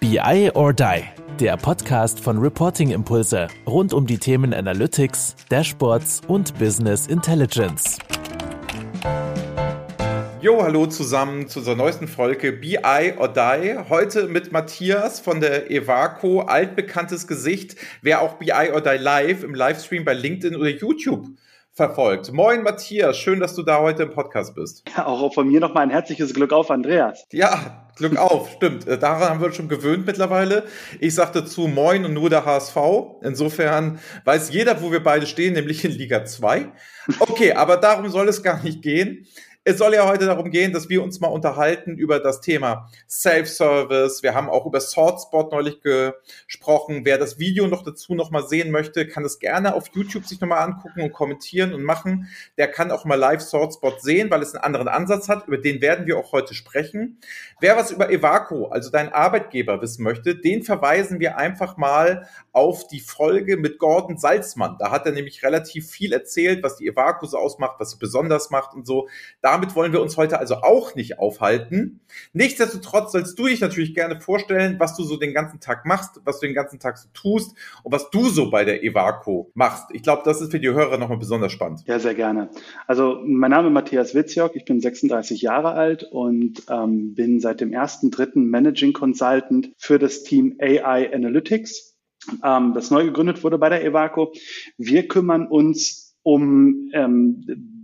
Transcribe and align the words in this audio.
BI 0.00 0.50
or 0.54 0.72
Die, 0.72 1.02
der 1.38 1.56
Podcast 1.56 2.20
von 2.20 2.38
Reporting 2.38 2.90
Impulse 2.90 3.48
rund 3.66 3.92
um 3.92 4.06
die 4.06 4.18
Themen 4.18 4.52
Analytics, 4.52 5.36
Dashboards 5.48 6.22
und 6.26 6.58
Business 6.58 7.06
Intelligence. 7.06 7.98
Jo, 10.40 10.62
hallo 10.62 10.86
zusammen 10.86 11.48
zu 11.48 11.60
unserer 11.60 11.76
neuesten 11.76 12.08
Folge 12.08 12.52
BI 12.52 13.14
or 13.18 13.28
Die. 13.28 13.76
Heute 13.88 14.26
mit 14.26 14.52
Matthias 14.52 15.20
von 15.20 15.40
der 15.40 15.70
Evaco, 15.70 16.40
altbekanntes 16.40 17.26
Gesicht, 17.26 17.76
wer 18.02 18.22
auch 18.22 18.34
BI 18.34 18.72
or 18.72 18.80
Die 18.80 18.98
live 18.98 19.44
im 19.44 19.54
Livestream 19.54 20.04
bei 20.04 20.14
LinkedIn 20.14 20.56
oder 20.56 20.70
YouTube 20.70 21.26
verfolgt. 21.80 22.30
Moin 22.30 22.62
Matthias, 22.62 23.16
schön, 23.16 23.40
dass 23.40 23.54
du 23.54 23.62
da 23.62 23.80
heute 23.80 24.02
im 24.02 24.10
Podcast 24.10 24.54
bist. 24.54 24.84
Ja, 24.94 25.06
auch 25.06 25.32
von 25.32 25.48
mir 25.48 25.60
nochmal 25.60 25.84
ein 25.84 25.88
herzliches 25.88 26.34
Glück 26.34 26.52
auf, 26.52 26.70
Andreas. 26.70 27.24
Ja, 27.32 27.88
Glück 27.96 28.18
auf, 28.18 28.50
stimmt. 28.50 28.86
Äh, 28.86 28.98
daran 28.98 29.30
haben 29.30 29.40
wir 29.40 29.46
uns 29.46 29.56
schon 29.56 29.70
gewöhnt 29.70 30.04
mittlerweile. 30.04 30.64
Ich 30.98 31.14
sagte 31.14 31.46
zu 31.46 31.68
Moin 31.68 32.04
und 32.04 32.12
nur 32.12 32.28
der 32.28 32.44
HSV. 32.44 32.76
Insofern 33.22 33.98
weiß 34.26 34.52
jeder, 34.52 34.82
wo 34.82 34.92
wir 34.92 35.02
beide 35.02 35.26
stehen, 35.26 35.54
nämlich 35.54 35.82
in 35.82 35.92
Liga 35.92 36.26
2. 36.26 36.70
Okay, 37.18 37.54
aber 37.54 37.78
darum 37.78 38.10
soll 38.10 38.28
es 38.28 38.42
gar 38.42 38.62
nicht 38.62 38.82
gehen. 38.82 39.26
Es 39.70 39.78
soll 39.78 39.94
ja 39.94 40.04
heute 40.04 40.26
darum 40.26 40.50
gehen, 40.50 40.72
dass 40.72 40.88
wir 40.88 41.00
uns 41.00 41.20
mal 41.20 41.28
unterhalten 41.28 41.96
über 41.96 42.18
das 42.18 42.40
Thema 42.40 42.90
Self-Service. 43.08 44.20
Wir 44.24 44.34
haben 44.34 44.50
auch 44.50 44.66
über 44.66 44.80
SwordSpot 44.80 45.52
neulich 45.52 45.80
gesprochen. 45.80 47.02
Wer 47.04 47.18
das 47.18 47.38
Video 47.38 47.68
noch 47.68 47.84
dazu 47.84 48.16
noch 48.16 48.32
mal 48.32 48.42
sehen 48.42 48.72
möchte, 48.72 49.06
kann 49.06 49.24
es 49.24 49.38
gerne 49.38 49.74
auf 49.74 49.86
YouTube 49.94 50.26
sich 50.26 50.40
noch 50.40 50.48
mal 50.48 50.58
angucken 50.58 51.02
und 51.02 51.12
kommentieren 51.12 51.72
und 51.72 51.84
machen. 51.84 52.28
Der 52.58 52.66
kann 52.66 52.90
auch 52.90 53.04
mal 53.04 53.14
live 53.14 53.42
SwordSpot 53.42 54.02
sehen, 54.02 54.28
weil 54.28 54.42
es 54.42 54.56
einen 54.56 54.64
anderen 54.64 54.88
Ansatz 54.88 55.28
hat. 55.28 55.46
Über 55.46 55.58
den 55.58 55.80
werden 55.80 56.04
wir 56.04 56.18
auch 56.18 56.32
heute 56.32 56.52
sprechen. 56.52 57.20
Wer 57.60 57.76
was 57.76 57.92
über 57.92 58.10
Evaco, 58.10 58.70
also 58.70 58.90
dein 58.90 59.12
Arbeitgeber, 59.12 59.80
wissen 59.80 60.02
möchte, 60.02 60.34
den 60.34 60.64
verweisen 60.64 61.20
wir 61.20 61.36
einfach 61.36 61.76
mal 61.76 62.26
auf 62.50 62.88
die 62.88 62.98
Folge 62.98 63.56
mit 63.56 63.78
Gordon 63.78 64.18
Salzmann. 64.18 64.78
Da 64.80 64.90
hat 64.90 65.06
er 65.06 65.12
nämlich 65.12 65.44
relativ 65.44 65.88
viel 65.88 66.12
erzählt, 66.12 66.64
was 66.64 66.74
die 66.74 66.88
Evaco 66.88 67.26
so 67.26 67.38
ausmacht, 67.38 67.76
was 67.78 67.92
sie 67.92 67.98
besonders 67.98 68.50
macht 68.50 68.74
und 68.74 68.84
so. 68.84 69.08
Da 69.40 69.59
damit 69.60 69.76
wollen 69.76 69.92
wir 69.92 70.00
uns 70.00 70.16
heute 70.16 70.38
also 70.38 70.56
auch 70.56 70.94
nicht 70.94 71.18
aufhalten. 71.18 72.00
Nichtsdestotrotz 72.32 73.12
sollst 73.12 73.38
du 73.38 73.46
dich 73.46 73.60
natürlich 73.60 73.94
gerne 73.94 74.18
vorstellen, 74.18 74.76
was 74.78 74.96
du 74.96 75.02
so 75.02 75.18
den 75.18 75.34
ganzen 75.34 75.60
Tag 75.60 75.84
machst, 75.84 76.20
was 76.24 76.40
du 76.40 76.46
den 76.46 76.54
ganzen 76.54 76.78
Tag 76.80 76.96
so 76.96 77.08
tust 77.12 77.54
und 77.82 77.92
was 77.92 78.08
du 78.08 78.30
so 78.30 78.50
bei 78.50 78.64
der 78.64 78.82
Evaco 78.82 79.50
machst. 79.52 79.90
Ich 79.92 80.02
glaube, 80.02 80.22
das 80.24 80.40
ist 80.40 80.50
für 80.50 80.60
die 80.60 80.70
Hörer 80.70 80.96
nochmal 80.96 81.18
besonders 81.18 81.52
spannend. 81.52 81.82
Ja, 81.84 81.98
sehr 81.98 82.14
gerne. 82.14 82.48
Also 82.86 83.20
mein 83.26 83.50
Name 83.50 83.68
ist 83.68 83.74
Matthias 83.74 84.14
Witzjok, 84.14 84.56
ich 84.56 84.64
bin 84.64 84.80
36 84.80 85.42
Jahre 85.42 85.72
alt 85.72 86.04
und 86.04 86.62
ähm, 86.70 87.14
bin 87.14 87.40
seit 87.40 87.60
dem 87.60 87.72
1.3. 87.72 88.38
Managing 88.38 88.94
Consultant 88.94 89.72
für 89.76 89.98
das 89.98 90.22
Team 90.22 90.56
AI 90.58 91.12
Analytics, 91.12 91.98
ähm, 92.42 92.72
das 92.72 92.90
neu 92.90 93.04
gegründet 93.04 93.44
wurde 93.44 93.58
bei 93.58 93.68
der 93.68 93.84
Evaco. 93.84 94.32
Wir 94.78 95.06
kümmern 95.06 95.46
uns 95.46 96.16
um 96.22 96.88
ähm, 96.94 97.79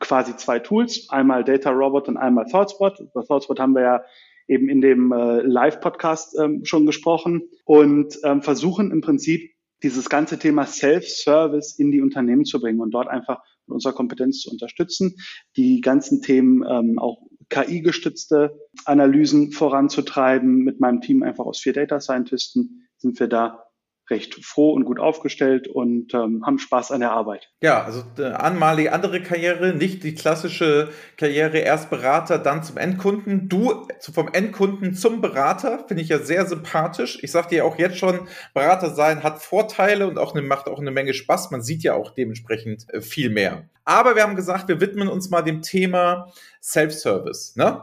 quasi 0.00 0.36
zwei 0.36 0.58
Tools, 0.58 1.08
einmal 1.10 1.44
Data 1.44 1.70
Robot 1.70 2.08
und 2.08 2.16
einmal 2.16 2.46
ThoughtSpot. 2.46 3.00
Über 3.00 3.24
ThoughtSpot 3.24 3.60
haben 3.60 3.74
wir 3.74 3.82
ja 3.82 4.04
eben 4.48 4.68
in 4.68 4.80
dem 4.80 5.12
äh, 5.12 5.42
Live-Podcast 5.42 6.36
ähm, 6.38 6.64
schon 6.64 6.86
gesprochen 6.86 7.42
und 7.64 8.18
ähm, 8.24 8.42
versuchen 8.42 8.90
im 8.90 9.00
Prinzip 9.00 9.52
dieses 9.82 10.08
ganze 10.08 10.38
Thema 10.38 10.66
Self-Service 10.66 11.78
in 11.78 11.92
die 11.92 12.00
Unternehmen 12.00 12.44
zu 12.44 12.60
bringen 12.60 12.80
und 12.80 12.90
dort 12.90 13.08
einfach 13.08 13.42
mit 13.66 13.74
unserer 13.74 13.92
Kompetenz 13.92 14.40
zu 14.40 14.50
unterstützen, 14.50 15.16
die 15.56 15.80
ganzen 15.80 16.22
Themen 16.22 16.64
ähm, 16.68 16.98
auch 16.98 17.18
KI-gestützte 17.50 18.58
Analysen 18.84 19.52
voranzutreiben. 19.52 20.64
Mit 20.64 20.80
meinem 20.80 21.00
Team 21.00 21.22
einfach 21.22 21.46
aus 21.46 21.60
vier 21.60 21.72
Data 21.72 22.00
Scientisten 22.00 22.88
sind 22.96 23.20
wir 23.20 23.28
da 23.28 23.67
recht 24.10 24.44
froh 24.44 24.72
und 24.72 24.84
gut 24.84 24.98
aufgestellt 24.98 25.68
und 25.68 26.14
ähm, 26.14 26.44
haben 26.46 26.58
Spaß 26.58 26.92
an 26.92 27.00
der 27.00 27.12
Arbeit. 27.12 27.50
Ja, 27.60 27.82
also 27.84 28.02
äh, 28.18 28.24
anmalige 28.24 28.92
andere 28.92 29.22
Karriere, 29.22 29.74
nicht 29.74 30.02
die 30.02 30.14
klassische 30.14 30.90
Karriere, 31.16 31.58
erst 31.58 31.90
Berater, 31.90 32.38
dann 32.38 32.62
zum 32.62 32.76
Endkunden. 32.76 33.48
Du 33.48 33.86
vom 34.00 34.28
Endkunden 34.32 34.94
zum 34.94 35.20
Berater, 35.20 35.84
finde 35.86 36.02
ich 36.02 36.08
ja 36.08 36.18
sehr 36.18 36.46
sympathisch. 36.46 37.18
Ich 37.22 37.32
sage 37.32 37.48
dir 37.48 37.64
auch 37.64 37.78
jetzt 37.78 37.98
schon, 37.98 38.28
Berater 38.54 38.94
sein 38.94 39.22
hat 39.22 39.42
Vorteile 39.42 40.06
und 40.06 40.18
auch 40.18 40.34
eine, 40.34 40.42
macht 40.42 40.68
auch 40.68 40.80
eine 40.80 40.90
Menge 40.90 41.14
Spaß. 41.14 41.50
Man 41.50 41.62
sieht 41.62 41.82
ja 41.82 41.94
auch 41.94 42.10
dementsprechend 42.10 42.92
äh, 42.92 43.00
viel 43.00 43.30
mehr. 43.30 43.64
Aber 43.84 44.16
wir 44.16 44.22
haben 44.22 44.36
gesagt, 44.36 44.68
wir 44.68 44.80
widmen 44.80 45.08
uns 45.08 45.30
mal 45.30 45.42
dem 45.42 45.62
Thema 45.62 46.30
Self-Service. 46.60 47.56
Ne? 47.56 47.82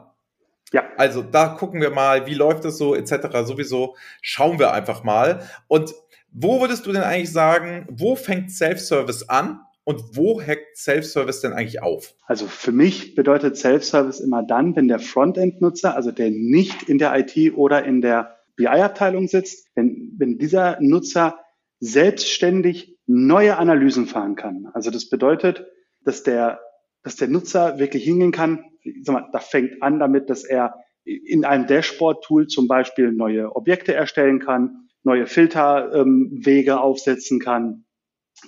Ja. 0.72 0.83
Also 0.97 1.22
da 1.23 1.47
gucken 1.47 1.79
wir 1.81 1.89
mal, 1.89 2.25
wie 2.25 2.33
läuft 2.33 2.66
es 2.66 2.78
so, 2.78 2.95
etc. 2.95 3.45
Sowieso 3.45 3.95
schauen 4.22 4.59
wir 4.59 4.73
einfach 4.73 5.03
mal. 5.03 5.47
Und 5.67 5.94
wo 6.38 6.59
würdest 6.59 6.85
du 6.85 6.91
denn 6.91 7.01
eigentlich 7.01 7.31
sagen, 7.31 7.88
wo 7.90 8.18
fängt 8.18 8.51
Self-Service 8.51 9.29
an 9.29 9.62
und 9.85 10.01
wo 10.18 10.41
hackt 10.41 10.75
Self-Service 10.75 11.40
denn 11.40 11.53
eigentlich 11.53 11.81
auf? 11.81 12.13
Also 12.25 12.46
für 12.47 12.73
mich 12.73 13.16
bedeutet 13.16 13.56
Self-Service 13.56 14.19
immer 14.19 14.44
dann, 14.44 14.75
wenn 14.75 14.90
der 14.90 15.00
Frontend-Nutzer, 15.00 15.96
also 15.96 16.12
der 16.12 16.31
nicht 16.31 16.84
in 16.84 16.97
der 16.97 17.18
IT 17.18 17.56
oder 17.56 17.85
in 17.85 18.01
der 18.01 18.35
BI-Abteilung 18.57 19.29
sitzt, 19.29 19.69
wenn, 19.75 20.13
wenn 20.18 20.38
dieser 20.38 20.78
Nutzer 20.81 21.40
selbstständig 21.79 22.97
neue 23.06 23.57
Analysen 23.57 24.06
fahren 24.06 24.35
kann. 24.35 24.67
Also 24.73 24.91
das 24.91 25.07
bedeutet, 25.07 25.66
dass 26.03 26.23
der, 26.23 26.59
dass 27.03 27.16
der 27.16 27.29
Nutzer 27.29 27.79
wirklich 27.79 28.03
hingehen 28.03 28.34
kann, 28.34 28.66
sag 29.03 29.13
mal, 29.13 29.29
da 29.31 29.40
fängt 29.40 29.81
an 29.81 30.00
damit, 30.00 30.29
dass 30.29 30.44
er 30.44 30.75
in 31.06 31.46
einem 31.46 31.66
Dashboard-Tool 31.67 32.47
zum 32.47 32.67
Beispiel 32.67 33.13
neue 33.13 33.56
Objekte 33.56 33.94
erstellen 33.94 34.40
kann, 34.40 34.84
neue 35.05 35.27
Filterwege 35.27 36.71
ähm, 36.71 36.77
aufsetzen 36.77 37.39
kann, 37.39 37.85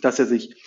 dass 0.02 0.20
er 0.20 0.26
sich 0.26 0.62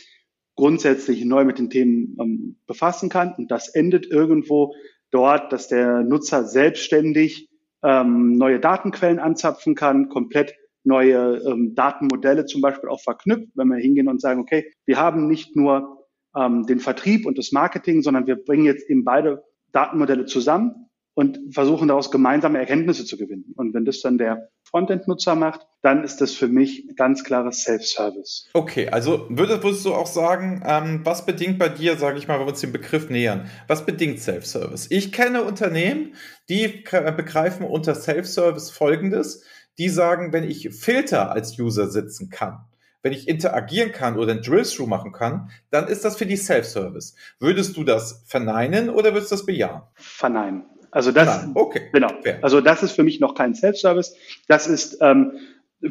grundsätzlich 0.56 1.24
neu 1.24 1.44
mit 1.44 1.58
den 1.58 1.70
Themen 1.70 2.16
ähm, 2.20 2.56
befassen 2.66 3.08
kann. 3.08 3.34
Und 3.36 3.50
das 3.50 3.68
endet 3.68 4.06
irgendwo 4.06 4.74
dort, 5.10 5.52
dass 5.52 5.68
der 5.68 6.02
Nutzer 6.02 6.44
selbstständig 6.44 7.50
ähm, 7.82 8.32
neue 8.32 8.60
Datenquellen 8.60 9.18
anzapfen 9.18 9.74
kann, 9.74 10.08
komplett 10.08 10.54
neue 10.84 11.38
ähm, 11.46 11.74
Datenmodelle 11.74 12.46
zum 12.46 12.60
Beispiel 12.60 12.88
auch 12.88 13.00
verknüpft, 13.00 13.50
wenn 13.54 13.68
wir 13.68 13.78
hingehen 13.78 14.08
und 14.08 14.20
sagen, 14.20 14.40
okay, 14.40 14.70
wir 14.86 14.98
haben 14.98 15.26
nicht 15.26 15.56
nur 15.56 16.06
ähm, 16.36 16.66
den 16.66 16.78
Vertrieb 16.78 17.26
und 17.26 17.38
das 17.38 17.52
Marketing, 17.52 18.02
sondern 18.02 18.26
wir 18.26 18.36
bringen 18.36 18.64
jetzt 18.64 18.88
eben 18.88 19.04
beide 19.04 19.42
Datenmodelle 19.72 20.26
zusammen 20.26 20.89
und 21.14 21.38
versuchen 21.52 21.88
daraus 21.88 22.10
gemeinsame 22.10 22.58
Erkenntnisse 22.58 23.04
zu 23.04 23.16
gewinnen. 23.16 23.52
Und 23.56 23.74
wenn 23.74 23.84
das 23.84 24.00
dann 24.00 24.18
der 24.18 24.48
Frontend-Nutzer 24.64 25.34
macht, 25.34 25.66
dann 25.82 26.04
ist 26.04 26.20
das 26.20 26.32
für 26.32 26.48
mich 26.48 26.86
ganz 26.96 27.24
klares 27.24 27.64
Self-Service. 27.64 28.48
Okay, 28.54 28.88
also 28.88 29.26
würdest, 29.28 29.62
würdest 29.62 29.84
du 29.84 29.94
auch 29.94 30.06
sagen, 30.06 30.62
ähm, 30.64 31.00
was 31.04 31.26
bedingt 31.26 31.58
bei 31.58 31.68
dir, 31.68 31.96
sage 31.96 32.18
ich 32.18 32.28
mal, 32.28 32.38
wenn 32.38 32.46
wir 32.46 32.52
uns 32.52 32.60
den 32.60 32.72
Begriff 32.72 33.10
nähern, 33.10 33.50
was 33.66 33.84
bedingt 33.84 34.20
Self-Service? 34.20 34.86
Ich 34.90 35.12
kenne 35.12 35.42
Unternehmen, 35.42 36.14
die 36.48 36.84
begreifen 37.16 37.66
unter 37.66 37.94
Self-Service 37.94 38.70
Folgendes, 38.70 39.44
die 39.78 39.88
sagen, 39.88 40.32
wenn 40.32 40.44
ich 40.44 40.70
Filter 40.74 41.32
als 41.32 41.58
User 41.58 41.88
sitzen 41.90 42.28
kann, 42.30 42.58
wenn 43.02 43.12
ich 43.12 43.28
interagieren 43.28 43.92
kann 43.92 44.18
oder 44.18 44.32
ein 44.32 44.42
Drill-Through 44.42 44.86
machen 44.86 45.12
kann, 45.12 45.50
dann 45.70 45.88
ist 45.88 46.04
das 46.04 46.16
für 46.16 46.26
die 46.26 46.36
Self-Service. 46.36 47.14
Würdest 47.38 47.76
du 47.76 47.84
das 47.84 48.24
verneinen 48.26 48.90
oder 48.90 49.14
würdest 49.14 49.32
du 49.32 49.36
das 49.36 49.46
bejahen? 49.46 49.82
Verneinen. 49.94 50.64
Also 50.90 51.12
das, 51.12 51.46
okay. 51.54 51.88
genau. 51.92 52.12
Also 52.42 52.60
das 52.60 52.82
ist 52.82 52.92
für 52.92 53.02
mich 53.02 53.20
noch 53.20 53.34
kein 53.34 53.54
Self-Service. 53.54 54.14
Das 54.48 54.66
ist 54.66 54.98
ähm, 55.00 55.38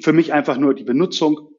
für 0.01 0.13
mich 0.13 0.33
einfach 0.33 0.57
nur 0.57 0.73
die 0.73 0.83
Benutzung 0.83 1.49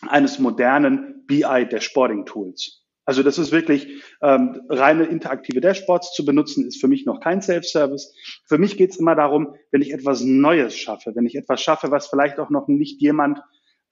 eines 0.00 0.38
modernen 0.38 1.24
BI-Dashboarding-Tools. 1.26 2.84
Also 3.04 3.22
das 3.22 3.38
ist 3.38 3.52
wirklich 3.52 4.02
ähm, 4.20 4.60
reine 4.68 5.04
interaktive 5.04 5.62
Dashboards 5.62 6.12
zu 6.12 6.26
benutzen, 6.26 6.66
ist 6.66 6.78
für 6.78 6.88
mich 6.88 7.06
noch 7.06 7.20
kein 7.20 7.40
Self-Service. 7.40 8.14
Für 8.44 8.58
mich 8.58 8.76
geht 8.76 8.90
es 8.90 8.98
immer 8.98 9.14
darum, 9.14 9.54
wenn 9.70 9.80
ich 9.80 9.94
etwas 9.94 10.22
Neues 10.22 10.76
schaffe, 10.76 11.14
wenn 11.14 11.24
ich 11.24 11.34
etwas 11.34 11.62
schaffe, 11.62 11.90
was 11.90 12.08
vielleicht 12.08 12.38
auch 12.38 12.50
noch 12.50 12.68
nicht 12.68 13.00
jemand 13.00 13.40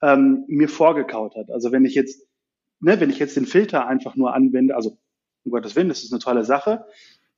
ähm, 0.03 0.45
mir 0.47 0.69
vorgekaut 0.69 1.35
hat. 1.35 1.49
Also 1.49 1.71
wenn 1.71 1.83
ich 1.83 1.95
jetzt, 1.95 2.27
ne, 2.79 2.99
wenn 2.99 3.09
ich 3.09 3.17
jetzt 3.17 3.35
den 3.35 3.47
Filter 3.47 3.87
einfach 3.87 4.15
nur 4.15 4.35
anwende, 4.35 4.75
also 4.75 4.99
um 5.45 5.51
Gottes 5.51 5.75
Willen, 5.75 5.89
das 5.89 6.03
ist 6.03 6.13
eine 6.13 6.21
tolle 6.21 6.45
Sache, 6.45 6.85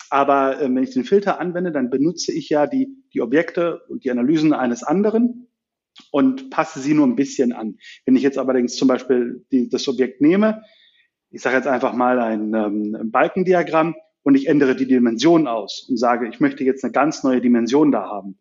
aber 0.09 0.61
äh, 0.61 0.73
wenn 0.73 0.83
ich 0.83 0.91
den 0.91 1.03
Filter 1.03 1.39
anwende, 1.39 1.71
dann 1.71 1.89
benutze 1.89 2.31
ich 2.31 2.49
ja 2.49 2.67
die, 2.67 2.89
die 3.13 3.21
Objekte 3.21 3.81
und 3.89 4.03
die 4.03 4.11
Analysen 4.11 4.53
eines 4.53 4.83
anderen 4.83 5.47
und 6.11 6.49
passe 6.49 6.79
sie 6.79 6.93
nur 6.93 7.07
ein 7.07 7.15
bisschen 7.15 7.51
an. 7.51 7.77
Wenn 8.05 8.15
ich 8.15 8.23
jetzt 8.23 8.37
allerdings 8.37 8.75
zum 8.75 8.87
Beispiel 8.87 9.45
die, 9.51 9.69
das 9.69 9.87
Objekt 9.87 10.21
nehme, 10.21 10.63
ich 11.31 11.41
sage 11.41 11.57
jetzt 11.57 11.67
einfach 11.67 11.93
mal 11.93 12.19
ein, 12.19 12.53
ähm, 12.53 12.95
ein 12.99 13.11
Balkendiagramm 13.11 13.95
und 14.23 14.35
ich 14.35 14.47
ändere 14.47 14.75
die 14.75 14.87
Dimension 14.87 15.47
aus 15.47 15.85
und 15.89 15.97
sage, 15.97 16.27
ich 16.27 16.39
möchte 16.39 16.63
jetzt 16.63 16.83
eine 16.83 16.91
ganz 16.91 17.23
neue 17.23 17.41
Dimension 17.41 17.91
da 17.91 18.09
haben, 18.09 18.39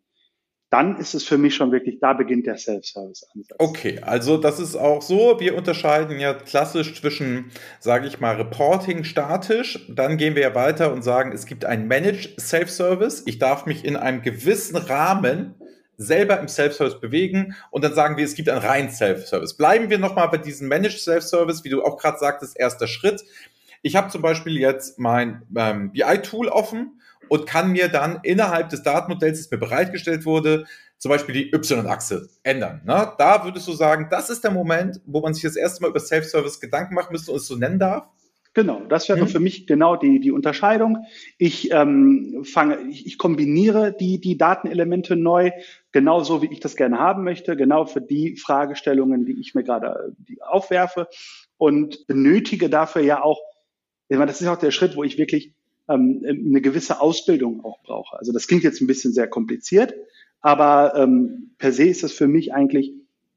dann 0.69 0.97
ist 0.97 1.15
es 1.15 1.23
für 1.23 1.37
mich 1.37 1.55
schon 1.55 1.71
wirklich, 1.71 1.99
da 1.99 2.13
beginnt 2.13 2.45
der 2.45 2.57
Self-Service-Ansatz. 2.57 3.57
Okay, 3.57 3.99
also 4.01 4.37
das 4.37 4.59
ist 4.59 4.75
auch 4.75 5.01
so. 5.01 5.39
Wir 5.39 5.55
unterscheiden 5.55 6.19
ja 6.19 6.33
klassisch 6.33 6.99
zwischen, 6.99 7.51
sage 7.79 8.07
ich 8.07 8.19
mal, 8.19 8.35
Reporting 8.35 9.03
statisch. 9.03 9.87
Dann 9.89 10.17
gehen 10.17 10.35
wir 10.35 10.43
ja 10.43 10.55
weiter 10.55 10.93
und 10.93 11.01
sagen, 11.01 11.31
es 11.31 11.47
gibt 11.47 11.65
ein 11.65 11.87
Managed 11.87 12.39
Self-Service. 12.39 13.23
Ich 13.25 13.39
darf 13.39 13.65
mich 13.65 13.83
in 13.83 13.95
einem 13.95 14.21
gewissen 14.21 14.75
Rahmen 14.77 15.55
selber 15.97 16.39
im 16.39 16.47
Self-Service 16.47 16.99
bewegen 17.01 17.55
und 17.71 17.83
dann 17.83 17.93
sagen 17.93 18.15
wir, 18.15 18.23
es 18.23 18.35
gibt 18.35 18.47
einen 18.47 18.61
reinen 18.61 18.89
Self-Service. 18.89 19.57
Bleiben 19.57 19.89
wir 19.89 19.97
nochmal 19.97 20.29
bei 20.29 20.37
diesem 20.37 20.67
Managed 20.67 20.99
Self-Service, 20.99 21.63
wie 21.63 21.69
du 21.69 21.83
auch 21.83 21.97
gerade 21.97 22.19
sagtest, 22.19 22.57
erster 22.57 22.87
Schritt. 22.87 23.23
Ich 23.81 23.95
habe 23.95 24.09
zum 24.09 24.21
Beispiel 24.21 24.57
jetzt 24.57 24.99
mein 24.99 25.41
ähm, 25.57 25.91
BI-Tool 25.91 26.47
offen 26.47 26.98
und 27.29 27.45
kann 27.45 27.71
mir 27.71 27.87
dann 27.87 28.19
innerhalb 28.23 28.69
des 28.69 28.83
Datenmodells, 28.83 29.39
das 29.39 29.51
mir 29.51 29.57
bereitgestellt 29.57 30.25
wurde, 30.25 30.65
zum 30.97 31.09
Beispiel 31.09 31.33
die 31.33 31.53
Y-Achse 31.53 32.29
ändern. 32.43 32.81
Ne? 32.85 33.13
Da 33.17 33.45
würdest 33.45 33.67
du 33.67 33.71
sagen, 33.71 34.07
das 34.11 34.29
ist 34.29 34.43
der 34.43 34.51
Moment, 34.51 34.99
wo 35.05 35.21
man 35.21 35.33
sich 35.33 35.43
das 35.43 35.55
erste 35.55 35.81
Mal 35.81 35.89
über 35.89 35.99
Self-Service 35.99 36.59
Gedanken 36.59 36.93
machen 36.93 37.13
müsste 37.13 37.31
und 37.31 37.37
es 37.37 37.47
so 37.47 37.55
nennen 37.55 37.79
darf? 37.79 38.07
Genau, 38.53 38.81
das 38.89 39.07
wäre 39.07 39.21
mhm. 39.21 39.27
für 39.27 39.39
mich 39.39 39.67
genau 39.67 39.95
die, 39.95 40.19
die 40.19 40.31
Unterscheidung. 40.31 41.05
Ich 41.37 41.71
ähm, 41.71 42.43
fange, 42.43 42.79
ich, 42.89 43.05
ich 43.05 43.17
kombiniere 43.17 43.95
die, 43.97 44.19
die 44.19 44.37
Datenelemente 44.37 45.15
neu, 45.15 45.51
genauso 45.91 46.41
wie 46.41 46.51
ich 46.51 46.59
das 46.59 46.75
gerne 46.75 46.97
haben 46.97 47.23
möchte, 47.23 47.55
genau 47.55 47.85
für 47.85 48.01
die 48.01 48.35
Fragestellungen, 48.35 49.25
die 49.25 49.39
ich 49.39 49.53
mir 49.53 49.63
gerade 49.63 50.13
aufwerfe 50.41 51.07
und 51.57 52.07
benötige 52.07 52.69
dafür 52.69 53.03
ja 53.03 53.21
auch, 53.21 53.39
ich 54.07 54.17
meine, 54.17 54.31
das 54.31 54.41
ist 54.41 54.47
auch 54.47 54.57
der 54.57 54.71
Schritt, 54.71 54.95
wo 54.95 55.03
ich 55.03 55.19
wirklich 55.19 55.53
ähm, 55.89 56.23
eine 56.23 56.61
gewisse 56.61 57.01
Ausbildung 57.01 57.63
auch 57.65 57.81
brauche. 57.83 58.17
Also 58.17 58.31
das 58.31 58.47
klingt 58.47 58.63
jetzt 58.63 58.81
ein 58.81 58.87
bisschen 58.87 59.11
sehr 59.11 59.27
kompliziert, 59.27 59.93
aber 60.41 60.93
ähm, 60.95 61.51
per 61.57 61.73
se 61.73 61.85
ist 61.85 62.03
das 62.03 62.13
für 62.13 62.27
mich 62.27 62.53
eigentlich, 62.53 62.93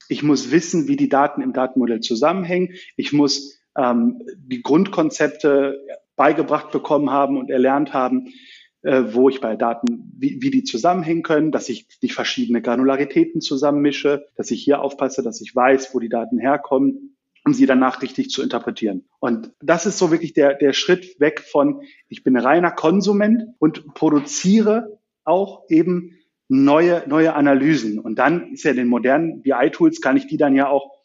ich 0.08 0.22
muss 0.22 0.50
wissen, 0.50 0.88
wie 0.88 0.96
die 0.96 1.08
Daten 1.08 1.42
im 1.42 1.52
Datenmodell 1.52 2.00
zusammenhängen. 2.00 2.74
Ich 2.96 3.12
muss 3.12 3.60
ähm, 3.76 4.22
die 4.36 4.62
Grundkonzepte 4.62 5.80
beigebracht 6.16 6.70
bekommen 6.70 7.10
haben 7.10 7.38
und 7.38 7.50
erlernt 7.50 7.92
haben, 7.92 8.28
äh, 8.82 9.02
wo 9.12 9.28
ich 9.28 9.40
bei 9.40 9.56
Daten, 9.56 10.12
wie, 10.18 10.42
wie 10.42 10.50
die 10.50 10.64
zusammenhängen 10.64 11.22
können, 11.22 11.52
dass 11.52 11.68
ich 11.68 11.86
die 12.00 12.10
verschiedene 12.10 12.60
Granularitäten 12.60 13.40
zusammenmische, 13.40 14.28
dass 14.36 14.50
ich 14.50 14.62
hier 14.62 14.80
aufpasse, 14.80 15.22
dass 15.22 15.40
ich 15.40 15.54
weiß, 15.54 15.94
wo 15.94 16.00
die 16.00 16.08
Daten 16.08 16.38
herkommen, 16.38 17.16
um 17.44 17.54
sie 17.54 17.66
danach 17.66 18.02
richtig 18.02 18.30
zu 18.30 18.42
interpretieren. 18.42 19.08
Und 19.18 19.52
das 19.60 19.86
ist 19.86 19.98
so 19.98 20.10
wirklich 20.10 20.32
der, 20.32 20.54
der 20.54 20.72
Schritt 20.72 21.18
weg 21.20 21.40
von, 21.40 21.82
ich 22.08 22.22
bin 22.22 22.36
reiner 22.36 22.70
Konsument 22.70 23.44
und 23.58 23.94
produziere 23.94 25.00
auch 25.24 25.64
eben 25.68 26.18
neue, 26.48 27.02
neue 27.06 27.34
Analysen. 27.34 27.98
Und 27.98 28.16
dann 28.16 28.52
ist 28.52 28.64
ja 28.64 28.72
den 28.72 28.88
modernen 28.88 29.42
BI-Tools, 29.42 30.00
kann 30.00 30.16
ich 30.16 30.26
die 30.26 30.36
dann 30.36 30.54
ja 30.54 30.68
auch 30.68 31.01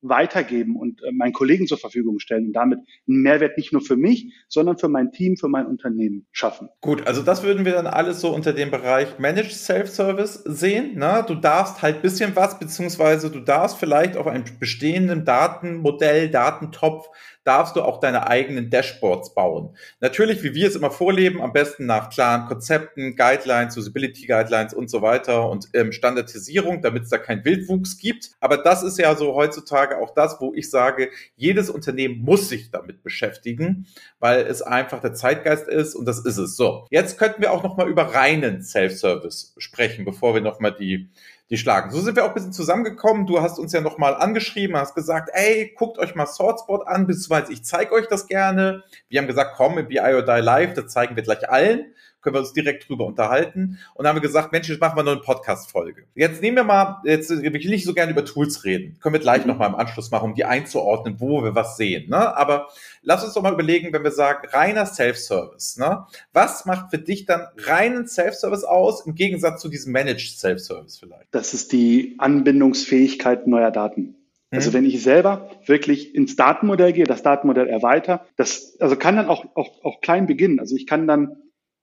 weitergeben 0.00 0.76
und 0.76 1.02
äh, 1.02 1.12
meinen 1.12 1.32
Kollegen 1.32 1.66
zur 1.66 1.78
Verfügung 1.78 2.18
stellen 2.18 2.46
und 2.46 2.52
damit 2.52 2.80
einen 3.08 3.22
Mehrwert 3.22 3.56
nicht 3.56 3.72
nur 3.72 3.82
für 3.82 3.96
mich, 3.96 4.32
sondern 4.48 4.78
für 4.78 4.88
mein 4.88 5.12
Team, 5.12 5.36
für 5.36 5.48
mein 5.48 5.66
Unternehmen 5.66 6.26
schaffen. 6.32 6.68
Gut, 6.80 7.06
also 7.06 7.22
das 7.22 7.42
würden 7.42 7.64
wir 7.64 7.72
dann 7.72 7.86
alles 7.86 8.20
so 8.20 8.34
unter 8.34 8.52
dem 8.52 8.70
Bereich 8.70 9.18
Managed 9.18 9.52
Self-Service 9.52 10.44
sehen. 10.44 10.96
Ne? 10.98 11.24
Du 11.26 11.34
darfst 11.34 11.82
halt 11.82 12.02
bisschen 12.02 12.36
was, 12.36 12.58
beziehungsweise 12.58 13.30
du 13.30 13.40
darfst 13.40 13.78
vielleicht 13.78 14.16
auf 14.16 14.26
einem 14.26 14.44
bestehenden 14.58 15.24
Datenmodell, 15.24 16.30
Datentopf 16.30 17.08
darfst 17.48 17.76
du 17.76 17.82
auch 17.82 17.98
deine 17.98 18.26
eigenen 18.26 18.68
Dashboards 18.68 19.32
bauen. 19.32 19.74
Natürlich, 20.00 20.42
wie 20.42 20.54
wir 20.54 20.68
es 20.68 20.76
immer 20.76 20.90
vorleben, 20.90 21.40
am 21.40 21.54
besten 21.54 21.86
nach 21.86 22.10
klaren 22.10 22.46
Konzepten, 22.46 23.16
Guidelines, 23.16 23.74
Usability 23.74 24.26
Guidelines 24.26 24.74
und 24.74 24.90
so 24.90 25.00
weiter 25.00 25.48
und 25.48 25.66
ähm, 25.72 25.90
Standardisierung, 25.90 26.82
damit 26.82 27.04
es 27.04 27.08
da 27.08 27.16
keinen 27.16 27.46
Wildwuchs 27.46 27.96
gibt. 27.96 28.32
Aber 28.40 28.58
das 28.58 28.82
ist 28.82 28.98
ja 28.98 29.16
so 29.16 29.34
heutzutage 29.34 29.96
auch 29.96 30.12
das, 30.14 30.36
wo 30.40 30.52
ich 30.54 30.68
sage, 30.68 31.08
jedes 31.36 31.70
Unternehmen 31.70 32.22
muss 32.22 32.50
sich 32.50 32.70
damit 32.70 33.02
beschäftigen, 33.02 33.86
weil 34.20 34.42
es 34.42 34.60
einfach 34.60 35.00
der 35.00 35.14
Zeitgeist 35.14 35.68
ist 35.68 35.94
und 35.94 36.04
das 36.04 36.18
ist 36.18 36.36
es. 36.36 36.54
So, 36.54 36.86
jetzt 36.90 37.18
könnten 37.18 37.40
wir 37.40 37.52
auch 37.52 37.62
noch 37.62 37.78
mal 37.78 37.88
über 37.88 38.14
reinen 38.14 38.60
Self-Service 38.60 39.54
sprechen, 39.56 40.04
bevor 40.04 40.34
wir 40.34 40.42
noch 40.42 40.60
mal 40.60 40.72
die 40.72 41.08
die 41.50 41.56
schlagen. 41.56 41.90
So 41.90 42.00
sind 42.00 42.16
wir 42.16 42.24
auch 42.24 42.28
ein 42.28 42.34
bisschen 42.34 42.52
zusammengekommen. 42.52 43.26
Du 43.26 43.40
hast 43.40 43.58
uns 43.58 43.72
ja 43.72 43.80
nochmal 43.80 44.14
angeschrieben, 44.14 44.76
hast 44.76 44.94
gesagt, 44.94 45.30
ey, 45.32 45.72
guckt 45.76 45.98
euch 45.98 46.14
mal 46.14 46.26
Swordspot 46.26 46.86
an, 46.86 47.06
beziehungsweise 47.06 47.52
ich 47.52 47.64
zeige 47.64 47.92
euch 47.92 48.06
das 48.08 48.26
gerne. 48.26 48.84
Wir 49.08 49.20
haben 49.20 49.26
gesagt, 49.26 49.54
komm, 49.56 49.78
im 49.78 49.88
BI 49.88 49.98
or 50.00 50.22
Die 50.22 50.42
Live, 50.42 50.74
das 50.74 50.88
zeigen 50.88 51.16
wir 51.16 51.22
gleich 51.22 51.48
allen 51.48 51.94
können 52.20 52.34
wir 52.34 52.40
uns 52.40 52.52
direkt 52.52 52.88
drüber 52.88 53.06
unterhalten. 53.06 53.78
Und 53.94 54.04
dann 54.04 54.08
haben 54.08 54.16
wir 54.16 54.26
gesagt, 54.26 54.52
Mensch, 54.52 54.68
jetzt 54.68 54.80
machen 54.80 54.96
wir 54.96 55.02
noch 55.02 55.12
eine 55.12 55.20
Podcast-Folge. 55.20 56.04
Jetzt 56.14 56.42
nehmen 56.42 56.56
wir 56.56 56.64
mal, 56.64 57.00
jetzt 57.04 57.30
will 57.30 57.56
ich 57.56 57.68
nicht 57.68 57.84
so 57.84 57.94
gerne 57.94 58.12
über 58.12 58.24
Tools 58.24 58.64
reden. 58.64 58.98
Können 59.00 59.14
wir 59.14 59.20
gleich 59.20 59.42
mhm. 59.42 59.48
nochmal 59.48 59.68
im 59.68 59.74
Anschluss 59.74 60.10
machen, 60.10 60.30
um 60.30 60.34
die 60.34 60.44
einzuordnen, 60.44 61.20
wo 61.20 61.42
wir 61.42 61.54
was 61.54 61.76
sehen. 61.76 62.10
Ne? 62.10 62.36
Aber 62.36 62.68
lass 63.02 63.24
uns 63.24 63.34
doch 63.34 63.42
mal 63.42 63.52
überlegen, 63.52 63.92
wenn 63.92 64.04
wir 64.04 64.10
sagen, 64.10 64.48
reiner 64.48 64.86
Self-Service. 64.86 65.78
Ne? 65.78 66.06
Was 66.32 66.66
macht 66.66 66.90
für 66.90 66.98
dich 66.98 67.24
dann 67.24 67.46
reinen 67.56 68.06
Self-Service 68.06 68.64
aus, 68.64 69.06
im 69.06 69.14
Gegensatz 69.14 69.60
zu 69.62 69.68
diesem 69.68 69.92
Managed 69.92 70.38
Self-Service 70.38 70.98
vielleicht? 70.98 71.26
Das 71.30 71.54
ist 71.54 71.72
die 71.72 72.16
Anbindungsfähigkeit 72.18 73.46
neuer 73.46 73.70
Daten. 73.70 74.14
Also 74.50 74.70
mhm. 74.70 74.74
wenn 74.74 74.84
ich 74.86 75.02
selber 75.02 75.50
wirklich 75.66 76.14
ins 76.14 76.36
Datenmodell 76.36 76.92
gehe, 76.92 77.04
das 77.04 77.22
Datenmodell 77.22 77.68
erweitere, 77.68 78.20
das 78.36 78.76
also 78.80 78.96
kann 78.96 79.16
dann 79.16 79.28
auch, 79.28 79.44
auch, 79.54 79.84
auch 79.84 80.00
klein 80.00 80.26
beginnen. 80.26 80.58
Also 80.58 80.74
ich 80.74 80.86
kann 80.86 81.06
dann 81.06 81.36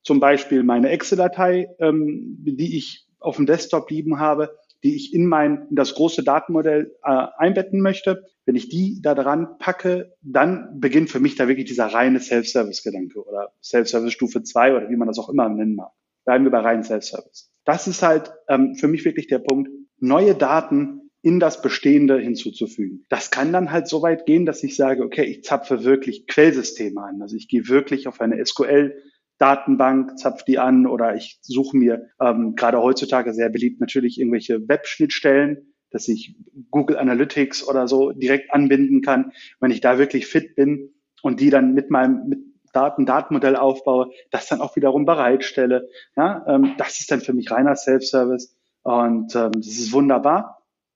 zum 0.06 0.20
Beispiel 0.20 0.64
meine 0.64 0.90
Excel-Datei, 0.90 1.68
ähm, 1.80 2.38
die 2.46 2.78
ich 2.78 3.08
auf 3.20 3.38
dem 3.38 3.48
Desktop 3.48 3.90
lieben 3.90 4.20
habe, 4.20 4.56
die 4.84 4.96
ich 4.96 5.14
in 5.14 5.26
mein 5.26 5.68
in 5.70 5.76
das 5.76 5.96
große 5.96 6.24
Datenmodell 6.24 6.96
äh, 7.04 7.26
einbetten 7.38 7.82
möchte. 7.82 8.24
Wenn 8.46 8.56
ich 8.56 8.70
die 8.70 9.02
da 9.02 9.16
dran 9.16 9.58
packe, 9.58 10.14
dann 10.22 10.80
beginnt 10.80 11.10
für 11.10 11.20
mich 11.20 11.36
da 11.36 11.48
wirklich 11.48 11.66
dieser 11.66 11.88
reine 11.88 12.20
Self-Service-Gedanke 12.20 13.20
oder 13.26 13.52
Self-Service 13.64 14.14
Stufe 14.14 14.44
2 14.44 14.76
oder 14.76 14.90
wie 14.90 14.96
man 14.96 15.08
das 15.08 15.18
auch 15.18 15.30
immer 15.30 15.50
nennen 15.50 15.76
mag. 15.76 15.92
Bleiben 16.24 16.44
wir 16.44 16.52
bei 16.52 16.60
reinen 16.60 16.84
Self-Service. 16.84 17.52
Das 17.66 17.88
ist 17.88 18.04
halt 18.04 18.32
ähm, 18.48 18.76
für 18.76 18.88
mich 18.88 19.04
wirklich 19.06 19.26
der 19.26 19.40
Punkt, 19.40 19.72
neue 20.00 20.36
Daten 20.36 21.10
in 21.24 21.40
das 21.40 21.64
Bestehende 21.64 22.20
hinzuzufügen. 22.20 23.04
Das 23.10 23.32
kann 23.32 23.52
dann 23.52 23.72
halt 23.72 23.88
so 23.88 24.04
weit 24.04 24.28
gehen, 24.28 24.46
dass 24.46 24.64
ich 24.64 24.76
sage, 24.76 25.04
okay, 25.04 25.24
ich 25.24 25.44
zapfe 25.44 25.84
wirklich 25.84 26.28
Quellsysteme 26.28 27.02
an. 27.02 27.20
Also 27.24 27.36
ich 27.36 27.48
gehe 27.48 27.68
wirklich 27.68 28.08
auf 28.08 28.22
eine 28.22 28.46
SQL 28.46 28.96
Datenbank, 29.38 30.18
zapf 30.18 30.44
die 30.44 30.60
an 30.60 30.88
oder 30.88 31.16
ich 31.16 31.40
suche 31.42 31.76
mir 31.76 32.10
ähm, 32.22 32.56
gerade 32.56 32.82
heutzutage 32.82 33.34
sehr 33.34 33.50
beliebt 33.50 33.80
natürlich 33.82 34.20
irgendwelche 34.20 34.68
Web-Schnittstellen, 34.68 35.74
dass 35.92 36.08
ich 36.08 36.36
Google 36.72 36.98
Analytics 36.98 37.68
oder 37.68 37.88
so 37.88 38.12
direkt 38.12 38.52
anbinden 38.54 39.02
kann, 39.02 39.32
wenn 39.60 39.72
ich 39.72 39.82
da 39.82 39.98
wirklich 39.98 40.28
fit 40.28 40.56
bin 40.56 40.94
und 41.22 41.40
die 41.40 41.50
dann 41.50 41.74
mit 41.74 41.90
meinem 41.90 42.28
mit 42.28 42.40
Daten, 42.74 43.06
Datenmodell 43.06 43.56
aufbaue, 43.56 44.10
das 44.32 44.48
dann 44.48 44.60
auch 44.60 44.76
wiederum 44.76 45.06
bereitstelle. 45.06 45.88
Ja, 46.18 46.46
ähm, 46.48 46.74
das 46.78 47.00
ist 47.00 47.10
dann 47.10 47.22
für 47.22 47.34
mich 47.34 47.50
reiner 47.50 47.76
Self-Service 47.76 48.56
und 48.84 49.34
ähm, 49.36 49.52
das 49.54 49.68
ist 49.68 49.94
wunderbar 49.94 50.55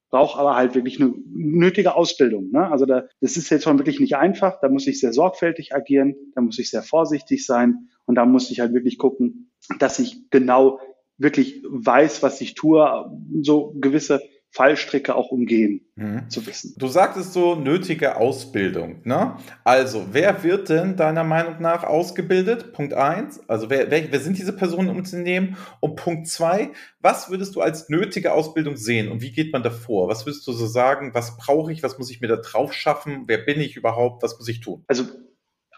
brauche 0.10 0.40
aber 0.40 0.56
halt 0.56 0.75
wirklich 0.75 1.00
eine 1.00 1.13
nötige 1.28 1.96
Ausbildung. 1.96 2.50
Ne? 2.51 2.70
Also 2.72 2.86
da, 2.86 3.06
das 3.22 3.38
ist 3.38 3.50
jetzt 3.50 3.63
schon 3.63 3.78
wirklich 3.78 4.00
nicht 4.00 4.16
einfach. 4.16 4.60
Da 4.62 4.70
muss 4.70 4.88
ich 4.88 5.00
sehr 5.00 5.13
sorgfältig 5.13 5.74
agieren, 5.75 6.16
da 6.36 6.42
muss 6.42 6.60
ich 6.60 6.70
sehr 6.70 6.84
vorsichtig 6.84 7.46
sein 7.46 7.89
und 8.06 8.16
da 8.16 8.25
muss 8.25 8.50
ich 8.51 8.60
halt 8.60 8.74
wirklich 8.74 8.98
gucken, 8.98 9.51
dass 9.80 10.00
ich 10.00 10.30
genau 10.30 10.80
wirklich 11.18 11.63
weiß, 11.70 12.24
was 12.24 12.42
ich 12.42 12.56
tue, 12.56 13.12
so 13.42 13.75
gewisse 13.80 14.22
Fallstricke 14.51 15.15
auch 15.15 15.29
umgehen 15.29 15.82
mhm. 15.96 16.29
zu 16.29 16.46
wissen. 16.48 16.74
Du 16.77 16.88
sagtest 16.88 17.34
so 17.34 17.56
nötige 17.56 18.18
Ausbildung. 18.18 19.01
Ne? 19.03 19.36
Also, 19.63 20.08
wer 20.12 20.44
wird 20.44 20.70
denn 20.70 20.96
deiner 20.96 21.24
Meinung 21.24 21.62
nach 21.62 21.84
ausgebildet? 21.84 22.74
Punkt 22.74 22.94
eins. 22.94 23.39
Also, 23.48 23.70
wer, 23.70 23.91
wer, 23.91 24.12
wer 24.12 24.20
sind 24.20 24.38
diese 24.38 24.53
Personen 24.53 24.89
im 24.89 24.98
Unternehmen? 24.98 25.58
Und 25.82 25.96
Punkt 25.98 26.27
zwei, 26.27 26.72
was 27.00 27.29
würdest 27.29 27.56
du 27.56 27.62
als 27.62 27.89
nötige 27.89 28.34
Ausbildung 28.34 28.75
sehen 28.75 29.12
und 29.12 29.22
wie 29.22 29.32
geht 29.32 29.53
man 29.53 29.62
davor? 29.62 30.08
Was 30.08 30.25
würdest 30.25 30.48
du 30.48 30.51
so 30.51 30.65
sagen? 30.65 31.12
Was 31.13 31.38
brauche 31.38 31.72
ich? 31.72 31.84
Was 31.84 32.00
muss 32.00 32.10
ich 32.10 32.20
mir 32.20 32.27
da 32.27 32.38
drauf 32.38 32.74
schaffen? 32.74 33.25
Wer 33.27 33.38
bin 33.38 33.60
ich 33.60 33.77
überhaupt? 33.77 34.24
Was 34.24 34.38
muss 34.38 34.48
ich 34.48 34.62
tun? 34.62 34.84
Also, 34.88 35.06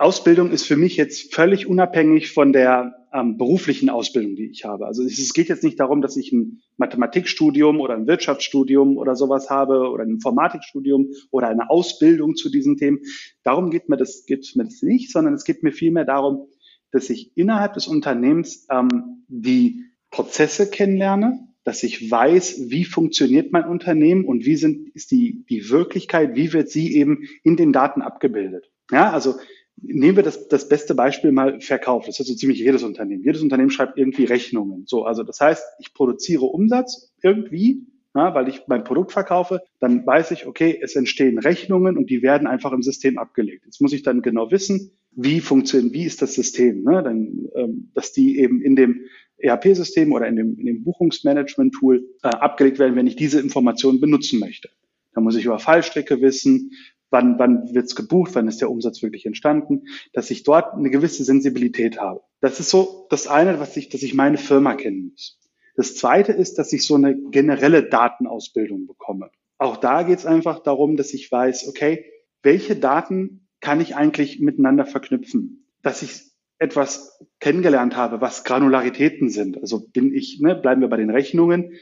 Ausbildung 0.01 0.51
ist 0.51 0.65
für 0.65 0.77
mich 0.77 0.97
jetzt 0.97 1.33
völlig 1.33 1.67
unabhängig 1.67 2.31
von 2.31 2.53
der 2.53 3.07
ähm, 3.13 3.37
beruflichen 3.37 3.89
Ausbildung, 3.89 4.35
die 4.35 4.49
ich 4.49 4.65
habe. 4.65 4.87
Also 4.87 5.03
es 5.03 5.33
geht 5.33 5.49
jetzt 5.49 5.63
nicht 5.63 5.79
darum, 5.79 6.01
dass 6.01 6.17
ich 6.17 6.31
ein 6.31 6.61
Mathematikstudium 6.77 7.79
oder 7.79 7.95
ein 7.95 8.07
Wirtschaftsstudium 8.07 8.97
oder 8.97 9.15
sowas 9.15 9.49
habe 9.49 9.89
oder 9.89 10.03
ein 10.03 10.09
Informatikstudium 10.09 11.11
oder 11.29 11.49
eine 11.49 11.69
Ausbildung 11.69 12.35
zu 12.35 12.49
diesen 12.49 12.77
Themen. 12.77 12.99
Darum 13.43 13.69
geht 13.69 13.89
mir 13.89 13.97
das, 13.97 14.25
geht 14.25 14.51
mir 14.55 14.65
das 14.65 14.81
nicht, 14.81 15.11
sondern 15.11 15.33
es 15.33 15.43
geht 15.43 15.61
mir 15.61 15.71
vielmehr 15.71 16.05
darum, 16.05 16.47
dass 16.91 17.09
ich 17.09 17.35
innerhalb 17.35 17.73
des 17.73 17.87
Unternehmens 17.87 18.67
ähm, 18.69 19.23
die 19.27 19.85
Prozesse 20.09 20.69
kennenlerne, 20.69 21.47
dass 21.63 21.83
ich 21.83 22.09
weiß, 22.09 22.69
wie 22.69 22.85
funktioniert 22.85 23.51
mein 23.51 23.65
Unternehmen 23.65 24.25
und 24.25 24.45
wie 24.45 24.55
sind, 24.55 24.89
ist 24.95 25.11
die, 25.11 25.45
die 25.49 25.69
Wirklichkeit, 25.69 26.35
wie 26.35 26.53
wird 26.53 26.69
sie 26.69 26.95
eben 26.95 27.27
in 27.43 27.55
den 27.55 27.71
Daten 27.71 28.01
abgebildet. 28.01 28.71
Ja, 28.91 29.11
also 29.11 29.35
Nehmen 29.81 30.15
wir 30.15 30.23
das, 30.23 30.47
das 30.47 30.69
beste 30.69 30.95
Beispiel 30.95 31.31
mal 31.31 31.59
Verkauf. 31.59 32.05
Das 32.05 32.19
ist 32.19 32.27
so 32.27 32.35
ziemlich 32.35 32.59
jedes 32.59 32.83
Unternehmen. 32.83 33.23
Jedes 33.23 33.41
Unternehmen 33.41 33.71
schreibt 33.71 33.97
irgendwie 33.97 34.25
Rechnungen. 34.25 34.83
So, 34.85 35.05
also 35.05 35.23
das 35.23 35.39
heißt, 35.39 35.63
ich 35.79 35.93
produziere 35.93 36.45
Umsatz 36.45 37.11
irgendwie, 37.21 37.87
ja, 38.13 38.35
weil 38.35 38.49
ich 38.49 38.67
mein 38.67 38.83
Produkt 38.83 39.11
verkaufe, 39.11 39.61
dann 39.79 40.05
weiß 40.05 40.31
ich, 40.31 40.45
okay, 40.45 40.77
es 40.81 40.95
entstehen 40.95 41.39
Rechnungen 41.39 41.97
und 41.97 42.09
die 42.09 42.21
werden 42.21 42.47
einfach 42.47 42.73
im 42.73 42.83
System 42.83 43.17
abgelegt. 43.17 43.63
Jetzt 43.65 43.81
muss 43.81 43.93
ich 43.93 44.03
dann 44.03 44.21
genau 44.21 44.51
wissen, 44.51 44.91
wie 45.13 45.39
funktioniert, 45.39 45.93
wie 45.93 46.05
ist 46.05 46.21
das 46.21 46.33
System, 46.33 46.83
ne? 46.83 47.01
Dann, 47.03 47.47
ähm, 47.55 47.91
dass 47.93 48.11
die 48.11 48.39
eben 48.39 48.61
in 48.61 48.75
dem 48.75 49.01
ERP-System 49.37 50.11
oder 50.11 50.27
in 50.27 50.35
dem, 50.35 50.59
in 50.59 50.65
dem 50.65 50.83
Buchungsmanagement-Tool 50.83 52.05
äh, 52.23 52.27
abgelegt 52.27 52.79
werden, 52.79 52.95
wenn 52.95 53.07
ich 53.07 53.15
diese 53.15 53.39
Informationen 53.39 53.99
benutzen 53.99 54.39
möchte. 54.39 54.69
Da 55.13 55.21
muss 55.21 55.35
ich 55.35 55.45
über 55.45 55.59
Fallstrecke 55.59 56.21
wissen, 56.21 56.71
wann, 57.11 57.37
wann 57.37 57.73
wird's 57.73 57.95
gebucht, 57.95 58.33
wann 58.33 58.47
ist 58.47 58.61
der 58.61 58.71
Umsatz 58.71 59.03
wirklich 59.03 59.25
entstanden, 59.25 59.83
dass 60.13 60.31
ich 60.31 60.43
dort 60.43 60.73
eine 60.73 60.89
gewisse 60.89 61.23
Sensibilität 61.23 61.99
habe. 61.99 62.21
Das 62.39 62.59
ist 62.59 62.69
so 62.69 63.05
das 63.09 63.27
eine, 63.27 63.59
was 63.59 63.77
ich, 63.77 63.89
dass 63.89 64.01
ich 64.01 64.15
meine 64.15 64.37
Firma 64.37 64.73
kennen 64.73 65.11
muss. 65.11 65.37
Das 65.75 65.95
zweite 65.95 66.31
ist, 66.31 66.57
dass 66.57 66.73
ich 66.73 66.85
so 66.85 66.95
eine 66.95 67.15
generelle 67.15 67.83
Datenausbildung 67.83 68.87
bekomme. 68.87 69.29
Auch 69.57 69.77
da 69.77 70.03
geht's 70.03 70.25
einfach 70.25 70.59
darum, 70.59 70.97
dass 70.97 71.13
ich 71.13 71.31
weiß, 71.31 71.67
okay, 71.67 72.05
welche 72.41 72.75
Daten 72.75 73.47
kann 73.59 73.79
ich 73.79 73.95
eigentlich 73.95 74.39
miteinander 74.39 74.85
verknüpfen? 74.85 75.67
Dass 75.83 76.01
ich 76.01 76.31
etwas 76.57 77.19
kennengelernt 77.39 77.95
habe, 77.95 78.21
was 78.21 78.43
Granularitäten 78.43 79.29
sind. 79.29 79.59
Also 79.59 79.87
bin 79.87 80.13
ich, 80.13 80.39
ne, 80.41 80.55
bleiben 80.55 80.81
wir 80.81 80.89
bei 80.89 80.97
den 80.97 81.09
Rechnungen, 81.09 81.73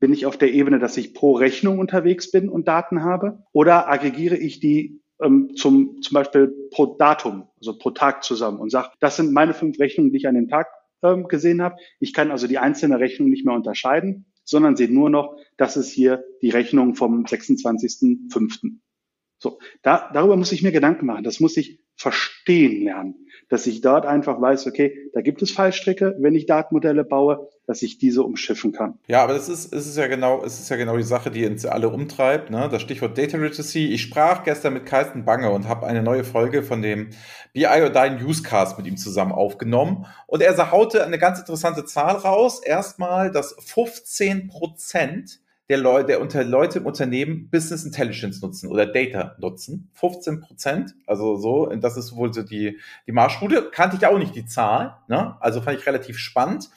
bin 0.00 0.12
ich 0.12 0.26
auf 0.26 0.36
der 0.36 0.52
Ebene, 0.52 0.78
dass 0.78 0.96
ich 0.96 1.14
pro 1.14 1.32
Rechnung 1.32 1.78
unterwegs 1.78 2.30
bin 2.30 2.48
und 2.48 2.66
Daten 2.66 3.02
habe? 3.04 3.44
Oder 3.52 3.88
aggregiere 3.88 4.36
ich 4.36 4.58
die 4.58 5.00
ähm, 5.22 5.54
zum, 5.54 6.00
zum 6.02 6.14
Beispiel 6.14 6.52
pro 6.70 6.96
Datum, 6.96 7.48
also 7.58 7.76
pro 7.78 7.90
Tag 7.90 8.24
zusammen 8.24 8.58
und 8.58 8.70
sage, 8.70 8.90
das 9.00 9.16
sind 9.16 9.32
meine 9.32 9.54
fünf 9.54 9.78
Rechnungen, 9.78 10.10
die 10.10 10.18
ich 10.18 10.26
an 10.26 10.34
dem 10.34 10.48
Tag 10.48 10.68
ähm, 11.02 11.28
gesehen 11.28 11.62
habe. 11.62 11.76
Ich 12.00 12.12
kann 12.12 12.30
also 12.30 12.46
die 12.46 12.58
einzelne 12.58 12.98
Rechnung 12.98 13.28
nicht 13.28 13.44
mehr 13.44 13.54
unterscheiden, 13.54 14.26
sondern 14.44 14.76
sehe 14.76 14.92
nur 14.92 15.10
noch, 15.10 15.36
das 15.56 15.76
ist 15.76 15.90
hier 15.90 16.24
die 16.42 16.50
Rechnung 16.50 16.94
vom 16.94 17.24
26.05. 17.24 18.78
So, 19.38 19.58
da, 19.82 20.10
darüber 20.12 20.36
muss 20.36 20.52
ich 20.52 20.62
mir 20.62 20.72
Gedanken 20.72 21.06
machen. 21.06 21.24
Das 21.24 21.40
muss 21.40 21.56
ich 21.56 21.80
verstehen 22.00 22.82
lernen, 22.84 23.26
dass 23.50 23.66
ich 23.66 23.82
dort 23.82 24.06
einfach 24.06 24.40
weiß, 24.40 24.66
okay, 24.66 24.96
da 25.12 25.20
gibt 25.20 25.42
es 25.42 25.50
Fallstricke, 25.50 26.16
wenn 26.18 26.34
ich 26.34 26.46
Datenmodelle 26.46 27.04
baue, 27.04 27.50
dass 27.66 27.82
ich 27.82 27.98
diese 27.98 28.22
umschiffen 28.22 28.72
kann. 28.72 28.98
Ja, 29.06 29.22
aber 29.22 29.34
das 29.34 29.50
ist, 29.50 29.74
es 29.74 29.86
ist 29.86 29.98
ja 29.98 30.06
genau, 30.06 30.42
es 30.42 30.58
ist 30.58 30.70
ja 30.70 30.76
genau 30.76 30.96
die 30.96 31.02
Sache, 31.02 31.30
die 31.30 31.44
uns 31.44 31.66
alle 31.66 31.90
umtreibt, 31.90 32.48
ne? 32.48 32.70
Das 32.72 32.80
Stichwort 32.80 33.18
Data 33.18 33.36
Literacy. 33.36 33.88
Ich 33.88 34.00
sprach 34.00 34.44
gestern 34.44 34.72
mit 34.72 34.86
Carsten 34.86 35.26
Bange 35.26 35.50
und 35.50 35.68
habe 35.68 35.86
eine 35.86 36.02
neue 36.02 36.24
Folge 36.24 36.62
von 36.62 36.80
dem 36.80 37.10
BI 37.52 37.90
Dein 37.92 38.16
Newscast 38.16 38.78
mit 38.78 38.86
ihm 38.86 38.96
zusammen 38.96 39.32
aufgenommen. 39.32 40.06
Und 40.26 40.40
er 40.40 40.70
haute 40.70 41.04
eine 41.04 41.18
ganz 41.18 41.38
interessante 41.38 41.84
Zahl 41.84 42.16
raus. 42.16 42.62
Erstmal, 42.64 43.30
dass 43.30 43.54
15 43.58 44.48
Prozent 44.48 45.40
der 45.70 45.78
Leute, 45.78 46.08
der 46.08 46.20
unter 46.20 46.42
Leute 46.42 46.80
im 46.80 46.86
Unternehmen 46.86 47.48
Business 47.48 47.84
Intelligence 47.84 48.42
nutzen 48.42 48.68
oder 48.68 48.86
Data 48.86 49.36
nutzen. 49.38 49.88
15 49.94 50.40
Prozent, 50.40 50.96
also 51.06 51.36
so, 51.36 51.66
das 51.66 51.96
ist 51.96 52.16
wohl 52.16 52.34
so 52.34 52.42
die, 52.42 52.80
die 53.06 53.12
Marschroute. 53.12 53.70
Kannte 53.70 53.96
ich 53.96 54.04
auch 54.04 54.18
nicht 54.18 54.34
die 54.34 54.44
Zahl, 54.44 54.96
ne? 55.06 55.36
also 55.38 55.60
fand 55.60 55.78
ich 55.78 55.86
relativ 55.86 56.18
spannend. 56.18 56.70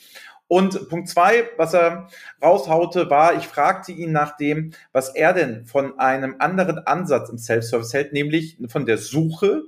Und 0.47 0.89
Punkt 0.89 1.09
zwei, 1.09 1.49
was 1.57 1.73
er 1.73 2.07
raushaute, 2.39 3.09
war, 3.09 3.35
ich 3.35 3.47
fragte 3.47 3.91
ihn 3.91 4.11
nach 4.11 4.37
dem, 4.37 4.73
was 4.91 5.09
er 5.15 5.33
denn 5.33 5.65
von 5.65 5.97
einem 5.97 6.35
anderen 6.37 6.77
Ansatz 6.77 7.29
im 7.29 7.39
Self-Service 7.39 7.93
hält, 7.93 8.13
nämlich 8.13 8.59
von 8.67 8.85
der 8.85 8.99
Suche 8.99 9.63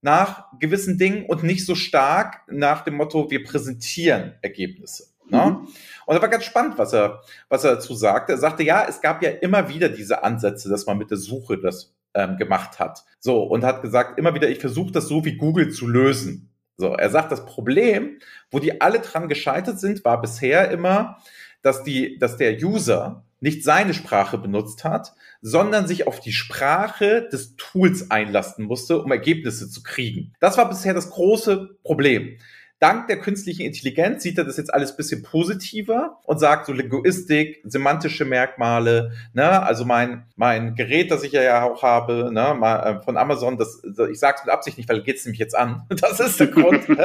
nach 0.00 0.46
gewissen 0.58 0.98
Dingen 0.98 1.24
und 1.26 1.44
nicht 1.44 1.64
so 1.64 1.76
stark 1.76 2.40
nach 2.48 2.82
dem 2.82 2.96
Motto, 2.96 3.30
wir 3.30 3.44
präsentieren 3.44 4.34
Ergebnisse. 4.42 5.04
Ne? 5.28 5.60
Und 6.06 6.14
das 6.14 6.22
war 6.22 6.28
ganz 6.28 6.44
spannend, 6.44 6.78
was 6.78 6.92
er, 6.92 7.20
was 7.48 7.64
er 7.64 7.74
dazu 7.74 7.94
sagte. 7.94 8.32
Er 8.32 8.38
sagte, 8.38 8.62
ja, 8.62 8.86
es 8.88 9.00
gab 9.00 9.22
ja 9.22 9.30
immer 9.30 9.68
wieder 9.68 9.88
diese 9.88 10.22
Ansätze, 10.22 10.68
dass 10.68 10.86
man 10.86 10.98
mit 10.98 11.10
der 11.10 11.18
Suche 11.18 11.58
das 11.58 11.94
ähm, 12.14 12.36
gemacht 12.36 12.78
hat. 12.78 13.04
So, 13.18 13.42
und 13.42 13.64
hat 13.64 13.82
gesagt, 13.82 14.18
immer 14.18 14.34
wieder, 14.34 14.48
ich 14.48 14.60
versuche 14.60 14.92
das 14.92 15.08
so 15.08 15.24
wie 15.24 15.36
Google 15.36 15.70
zu 15.70 15.86
lösen. 15.86 16.50
So, 16.78 16.94
er 16.94 17.10
sagt, 17.10 17.32
das 17.32 17.44
Problem, 17.44 18.18
wo 18.50 18.58
die 18.60 18.80
alle 18.80 19.00
dran 19.00 19.28
gescheitert 19.28 19.80
sind, 19.80 20.04
war 20.04 20.20
bisher 20.20 20.70
immer, 20.70 21.18
dass 21.62 21.82
die, 21.82 22.18
dass 22.18 22.36
der 22.36 22.56
User 22.62 23.24
nicht 23.40 23.64
seine 23.64 23.92
Sprache 23.92 24.38
benutzt 24.38 24.84
hat, 24.84 25.14
sondern 25.42 25.86
sich 25.86 26.06
auf 26.06 26.20
die 26.20 26.32
Sprache 26.32 27.28
des 27.30 27.56
Tools 27.56 28.10
einlassen 28.10 28.64
musste, 28.64 29.02
um 29.02 29.10
Ergebnisse 29.10 29.68
zu 29.68 29.82
kriegen. 29.82 30.32
Das 30.40 30.56
war 30.56 30.68
bisher 30.68 30.94
das 30.94 31.10
große 31.10 31.76
Problem. 31.82 32.38
Dank 32.78 33.06
der 33.06 33.18
künstlichen 33.18 33.62
Intelligenz 33.62 34.22
sieht 34.22 34.36
er 34.36 34.44
das 34.44 34.58
jetzt 34.58 34.72
alles 34.72 34.94
bisschen 34.94 35.22
positiver 35.22 36.18
und 36.24 36.38
sagt 36.38 36.66
so 36.66 36.74
Linguistik, 36.74 37.62
semantische 37.64 38.26
Merkmale, 38.26 39.12
ne, 39.32 39.62
also 39.62 39.86
mein, 39.86 40.26
mein 40.36 40.74
Gerät, 40.74 41.10
das 41.10 41.22
ich 41.22 41.32
ja 41.32 41.62
auch 41.62 41.82
habe, 41.82 42.30
ne, 42.30 42.54
mal, 42.54 42.98
äh, 42.98 43.02
von 43.02 43.16
Amazon, 43.16 43.56
das, 43.56 43.82
ich 44.10 44.18
sag's 44.18 44.44
mit 44.44 44.52
Absicht 44.52 44.76
nicht, 44.76 44.90
weil 44.90 45.02
geht's 45.02 45.24
nämlich 45.24 45.40
jetzt 45.40 45.56
an. 45.56 45.84
Das 46.06 46.20
ist 46.20 46.38
der 46.38 46.48
Grund. 46.48 46.86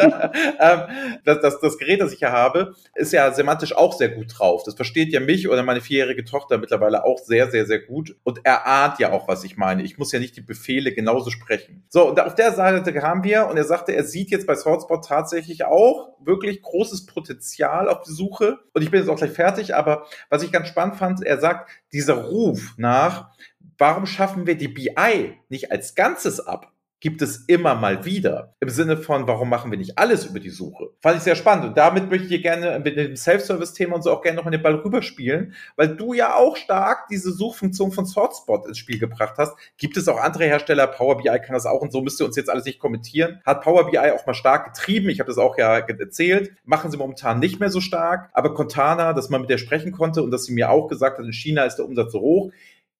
Ähm, 0.59 0.81
das, 1.23 1.39
das, 1.41 1.59
das 1.59 1.77
Gerät, 1.77 2.01
das 2.01 2.13
ich 2.13 2.19
ja 2.19 2.31
habe, 2.31 2.75
ist 2.95 3.13
ja 3.13 3.31
semantisch 3.31 3.75
auch 3.75 3.93
sehr 3.93 4.09
gut 4.09 4.27
drauf. 4.37 4.63
Das 4.63 4.75
versteht 4.75 5.11
ja 5.11 5.19
mich 5.19 5.49
oder 5.49 5.63
meine 5.63 5.81
vierjährige 5.81 6.23
Tochter 6.23 6.57
mittlerweile 6.57 7.03
auch 7.03 7.17
sehr, 7.19 7.49
sehr, 7.49 7.65
sehr 7.65 7.79
gut 7.79 8.15
und 8.23 8.41
er 8.43 8.67
ahnt 8.67 8.99
ja 8.99 9.11
auch, 9.11 9.27
was 9.27 9.43
ich 9.43 9.57
meine. 9.57 9.83
Ich 9.83 9.97
muss 9.97 10.11
ja 10.11 10.19
nicht 10.19 10.35
die 10.35 10.41
Befehle 10.41 10.93
genauso 10.93 11.31
sprechen. 11.31 11.83
So, 11.89 12.09
und 12.09 12.19
auf 12.19 12.35
der 12.35 12.51
Seite 12.51 12.93
kamen 12.93 13.23
wir 13.23 13.47
und 13.47 13.57
er 13.57 13.63
sagte, 13.63 13.93
er 13.93 14.03
sieht 14.03 14.29
jetzt 14.29 14.45
bei 14.45 14.55
SwordSpot 14.55 15.05
tatsächlich 15.05 15.60
auch 15.63 16.17
wirklich 16.19 16.61
großes 16.61 17.05
Potenzial 17.05 17.89
auf 17.89 18.01
die 18.01 18.11
Suche. 18.11 18.59
Und 18.73 18.81
ich 18.81 18.91
bin 18.91 18.99
jetzt 18.99 19.09
auch 19.09 19.17
gleich 19.17 19.31
fertig, 19.31 19.75
aber 19.75 20.05
was 20.29 20.43
ich 20.43 20.51
ganz 20.51 20.67
spannend 20.67 20.95
fand, 20.95 21.23
er 21.23 21.39
sagt, 21.39 21.69
dieser 21.91 22.25
Ruf 22.25 22.73
nach, 22.77 23.31
warum 23.77 24.05
schaffen 24.05 24.45
wir 24.45 24.55
die 24.55 24.67
BI 24.67 25.37
nicht 25.49 25.71
als 25.71 25.95
Ganzes 25.95 26.39
ab? 26.39 26.71
Gibt 27.01 27.23
es 27.23 27.37
immer 27.47 27.73
mal 27.73 28.05
wieder. 28.05 28.53
Im 28.59 28.69
Sinne 28.69 28.95
von, 28.95 29.27
warum 29.27 29.49
machen 29.49 29.71
wir 29.71 29.77
nicht 29.77 29.97
alles 29.97 30.25
über 30.25 30.39
die 30.39 30.51
Suche? 30.51 30.91
Fand 31.01 31.17
ich 31.17 31.23
sehr 31.23 31.35
spannend. 31.35 31.65
Und 31.65 31.77
damit 31.77 32.09
möchte 32.09 32.25
ich 32.25 32.29
dir 32.29 32.41
gerne 32.41 32.79
mit 32.79 32.95
dem 32.95 33.15
Self-Service-Thema 33.15 33.95
und 33.95 34.03
so 34.03 34.11
auch 34.11 34.21
gerne 34.21 34.37
noch 34.37 34.45
in 34.45 34.51
den 34.51 34.61
Ball 34.61 34.75
rüberspielen, 34.75 35.55
weil 35.75 35.95
du 35.95 36.13
ja 36.13 36.35
auch 36.35 36.55
stark 36.55 37.07
diese 37.09 37.31
Suchfunktion 37.31 37.91
von 37.91 38.05
SwordSpot 38.05 38.67
ins 38.67 38.77
Spiel 38.77 38.99
gebracht 38.99 39.33
hast. 39.39 39.55
Gibt 39.77 39.97
es 39.97 40.07
auch 40.07 40.19
andere 40.19 40.45
Hersteller? 40.45 40.85
Power 40.85 41.17
BI 41.17 41.39
kann 41.39 41.53
das 41.53 41.65
auch 41.65 41.81
und 41.81 41.91
so 41.91 42.01
müsst 42.01 42.21
ihr 42.21 42.25
uns 42.25 42.35
jetzt 42.35 42.51
alles 42.51 42.65
nicht 42.65 42.79
kommentieren. 42.79 43.41
Hat 43.45 43.61
Power 43.61 43.89
BI 43.89 43.97
auch 43.97 44.25
mal 44.27 44.35
stark 44.35 44.73
getrieben. 44.73 45.09
Ich 45.09 45.19
habe 45.19 45.27
das 45.27 45.39
auch 45.39 45.57
ja 45.57 45.79
erzählt. 45.79 46.51
Machen 46.65 46.91
sie 46.91 46.97
momentan 46.97 47.39
nicht 47.39 47.59
mehr 47.59 47.71
so 47.71 47.81
stark. 47.81 48.29
Aber 48.33 48.53
Contana, 48.53 49.13
dass 49.13 49.29
man 49.29 49.41
mit 49.41 49.49
der 49.49 49.57
sprechen 49.57 49.91
konnte 49.91 50.21
und 50.21 50.29
dass 50.29 50.45
sie 50.45 50.53
mir 50.53 50.69
auch 50.69 50.87
gesagt 50.87 51.17
hat, 51.17 51.25
in 51.25 51.33
China 51.33 51.63
ist 51.63 51.77
der 51.77 51.85
Umsatz 51.85 52.11
so 52.11 52.21
hoch 52.21 52.51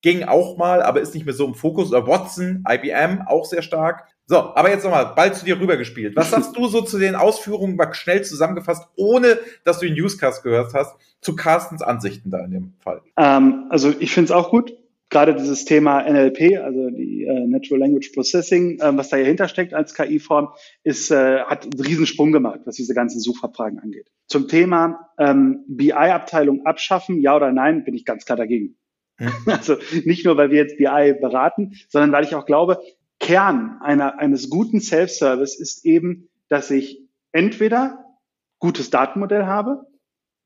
ging 0.01 0.23
auch 0.23 0.57
mal, 0.57 0.81
aber 0.81 1.01
ist 1.01 1.13
nicht 1.13 1.25
mehr 1.25 1.33
so 1.33 1.45
im 1.45 1.55
Fokus. 1.55 1.89
Oder 1.89 2.07
Watson, 2.07 2.63
IBM, 2.67 3.23
auch 3.27 3.45
sehr 3.45 3.61
stark. 3.61 4.07
So, 4.25 4.37
aber 4.37 4.69
jetzt 4.69 4.83
nochmal, 4.83 5.13
bald 5.15 5.35
zu 5.35 5.45
dir 5.45 5.59
rübergespielt. 5.59 6.15
Was 6.15 6.31
sagst 6.31 6.55
du 6.55 6.67
so 6.67 6.81
zu 6.81 6.97
den 6.97 7.15
Ausführungen, 7.15 7.75
mal 7.75 7.93
schnell 7.93 8.23
zusammengefasst, 8.23 8.87
ohne 8.95 9.37
dass 9.65 9.79
du 9.79 9.87
den 9.87 9.95
Newscast 9.95 10.43
gehört 10.43 10.73
hast, 10.73 10.95
zu 11.19 11.35
Carstens 11.35 11.81
Ansichten 11.81 12.31
da 12.31 12.39
in 12.45 12.51
dem 12.51 12.73
Fall? 12.79 13.01
Ähm, 13.17 13.65
also 13.69 13.93
ich 13.99 14.13
finde 14.13 14.25
es 14.25 14.31
auch 14.31 14.49
gut. 14.49 14.73
Gerade 15.09 15.35
dieses 15.35 15.65
Thema 15.65 16.09
NLP, 16.09 16.63
also 16.63 16.89
die 16.89 17.25
äh, 17.25 17.45
Natural 17.45 17.81
Language 17.81 18.13
Processing, 18.13 18.79
äh, 18.79 18.95
was 18.97 19.09
da 19.09 19.17
dahinter 19.17 19.49
steckt 19.49 19.73
als 19.73 19.93
KI-Form, 19.93 20.53
ist, 20.85 21.11
äh, 21.11 21.41
hat 21.41 21.63
einen 21.65 21.85
Riesensprung 21.85 22.31
gemacht, 22.31 22.61
was 22.63 22.77
diese 22.77 22.93
ganzen 22.93 23.19
Suchverfragen 23.19 23.79
angeht. 23.79 24.07
Zum 24.27 24.47
Thema 24.47 25.09
ähm, 25.19 25.65
BI-Abteilung 25.67 26.65
abschaffen, 26.65 27.19
ja 27.19 27.35
oder 27.35 27.51
nein, 27.51 27.83
bin 27.83 27.93
ich 27.93 28.05
ganz 28.05 28.23
klar 28.23 28.37
dagegen. 28.37 28.77
Also 29.45 29.77
nicht 30.05 30.25
nur, 30.25 30.37
weil 30.37 30.51
wir 30.51 30.57
jetzt 30.57 30.77
BI 30.77 31.13
beraten, 31.19 31.73
sondern 31.89 32.11
weil 32.11 32.23
ich 32.23 32.35
auch 32.35 32.45
glaube, 32.45 32.79
Kern 33.19 33.77
einer, 33.81 34.19
eines 34.19 34.49
guten 34.49 34.81
Self-Service 34.81 35.59
ist 35.59 35.85
eben, 35.85 36.29
dass 36.49 36.71
ich 36.71 37.01
entweder 37.31 38.05
gutes 38.59 38.89
Datenmodell 38.89 39.45
habe, 39.45 39.85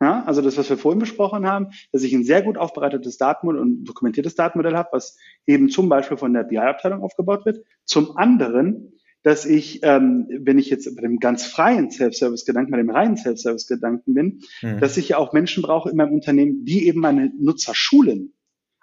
ja, 0.01 0.23
also 0.25 0.41
das, 0.41 0.57
was 0.57 0.69
wir 0.69 0.77
vorhin 0.77 0.99
besprochen 0.99 1.47
haben, 1.47 1.67
dass 1.93 2.03
ich 2.03 2.13
ein 2.13 2.25
sehr 2.25 2.41
gut 2.41 2.57
aufbereitetes 2.57 3.17
Datenmodell 3.17 3.61
und 3.61 3.85
dokumentiertes 3.85 4.35
Datenmodell 4.35 4.75
habe, 4.75 4.89
was 4.91 5.17
eben 5.47 5.69
zum 5.69 5.87
Beispiel 5.87 6.17
von 6.17 6.33
der 6.33 6.43
BI-Abteilung 6.43 7.01
aufgebaut 7.01 7.45
wird. 7.45 7.65
Zum 7.85 8.17
anderen, 8.17 8.93
dass 9.23 9.45
ich, 9.45 9.79
ähm, 9.81 10.27
wenn 10.29 10.59
ich 10.59 10.69
jetzt 10.69 10.93
bei 10.95 11.01
dem 11.01 11.17
ganz 11.19 11.47
freien 11.47 11.89
Self-Service-Gedanken, 11.89 12.71
bei 12.71 12.77
dem 12.77 12.91
reinen 12.91 13.17
Self-Service-Gedanken 13.17 14.13
bin, 14.13 14.41
mhm. 14.61 14.79
dass 14.79 14.97
ich 14.97 15.09
ja 15.09 15.17
auch 15.17 15.33
Menschen 15.33 15.63
brauche 15.63 15.89
in 15.89 15.95
meinem 15.95 16.13
Unternehmen, 16.13 16.63
die 16.65 16.87
eben 16.87 16.99
meine 16.99 17.31
Nutzer 17.39 17.73
schulen. 17.73 18.34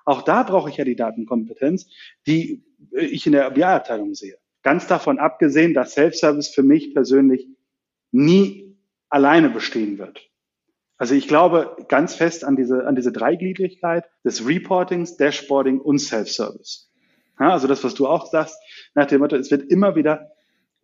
Auch 0.04 0.23
da 0.23 0.42
brauche 0.42 0.71
ich 0.71 0.76
ja 0.76 0.85
die 0.85 0.97
Datenkompetenz, 0.97 1.88
die 2.26 2.64
äh, 2.92 3.04
ich 3.04 3.26
in 3.26 3.32
der 3.32 3.50
BI-Abteilung 3.50 4.14
sehe. 4.14 4.38
Ganz 4.62 4.87
davon 4.87 5.18
abgesehen, 5.18 5.75
dass 5.75 5.94
Self-Service 5.94 6.49
für 6.49 6.62
mich 6.62 6.94
persönlich 6.94 7.49
nie 8.12 8.76
alleine 9.09 9.50
bestehen 9.50 9.99
wird. 9.99 10.28
Also 10.97 11.14
ich 11.14 11.26
glaube 11.26 11.76
ganz 11.88 12.14
fest 12.14 12.44
an 12.44 12.54
diese, 12.54 12.87
an 12.87 12.94
diese 12.94 13.11
Dreigliedrigkeit 13.11 14.04
des 14.25 14.47
Reportings, 14.47 15.16
Dashboarding 15.16 15.80
und 15.80 15.99
Self-Service. 15.99 16.92
Ja, 17.40 17.50
also 17.50 17.66
das, 17.66 17.82
was 17.82 17.94
du 17.94 18.06
auch 18.06 18.26
sagst, 18.26 18.56
nach 18.94 19.06
dem 19.06 19.21
Motto, 19.21 19.37
es 19.37 19.50
wird 19.50 19.64
immer 19.71 19.97
wieder, 19.97 20.30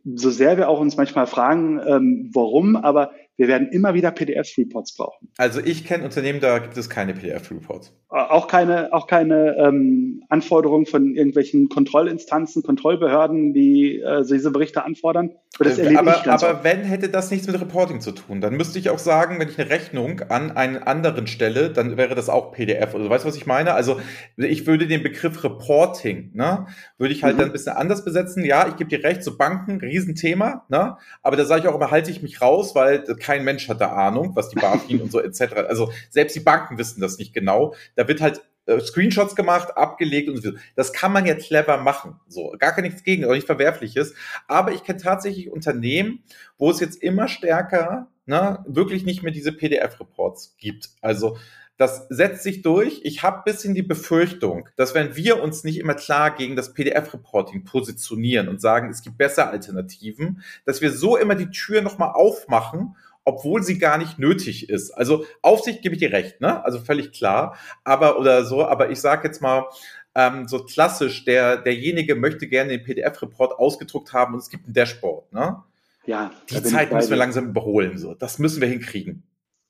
so 0.04 0.30
sehr 0.30 0.56
wir 0.56 0.68
auch 0.68 0.80
uns 0.80 0.96
manchmal 0.96 1.26
fragen, 1.26 1.80
ähm, 1.86 2.30
warum, 2.32 2.74
aber 2.74 3.12
wir 3.38 3.46
werden 3.46 3.68
immer 3.68 3.94
wieder 3.94 4.10
PDF-Reports 4.10 4.96
brauchen. 4.96 5.28
Also 5.38 5.60
ich 5.64 5.86
kenne 5.86 6.04
Unternehmen, 6.04 6.40
da 6.40 6.58
gibt 6.58 6.76
es 6.76 6.90
keine 6.90 7.14
PDF-Reports. 7.14 7.94
Auch 8.08 8.48
keine, 8.48 8.92
auch 8.92 9.06
keine 9.06 9.56
ähm, 9.58 10.24
Anforderungen 10.28 10.86
von 10.86 11.14
irgendwelchen 11.14 11.68
Kontrollinstanzen, 11.68 12.64
Kontrollbehörden, 12.64 13.54
die 13.54 14.00
äh, 14.00 14.24
diese 14.24 14.50
Berichte 14.50 14.84
anfordern. 14.84 15.36
Äh, 15.60 15.96
aber, 15.96 16.26
aber 16.26 16.64
wenn 16.64 16.84
hätte 16.84 17.08
das 17.08 17.30
nichts 17.30 17.46
mit 17.46 17.60
Reporting 17.60 18.00
zu 18.00 18.12
tun, 18.12 18.40
dann 18.40 18.54
müsste 18.54 18.78
ich 18.78 18.90
auch 18.90 18.98
sagen, 18.98 19.38
wenn 19.38 19.48
ich 19.48 19.58
eine 19.58 19.70
Rechnung 19.70 20.20
an 20.28 20.52
einer 20.52 20.86
anderen 20.86 21.26
stelle, 21.26 21.70
dann 21.70 21.96
wäre 21.96 22.14
das 22.14 22.28
auch 22.28 22.52
PDF. 22.52 22.94
Also 22.94 23.08
weißt 23.08 23.24
du, 23.24 23.28
was 23.28 23.36
ich 23.36 23.46
meine? 23.46 23.74
Also 23.74 24.00
ich 24.36 24.66
würde 24.66 24.86
den 24.86 25.02
Begriff 25.02 25.44
Reporting, 25.44 26.30
ne, 26.34 26.66
würde 26.96 27.12
ich 27.12 27.22
halt 27.22 27.34
mhm. 27.34 27.38
dann 27.38 27.48
ein 27.50 27.52
bisschen 27.52 27.76
anders 27.76 28.04
besetzen. 28.04 28.44
Ja, 28.44 28.68
ich 28.68 28.76
gebe 28.76 28.90
dir 28.90 29.04
recht, 29.04 29.22
so 29.22 29.36
Banken, 29.36 29.78
Riesenthema, 29.78 30.64
ne? 30.68 30.96
Aber 31.22 31.36
da 31.36 31.44
sage 31.44 31.62
ich 31.62 31.68
auch 31.68 31.74
immer, 31.74 31.90
halte 31.90 32.10
ich 32.10 32.22
mich 32.22 32.40
raus, 32.40 32.74
weil 32.74 33.04
kein 33.28 33.44
Mensch 33.44 33.68
hat 33.68 33.82
da 33.82 33.92
Ahnung, 33.92 34.34
was 34.34 34.48
die 34.48 34.56
BaFin 34.56 35.02
und 35.02 35.12
so 35.12 35.20
etc. 35.20 35.66
Also 35.68 35.92
selbst 36.08 36.34
die 36.34 36.40
Banken 36.40 36.78
wissen 36.78 37.02
das 37.02 37.18
nicht 37.18 37.34
genau. 37.34 37.74
Da 37.94 38.08
wird 38.08 38.22
halt 38.22 38.40
äh, 38.64 38.80
Screenshots 38.80 39.36
gemacht, 39.36 39.76
abgelegt 39.76 40.30
und 40.30 40.42
so. 40.42 40.52
Das 40.76 40.94
kann 40.94 41.12
man 41.12 41.26
ja 41.26 41.34
clever 41.34 41.76
machen. 41.76 42.18
So, 42.26 42.54
gar 42.58 42.72
kein 42.72 42.84
nichts 42.84 43.04
gegen, 43.04 43.26
auch 43.26 43.34
nicht 43.34 43.46
Verwerfliches. 43.46 44.14
Aber 44.46 44.72
ich 44.72 44.82
kenne 44.82 44.98
tatsächlich 44.98 45.50
Unternehmen, 45.50 46.24
wo 46.56 46.70
es 46.70 46.80
jetzt 46.80 47.02
immer 47.02 47.28
stärker 47.28 48.08
ne, 48.24 48.64
wirklich 48.66 49.04
nicht 49.04 49.22
mehr 49.22 49.32
diese 49.32 49.52
PDF-Reports 49.52 50.56
gibt. 50.56 50.88
Also 51.02 51.36
das 51.78 52.08
setzt 52.08 52.42
sich 52.42 52.62
durch. 52.62 53.02
Ich 53.04 53.22
habe 53.22 53.42
bisschen 53.44 53.72
die 53.72 53.84
Befürchtung, 53.84 54.68
dass 54.76 54.94
wenn 54.94 55.14
wir 55.14 55.40
uns 55.40 55.62
nicht 55.62 55.78
immer 55.78 55.94
klar 55.94 56.34
gegen 56.34 56.56
das 56.56 56.74
PDF-Reporting 56.74 57.64
positionieren 57.64 58.48
und 58.48 58.60
sagen, 58.60 58.90
es 58.90 59.02
gibt 59.02 59.16
bessere 59.16 59.46
Alternativen, 59.46 60.42
dass 60.64 60.80
wir 60.80 60.90
so 60.90 61.16
immer 61.16 61.36
die 61.36 61.50
Tür 61.50 61.80
nochmal 61.80 62.10
aufmachen 62.14 62.96
obwohl 63.28 63.62
sie 63.62 63.78
gar 63.78 63.98
nicht 63.98 64.18
nötig 64.18 64.70
ist. 64.70 64.90
Also 64.90 65.26
Aufsicht 65.42 65.82
gebe 65.82 65.94
ich 65.94 66.00
dir 66.00 66.12
recht, 66.12 66.40
ne? 66.40 66.64
Also 66.64 66.78
völlig 66.78 67.12
klar. 67.12 67.58
Aber 67.84 68.18
oder 68.18 68.46
so, 68.46 68.64
aber 68.64 68.90
ich 68.90 69.00
sage 69.02 69.28
jetzt 69.28 69.42
mal, 69.42 69.66
ähm, 70.14 70.48
so 70.48 70.64
klassisch, 70.64 71.26
der, 71.26 71.58
derjenige 71.58 72.14
möchte 72.14 72.48
gerne 72.48 72.70
den 72.70 72.82
PDF-Report 72.82 73.58
ausgedruckt 73.58 74.14
haben 74.14 74.32
und 74.32 74.40
es 74.40 74.48
gibt 74.48 74.66
ein 74.66 74.72
Dashboard, 74.72 75.30
ne? 75.32 75.62
Ja. 76.06 76.30
Die 76.48 76.62
Zeit 76.62 76.90
müssen 76.90 77.10
wir 77.10 77.18
langsam 77.18 77.50
überholen. 77.50 77.98
So. 77.98 78.14
Das 78.14 78.38
müssen 78.38 78.62
wir 78.62 78.68
hinkriegen. 78.68 79.24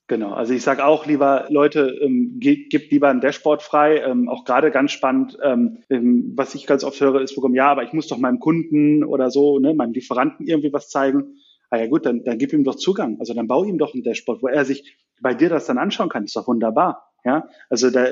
Genau, 0.06 0.32
also 0.32 0.54
ich 0.54 0.62
sage 0.62 0.86
auch 0.86 1.04
lieber, 1.04 1.46
Leute, 1.50 1.98
ähm, 2.00 2.36
gibt 2.38 2.92
lieber 2.92 3.08
ein 3.08 3.20
Dashboard 3.20 3.60
frei. 3.60 3.98
Ähm, 3.98 4.28
auch 4.28 4.44
gerade 4.44 4.70
ganz 4.70 4.92
spannend, 4.92 5.36
ähm, 5.42 5.78
ähm, 5.90 6.32
was 6.36 6.54
ich 6.54 6.64
ganz 6.64 6.84
oft 6.84 7.00
höre, 7.00 7.20
ist, 7.20 7.36
ja, 7.52 7.66
aber 7.66 7.82
ich 7.82 7.92
muss 7.92 8.06
doch 8.06 8.18
meinem 8.18 8.38
Kunden 8.38 9.02
oder 9.02 9.32
so, 9.32 9.58
ne, 9.58 9.74
meinem 9.74 9.92
Lieferanten 9.92 10.46
irgendwie 10.46 10.72
was 10.72 10.88
zeigen. 10.88 11.34
Ah 11.70 11.78
ja 11.78 11.86
gut, 11.86 12.06
dann, 12.06 12.24
dann 12.24 12.38
gib 12.38 12.52
ihm 12.52 12.64
doch 12.64 12.76
Zugang. 12.76 13.18
Also 13.20 13.34
dann 13.34 13.46
bau 13.46 13.64
ihm 13.64 13.78
doch 13.78 13.94
ein 13.94 14.02
Dashboard, 14.02 14.42
wo 14.42 14.48
er 14.48 14.64
sich 14.64 14.96
bei 15.20 15.34
dir 15.34 15.48
das 15.48 15.66
dann 15.66 15.78
anschauen 15.78 16.08
kann. 16.08 16.24
Ist 16.24 16.36
doch 16.36 16.48
wunderbar. 16.48 17.08
Ja, 17.24 17.48
also 17.68 17.90
da 17.90 18.06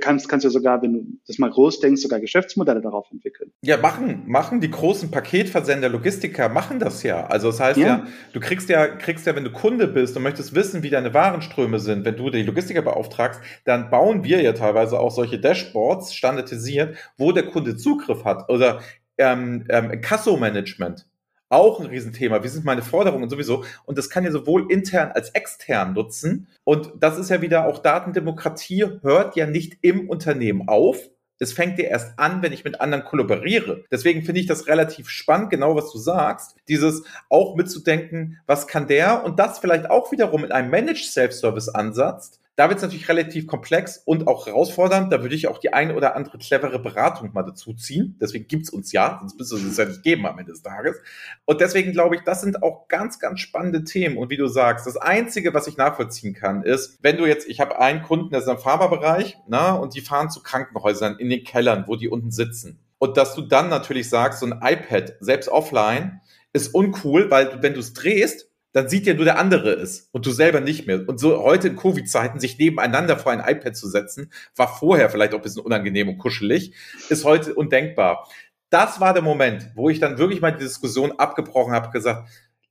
kannst, 0.00 0.28
kannst 0.28 0.44
du 0.44 0.50
sogar, 0.50 0.82
wenn 0.82 0.92
du 0.92 1.06
das 1.26 1.38
mal 1.38 1.50
groß 1.50 1.80
denkst, 1.80 2.02
sogar 2.02 2.20
Geschäftsmodelle 2.20 2.82
darauf 2.82 3.10
entwickeln. 3.10 3.50
Ja, 3.64 3.78
machen, 3.78 4.24
machen 4.26 4.60
die 4.60 4.70
großen 4.70 5.10
Paketversender, 5.10 5.88
Logistiker 5.88 6.50
machen 6.50 6.78
das 6.78 7.02
ja. 7.02 7.26
Also 7.26 7.48
das 7.48 7.58
heißt 7.58 7.78
ja. 7.80 7.86
ja, 7.86 8.06
du 8.34 8.38
kriegst 8.38 8.68
ja, 8.68 8.86
kriegst 8.86 9.26
ja, 9.26 9.34
wenn 9.34 9.44
du 9.44 9.50
Kunde 9.50 9.88
bist 9.88 10.14
und 10.16 10.22
möchtest 10.22 10.54
wissen, 10.54 10.82
wie 10.82 10.90
deine 10.90 11.14
Warenströme 11.14 11.78
sind, 11.78 12.04
wenn 12.04 12.16
du 12.16 12.28
die 12.28 12.42
Logistiker 12.42 12.82
beauftragst, 12.82 13.40
dann 13.64 13.88
bauen 13.88 14.24
wir 14.24 14.42
ja 14.42 14.52
teilweise 14.52 15.00
auch 15.00 15.10
solche 15.10 15.40
Dashboards 15.40 16.14
standardisiert, 16.14 16.96
wo 17.16 17.32
der 17.32 17.46
Kunde 17.46 17.76
Zugriff 17.76 18.24
hat 18.24 18.50
oder 18.50 18.82
ähm, 19.16 19.64
ähm, 19.70 20.00
Kasso-Management 20.00 21.06
auch 21.50 21.80
ein 21.80 21.86
Riesenthema. 21.86 22.42
Wie 22.42 22.48
sind 22.48 22.64
meine 22.64 22.82
Forderungen 22.82 23.28
sowieso? 23.28 23.64
Und 23.84 23.98
das 23.98 24.08
kann 24.08 24.24
ja 24.24 24.30
sowohl 24.30 24.70
intern 24.72 25.10
als 25.12 25.30
extern 25.30 25.92
nutzen. 25.92 26.48
Und 26.64 26.92
das 26.98 27.18
ist 27.18 27.28
ja 27.28 27.42
wieder 27.42 27.66
auch 27.66 27.78
Datendemokratie 27.80 28.86
hört 29.02 29.36
ja 29.36 29.46
nicht 29.46 29.78
im 29.82 30.08
Unternehmen 30.08 30.68
auf. 30.68 31.10
Es 31.42 31.54
fängt 31.54 31.78
ja 31.78 31.86
erst 31.86 32.18
an, 32.18 32.42
wenn 32.42 32.52
ich 32.52 32.64
mit 32.64 32.80
anderen 32.80 33.04
kollaboriere. 33.04 33.84
Deswegen 33.90 34.22
finde 34.22 34.42
ich 34.42 34.46
das 34.46 34.66
relativ 34.66 35.08
spannend, 35.08 35.50
genau 35.50 35.74
was 35.74 35.90
du 35.90 35.98
sagst. 35.98 36.54
Dieses 36.68 37.02
auch 37.30 37.56
mitzudenken, 37.56 38.38
was 38.46 38.66
kann 38.66 38.86
der? 38.86 39.24
Und 39.24 39.38
das 39.38 39.58
vielleicht 39.58 39.88
auch 39.90 40.12
wiederum 40.12 40.44
in 40.44 40.52
einem 40.52 40.70
Managed 40.70 41.10
Self-Service 41.10 41.70
Ansatz 41.70 42.39
da 42.60 42.68
wird 42.68 42.76
es 42.76 42.82
natürlich 42.82 43.08
relativ 43.08 43.46
komplex 43.46 44.02
und 44.04 44.28
auch 44.28 44.46
herausfordernd. 44.46 45.10
Da 45.10 45.22
würde 45.22 45.34
ich 45.34 45.48
auch 45.48 45.56
die 45.56 45.72
eine 45.72 45.94
oder 45.94 46.14
andere 46.14 46.36
clevere 46.36 46.78
Beratung 46.78 47.32
mal 47.32 47.42
dazu 47.42 47.72
ziehen. 47.72 48.18
Deswegen 48.20 48.48
gibt 48.48 48.64
es 48.64 48.68
uns 48.68 48.92
ja, 48.92 49.16
sonst 49.18 49.38
müsste 49.38 49.56
es 49.56 49.64
uns 49.64 49.78
ja 49.78 49.86
nicht 49.86 50.02
geben 50.02 50.26
am 50.26 50.38
Ende 50.38 50.52
des 50.52 50.60
Tages. 50.60 50.98
Und 51.46 51.62
deswegen 51.62 51.92
glaube 51.92 52.16
ich, 52.16 52.20
das 52.20 52.42
sind 52.42 52.62
auch 52.62 52.86
ganz, 52.88 53.18
ganz 53.18 53.40
spannende 53.40 53.84
Themen. 53.84 54.18
Und 54.18 54.28
wie 54.28 54.36
du 54.36 54.46
sagst, 54.46 54.86
das 54.86 54.98
Einzige, 54.98 55.54
was 55.54 55.68
ich 55.68 55.78
nachvollziehen 55.78 56.34
kann, 56.34 56.62
ist, 56.62 56.98
wenn 57.00 57.16
du 57.16 57.24
jetzt, 57.24 57.48
ich 57.48 57.60
habe 57.60 57.80
einen 57.80 58.02
Kunden, 58.02 58.28
der 58.28 58.40
ist 58.40 58.46
im 58.46 58.58
Pharmabereich, 58.58 59.38
na, 59.48 59.72
und 59.72 59.94
die 59.94 60.02
fahren 60.02 60.28
zu 60.28 60.42
Krankenhäusern 60.42 61.16
in 61.18 61.30
den 61.30 61.44
Kellern, 61.44 61.84
wo 61.86 61.96
die 61.96 62.10
unten 62.10 62.30
sitzen. 62.30 62.78
Und 62.98 63.16
dass 63.16 63.34
du 63.34 63.40
dann 63.40 63.70
natürlich 63.70 64.10
sagst, 64.10 64.40
so 64.40 64.44
ein 64.44 64.60
iPad, 64.62 65.14
selbst 65.20 65.48
offline, 65.48 66.20
ist 66.52 66.74
uncool, 66.74 67.30
weil 67.30 67.62
wenn 67.62 67.72
du 67.72 67.80
es 67.80 67.94
drehst, 67.94 68.49
dann 68.72 68.88
sieht 68.88 69.06
ja 69.06 69.14
nur 69.14 69.24
der 69.24 69.38
andere 69.38 69.72
es 69.72 70.08
und 70.12 70.26
du 70.26 70.30
selber 70.30 70.60
nicht 70.60 70.86
mehr. 70.86 71.08
Und 71.08 71.18
so 71.18 71.42
heute 71.42 71.68
in 71.68 71.76
Covid-Zeiten 71.76 72.38
sich 72.38 72.58
nebeneinander 72.58 73.16
vor 73.16 73.32
ein 73.32 73.40
iPad 73.40 73.76
zu 73.76 73.88
setzen, 73.88 74.32
war 74.56 74.68
vorher 74.68 75.10
vielleicht 75.10 75.32
auch 75.32 75.38
ein 75.38 75.42
bisschen 75.42 75.62
unangenehm 75.62 76.08
und 76.08 76.18
kuschelig, 76.18 76.74
ist 77.08 77.24
heute 77.24 77.54
undenkbar. 77.54 78.28
Das 78.70 79.00
war 79.00 79.12
der 79.12 79.22
Moment, 79.22 79.70
wo 79.74 79.90
ich 79.90 79.98
dann 79.98 80.18
wirklich 80.18 80.40
mal 80.40 80.52
die 80.52 80.62
Diskussion 80.62 81.12
abgebrochen 81.12 81.72
habe, 81.72 81.90
gesagt, 81.90 82.28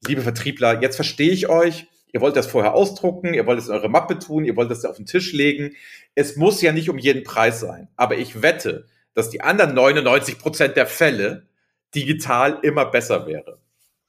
liebe 0.08 0.22
Vertriebler, 0.22 0.82
jetzt 0.82 0.96
verstehe 0.96 1.32
ich 1.32 1.50
euch. 1.50 1.88
Ihr 2.12 2.22
wollt 2.22 2.36
das 2.36 2.48
vorher 2.48 2.74
ausdrucken, 2.74 3.34
ihr 3.34 3.46
wollt 3.46 3.60
es 3.60 3.68
in 3.68 3.74
eure 3.74 3.90
Mappe 3.90 4.18
tun, 4.18 4.46
ihr 4.46 4.56
wollt 4.56 4.72
das 4.72 4.86
auf 4.86 4.96
den 4.96 5.06
Tisch 5.06 5.34
legen. 5.34 5.76
Es 6.16 6.38
muss 6.38 6.62
ja 6.62 6.72
nicht 6.72 6.90
um 6.90 6.98
jeden 6.98 7.24
Preis 7.24 7.60
sein. 7.60 7.90
Aber 7.98 8.18
ich 8.18 8.42
wette, 8.42 8.88
dass 9.14 9.30
die 9.30 9.42
anderen 9.42 9.76
99 9.76 10.40
Prozent 10.40 10.76
der 10.76 10.88
Fälle 10.88 11.48
digital 11.94 12.60
immer 12.64 12.86
besser 12.86 13.28
wäre. 13.28 13.60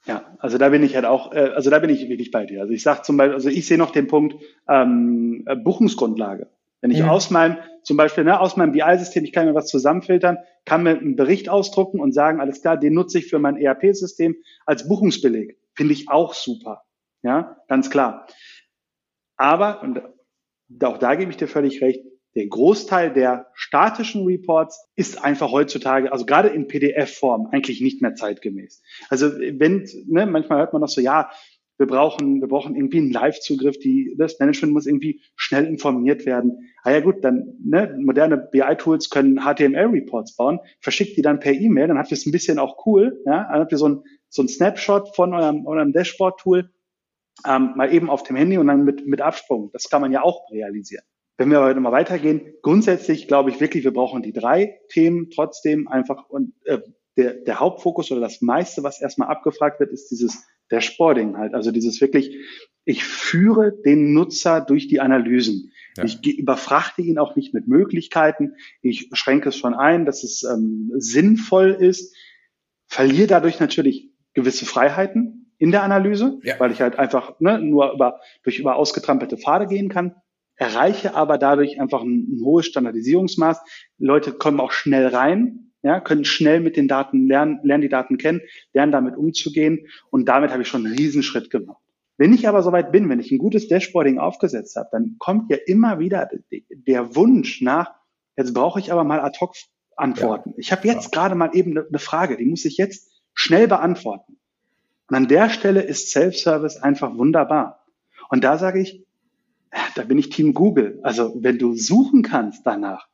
Ja, 0.06 0.36
also 0.38 0.56
da 0.56 0.70
bin 0.70 0.82
ich 0.82 0.94
halt 0.94 1.04
auch, 1.04 1.32
äh, 1.32 1.50
also 1.54 1.70
da 1.70 1.78
bin 1.78 1.90
ich 1.90 2.08
wirklich 2.08 2.30
bei 2.30 2.46
dir. 2.46 2.62
Also 2.62 2.72
ich 2.72 2.82
sage 2.82 3.02
zum 3.02 3.16
Beispiel, 3.16 3.34
also 3.34 3.48
ich 3.48 3.66
sehe 3.66 3.78
noch 3.78 3.90
den 3.90 4.06
Punkt 4.06 4.42
ähm, 4.68 5.44
äh, 5.46 5.56
Buchungsgrundlage. 5.56 6.48
Wenn 6.80 6.90
ich 6.90 7.02
mhm. 7.02 7.10
aus 7.10 7.30
meinem, 7.30 7.58
zum 7.82 7.96
Beispiel 7.98 8.24
ne, 8.24 8.40
aus 8.40 8.56
meinem 8.56 8.72
BI-System, 8.72 9.24
ich 9.24 9.32
kann 9.32 9.46
mir 9.46 9.54
was 9.54 9.66
zusammenfiltern, 9.66 10.38
kann 10.64 10.82
mir 10.82 10.98
einen 10.98 11.16
Bericht 11.16 11.50
ausdrucken 11.50 12.00
und 12.00 12.12
sagen, 12.12 12.40
alles 12.40 12.62
klar, 12.62 12.78
den 12.78 12.94
nutze 12.94 13.18
ich 13.18 13.28
für 13.28 13.38
mein 13.38 13.56
ERP-System 13.56 14.36
als 14.64 14.88
Buchungsbeleg. 14.88 15.58
Finde 15.74 15.92
ich 15.92 16.08
auch 16.08 16.32
super. 16.32 16.84
Ja, 17.22 17.58
ganz 17.68 17.90
klar. 17.90 18.26
Aber, 19.36 19.82
und 19.82 20.02
auch 20.82 20.98
da 20.98 21.14
gebe 21.14 21.30
ich 21.30 21.36
dir 21.36 21.48
völlig 21.48 21.82
recht, 21.82 22.02
der 22.34 22.46
Großteil 22.46 23.12
der 23.12 23.46
statischen 23.54 24.24
Reports 24.24 24.88
ist 24.94 25.22
einfach 25.22 25.50
heutzutage, 25.50 26.12
also 26.12 26.26
gerade 26.26 26.48
in 26.48 26.68
PDF-Form, 26.68 27.48
eigentlich 27.50 27.80
nicht 27.80 28.02
mehr 28.02 28.14
zeitgemäß. 28.14 28.82
Also 29.08 29.30
wenn, 29.38 29.88
ne, 30.06 30.26
manchmal 30.26 30.58
hört 30.58 30.72
man 30.72 30.80
noch 30.80 30.88
so, 30.88 31.00
ja, 31.00 31.30
wir 31.78 31.86
brauchen, 31.86 32.42
wir 32.42 32.48
brauchen 32.48 32.76
irgendwie 32.76 32.98
einen 32.98 33.10
Live-Zugriff, 33.10 33.78
die, 33.78 34.14
das 34.18 34.38
Management 34.38 34.74
muss 34.74 34.86
irgendwie 34.86 35.22
schnell 35.34 35.64
informiert 35.64 36.26
werden. 36.26 36.70
Ah 36.82 36.92
ja 36.92 37.00
gut, 37.00 37.24
dann 37.24 37.54
ne, 37.64 37.96
moderne 37.98 38.36
BI-Tools 38.36 39.08
können 39.08 39.40
HTML-Reports 39.40 40.36
bauen, 40.36 40.60
verschickt 40.80 41.16
die 41.16 41.22
dann 41.22 41.40
per 41.40 41.54
E-Mail, 41.54 41.88
dann 41.88 41.98
habt 41.98 42.10
ihr 42.10 42.18
es 42.18 42.26
ein 42.26 42.32
bisschen 42.32 42.58
auch 42.58 42.86
cool, 42.86 43.22
ja, 43.24 43.48
dann 43.50 43.60
habt 43.60 43.72
ihr 43.72 43.78
so 43.78 43.88
ein, 43.88 44.02
so 44.28 44.42
ein 44.42 44.48
Snapshot 44.48 45.16
von 45.16 45.32
eurem, 45.32 45.66
eurem 45.66 45.92
Dashboard-Tool 45.92 46.70
ähm, 47.46 47.72
mal 47.76 47.92
eben 47.92 48.10
auf 48.10 48.22
dem 48.24 48.36
Handy 48.36 48.58
und 48.58 48.66
dann 48.66 48.84
mit, 48.84 49.06
mit 49.06 49.22
Absprung. 49.22 49.70
Das 49.72 49.88
kann 49.88 50.02
man 50.02 50.12
ja 50.12 50.22
auch 50.22 50.50
realisieren. 50.50 51.04
Wenn 51.40 51.50
wir 51.50 51.62
heute 51.62 51.80
mal 51.80 51.90
weitergehen, 51.90 52.52
grundsätzlich 52.60 53.26
glaube 53.26 53.48
ich 53.48 53.62
wirklich, 53.62 53.82
wir 53.82 53.94
brauchen 53.94 54.20
die 54.20 54.34
drei 54.34 54.78
Themen 54.90 55.30
trotzdem 55.30 55.88
einfach 55.88 56.28
und 56.28 56.52
äh, 56.66 56.80
der, 57.16 57.32
der 57.32 57.60
Hauptfokus 57.60 58.12
oder 58.12 58.20
das 58.20 58.42
meiste, 58.42 58.82
was 58.82 59.00
erstmal 59.00 59.28
abgefragt 59.28 59.80
wird, 59.80 59.90
ist 59.90 60.10
dieses 60.10 60.46
Dashboarding 60.68 61.38
halt. 61.38 61.54
Also 61.54 61.70
dieses 61.70 61.98
wirklich, 62.02 62.36
ich 62.84 63.04
führe 63.04 63.72
den 63.72 64.12
Nutzer 64.12 64.60
durch 64.60 64.86
die 64.86 65.00
Analysen. 65.00 65.72
Ja. 65.96 66.04
Ich 66.04 66.22
überfrachte 66.26 67.00
ihn 67.00 67.16
auch 67.16 67.36
nicht 67.36 67.54
mit 67.54 67.66
Möglichkeiten. 67.66 68.56
Ich 68.82 69.08
schränke 69.14 69.48
es 69.48 69.56
schon 69.56 69.72
ein, 69.72 70.04
dass 70.04 70.24
es 70.24 70.42
ähm, 70.42 70.92
sinnvoll 70.98 71.70
ist, 71.70 72.14
verliere 72.86 73.28
dadurch 73.28 73.60
natürlich 73.60 74.10
gewisse 74.34 74.66
Freiheiten 74.66 75.54
in 75.56 75.70
der 75.70 75.84
Analyse, 75.84 76.38
ja. 76.42 76.60
weil 76.60 76.70
ich 76.70 76.82
halt 76.82 76.98
einfach 76.98 77.40
ne, 77.40 77.58
nur 77.62 77.94
über, 77.94 78.20
durch 78.42 78.58
über 78.58 78.76
ausgetrampelte 78.76 79.38
Pfade 79.38 79.66
gehen 79.66 79.88
kann 79.88 80.16
erreiche 80.60 81.14
aber 81.14 81.38
dadurch 81.38 81.80
einfach 81.80 82.02
ein, 82.02 82.36
ein 82.36 82.44
hohes 82.44 82.66
Standardisierungsmaß. 82.66 83.60
Leute 83.98 84.32
kommen 84.32 84.60
auch 84.60 84.72
schnell 84.72 85.06
rein, 85.06 85.72
ja, 85.82 86.00
können 86.00 86.26
schnell 86.26 86.60
mit 86.60 86.76
den 86.76 86.86
Daten 86.86 87.26
lernen, 87.26 87.60
lernen 87.62 87.80
die 87.80 87.88
Daten 87.88 88.18
kennen, 88.18 88.42
lernen 88.74 88.92
damit 88.92 89.16
umzugehen 89.16 89.86
und 90.10 90.28
damit 90.28 90.50
habe 90.52 90.62
ich 90.62 90.68
schon 90.68 90.84
einen 90.84 90.94
Riesenschritt 90.94 91.50
gemacht. 91.50 91.82
Wenn 92.18 92.34
ich 92.34 92.46
aber 92.46 92.62
soweit 92.62 92.92
bin, 92.92 93.08
wenn 93.08 93.20
ich 93.20 93.32
ein 93.32 93.38
gutes 93.38 93.68
Dashboarding 93.68 94.18
aufgesetzt 94.18 94.76
habe, 94.76 94.90
dann 94.92 95.16
kommt 95.18 95.50
ja 95.50 95.56
immer 95.64 95.98
wieder 95.98 96.28
der 96.68 97.16
Wunsch 97.16 97.62
nach, 97.62 97.94
jetzt 98.36 98.52
brauche 98.52 98.78
ich 98.80 98.92
aber 98.92 99.02
mal 99.02 99.20
ad 99.20 99.38
hoc 99.40 99.54
Antworten. 99.96 100.50
Ja. 100.50 100.56
Ich 100.58 100.72
habe 100.72 100.86
jetzt 100.86 101.04
ja. 101.04 101.10
gerade 101.10 101.34
mal 101.34 101.50
eben 101.54 101.78
eine 101.78 101.98
Frage, 101.98 102.36
die 102.36 102.44
muss 102.44 102.66
ich 102.66 102.76
jetzt 102.76 103.10
schnell 103.32 103.66
beantworten. 103.66 104.38
Und 105.08 105.16
an 105.16 105.26
der 105.26 105.48
Stelle 105.48 105.80
ist 105.80 106.10
Self-Service 106.10 106.76
einfach 106.76 107.16
wunderbar. 107.16 107.86
Und 108.28 108.44
da 108.44 108.58
sage 108.58 108.80
ich, 108.80 109.06
da 109.94 110.02
bin 110.04 110.18
ich 110.18 110.30
Team 110.30 110.54
Google. 110.54 111.00
Also 111.02 111.34
wenn 111.40 111.58
du 111.58 111.74
suchen 111.74 112.22
kannst 112.22 112.66
danach, 112.66 113.08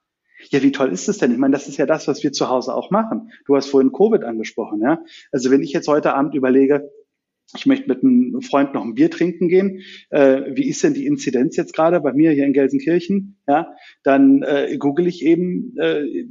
ja, 0.50 0.62
wie 0.62 0.72
toll 0.72 0.92
ist 0.92 1.08
es 1.08 1.18
denn? 1.18 1.32
Ich 1.32 1.38
meine, 1.38 1.52
das 1.52 1.66
ist 1.66 1.78
ja 1.78 1.86
das, 1.86 2.06
was 2.08 2.22
wir 2.22 2.32
zu 2.32 2.48
Hause 2.48 2.74
auch 2.74 2.90
machen. 2.90 3.30
Du 3.46 3.56
hast 3.56 3.70
vorhin 3.70 3.92
Covid 3.92 4.22
angesprochen, 4.22 4.80
ja. 4.82 5.00
Also 5.32 5.50
wenn 5.50 5.62
ich 5.62 5.72
jetzt 5.72 5.88
heute 5.88 6.14
Abend 6.14 6.34
überlege, 6.34 6.90
ich 7.54 7.66
möchte 7.66 7.88
mit 7.88 8.02
einem 8.02 8.42
Freund 8.42 8.74
noch 8.74 8.84
ein 8.84 8.94
Bier 8.94 9.10
trinken 9.10 9.48
gehen. 9.48 9.82
Äh, 10.10 10.56
wie 10.56 10.68
ist 10.68 10.82
denn 10.82 10.94
die 10.94 11.06
Inzidenz 11.06 11.56
jetzt 11.56 11.74
gerade 11.74 12.00
bei 12.00 12.12
mir 12.12 12.32
hier 12.32 12.44
in 12.44 12.52
Gelsenkirchen? 12.52 13.38
Ja, 13.46 13.72
dann 14.02 14.42
äh, 14.42 14.76
google 14.78 15.06
ich 15.06 15.24
eben 15.24 15.76
äh, 15.78 16.26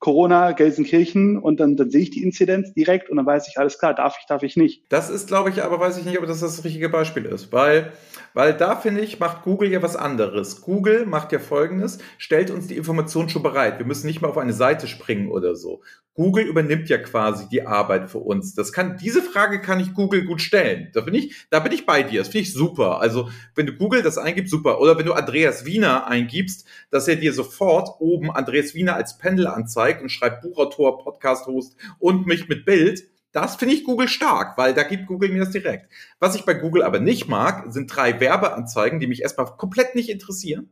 Corona, 0.00 0.52
Gelsenkirchen 0.52 1.38
und 1.38 1.60
dann, 1.60 1.76
dann 1.76 1.90
sehe 1.90 2.00
ich 2.00 2.10
die 2.10 2.22
Inzidenz 2.22 2.72
direkt 2.72 3.10
und 3.10 3.18
dann 3.18 3.26
weiß 3.26 3.48
ich, 3.48 3.58
alles 3.58 3.78
klar, 3.78 3.94
darf 3.94 4.16
ich, 4.18 4.26
darf 4.26 4.42
ich 4.42 4.56
nicht. 4.56 4.82
Das 4.88 5.10
ist, 5.10 5.28
glaube 5.28 5.50
ich, 5.50 5.62
aber 5.62 5.78
weiß 5.78 5.98
ich 5.98 6.06
nicht, 6.06 6.18
ob 6.18 6.26
das 6.26 6.40
das 6.40 6.64
richtige 6.64 6.88
Beispiel 6.88 7.26
ist, 7.26 7.52
weil, 7.52 7.92
weil 8.32 8.54
da 8.54 8.76
finde 8.76 9.02
ich, 9.02 9.20
macht 9.20 9.42
Google 9.42 9.70
ja 9.70 9.82
was 9.82 9.96
anderes. 9.96 10.62
Google 10.62 11.04
macht 11.04 11.32
ja 11.32 11.38
folgendes, 11.38 11.98
stellt 12.16 12.50
uns 12.50 12.66
die 12.66 12.78
Information 12.78 13.28
schon 13.28 13.42
bereit. 13.42 13.78
Wir 13.78 13.86
müssen 13.86 14.06
nicht 14.06 14.22
mal 14.22 14.28
auf 14.28 14.38
eine 14.38 14.54
Seite 14.54 14.86
springen 14.86 15.30
oder 15.30 15.54
so. 15.54 15.82
Google 16.14 16.44
übernimmt 16.44 16.88
ja 16.88 16.98
quasi 16.98 17.48
die 17.48 17.66
Arbeit 17.66 18.10
für 18.10 18.18
uns. 18.18 18.54
Das 18.54 18.72
kann, 18.72 18.98
diese 18.98 19.22
Frage 19.22 19.60
kann 19.60 19.80
ich 19.80 19.94
Google 19.94 20.24
gut 20.24 20.42
stellen. 20.42 20.90
Da 20.92 21.00
bin 21.00 21.14
ich, 21.14 21.46
da 21.50 21.60
bin 21.60 21.72
ich 21.72 21.86
bei 21.86 22.02
dir. 22.02 22.20
Das 22.20 22.28
finde 22.28 22.42
ich 22.42 22.52
super. 22.52 23.00
Also, 23.00 23.30
wenn 23.54 23.66
du 23.66 23.72
Google 23.72 24.02
das 24.02 24.18
eingibst, 24.18 24.50
super. 24.50 24.80
Oder 24.80 24.98
wenn 24.98 25.06
du 25.06 25.12
Andreas 25.12 25.64
Wiener 25.64 26.08
eingibst, 26.08 26.66
dass 26.90 27.08
er 27.08 27.16
dir 27.16 27.32
sofort 27.32 28.00
oben 28.00 28.30
Andreas 28.30 28.74
Wiener 28.74 28.96
als 28.96 29.18
Pendel 29.18 29.46
anzeigt 29.46 30.02
und 30.02 30.10
schreibt 30.10 30.42
Buchautor, 30.42 30.98
Podcast-Host 30.98 31.76
und 31.98 32.26
mich 32.26 32.48
mit 32.48 32.64
Bild. 32.64 33.04
Das 33.32 33.56
finde 33.56 33.76
ich 33.76 33.84
Google 33.84 34.08
stark, 34.08 34.58
weil 34.58 34.74
da 34.74 34.82
gibt 34.82 35.06
Google 35.06 35.30
mir 35.30 35.38
das 35.38 35.50
direkt. 35.50 35.90
Was 36.18 36.34
ich 36.34 36.44
bei 36.44 36.54
Google 36.54 36.82
aber 36.82 36.98
nicht 36.98 37.28
mag, 37.28 37.72
sind 37.72 37.86
drei 37.86 38.18
Werbeanzeigen, 38.18 38.98
die 38.98 39.06
mich 39.06 39.22
erstmal 39.22 39.46
komplett 39.56 39.94
nicht 39.94 40.10
interessieren. 40.10 40.70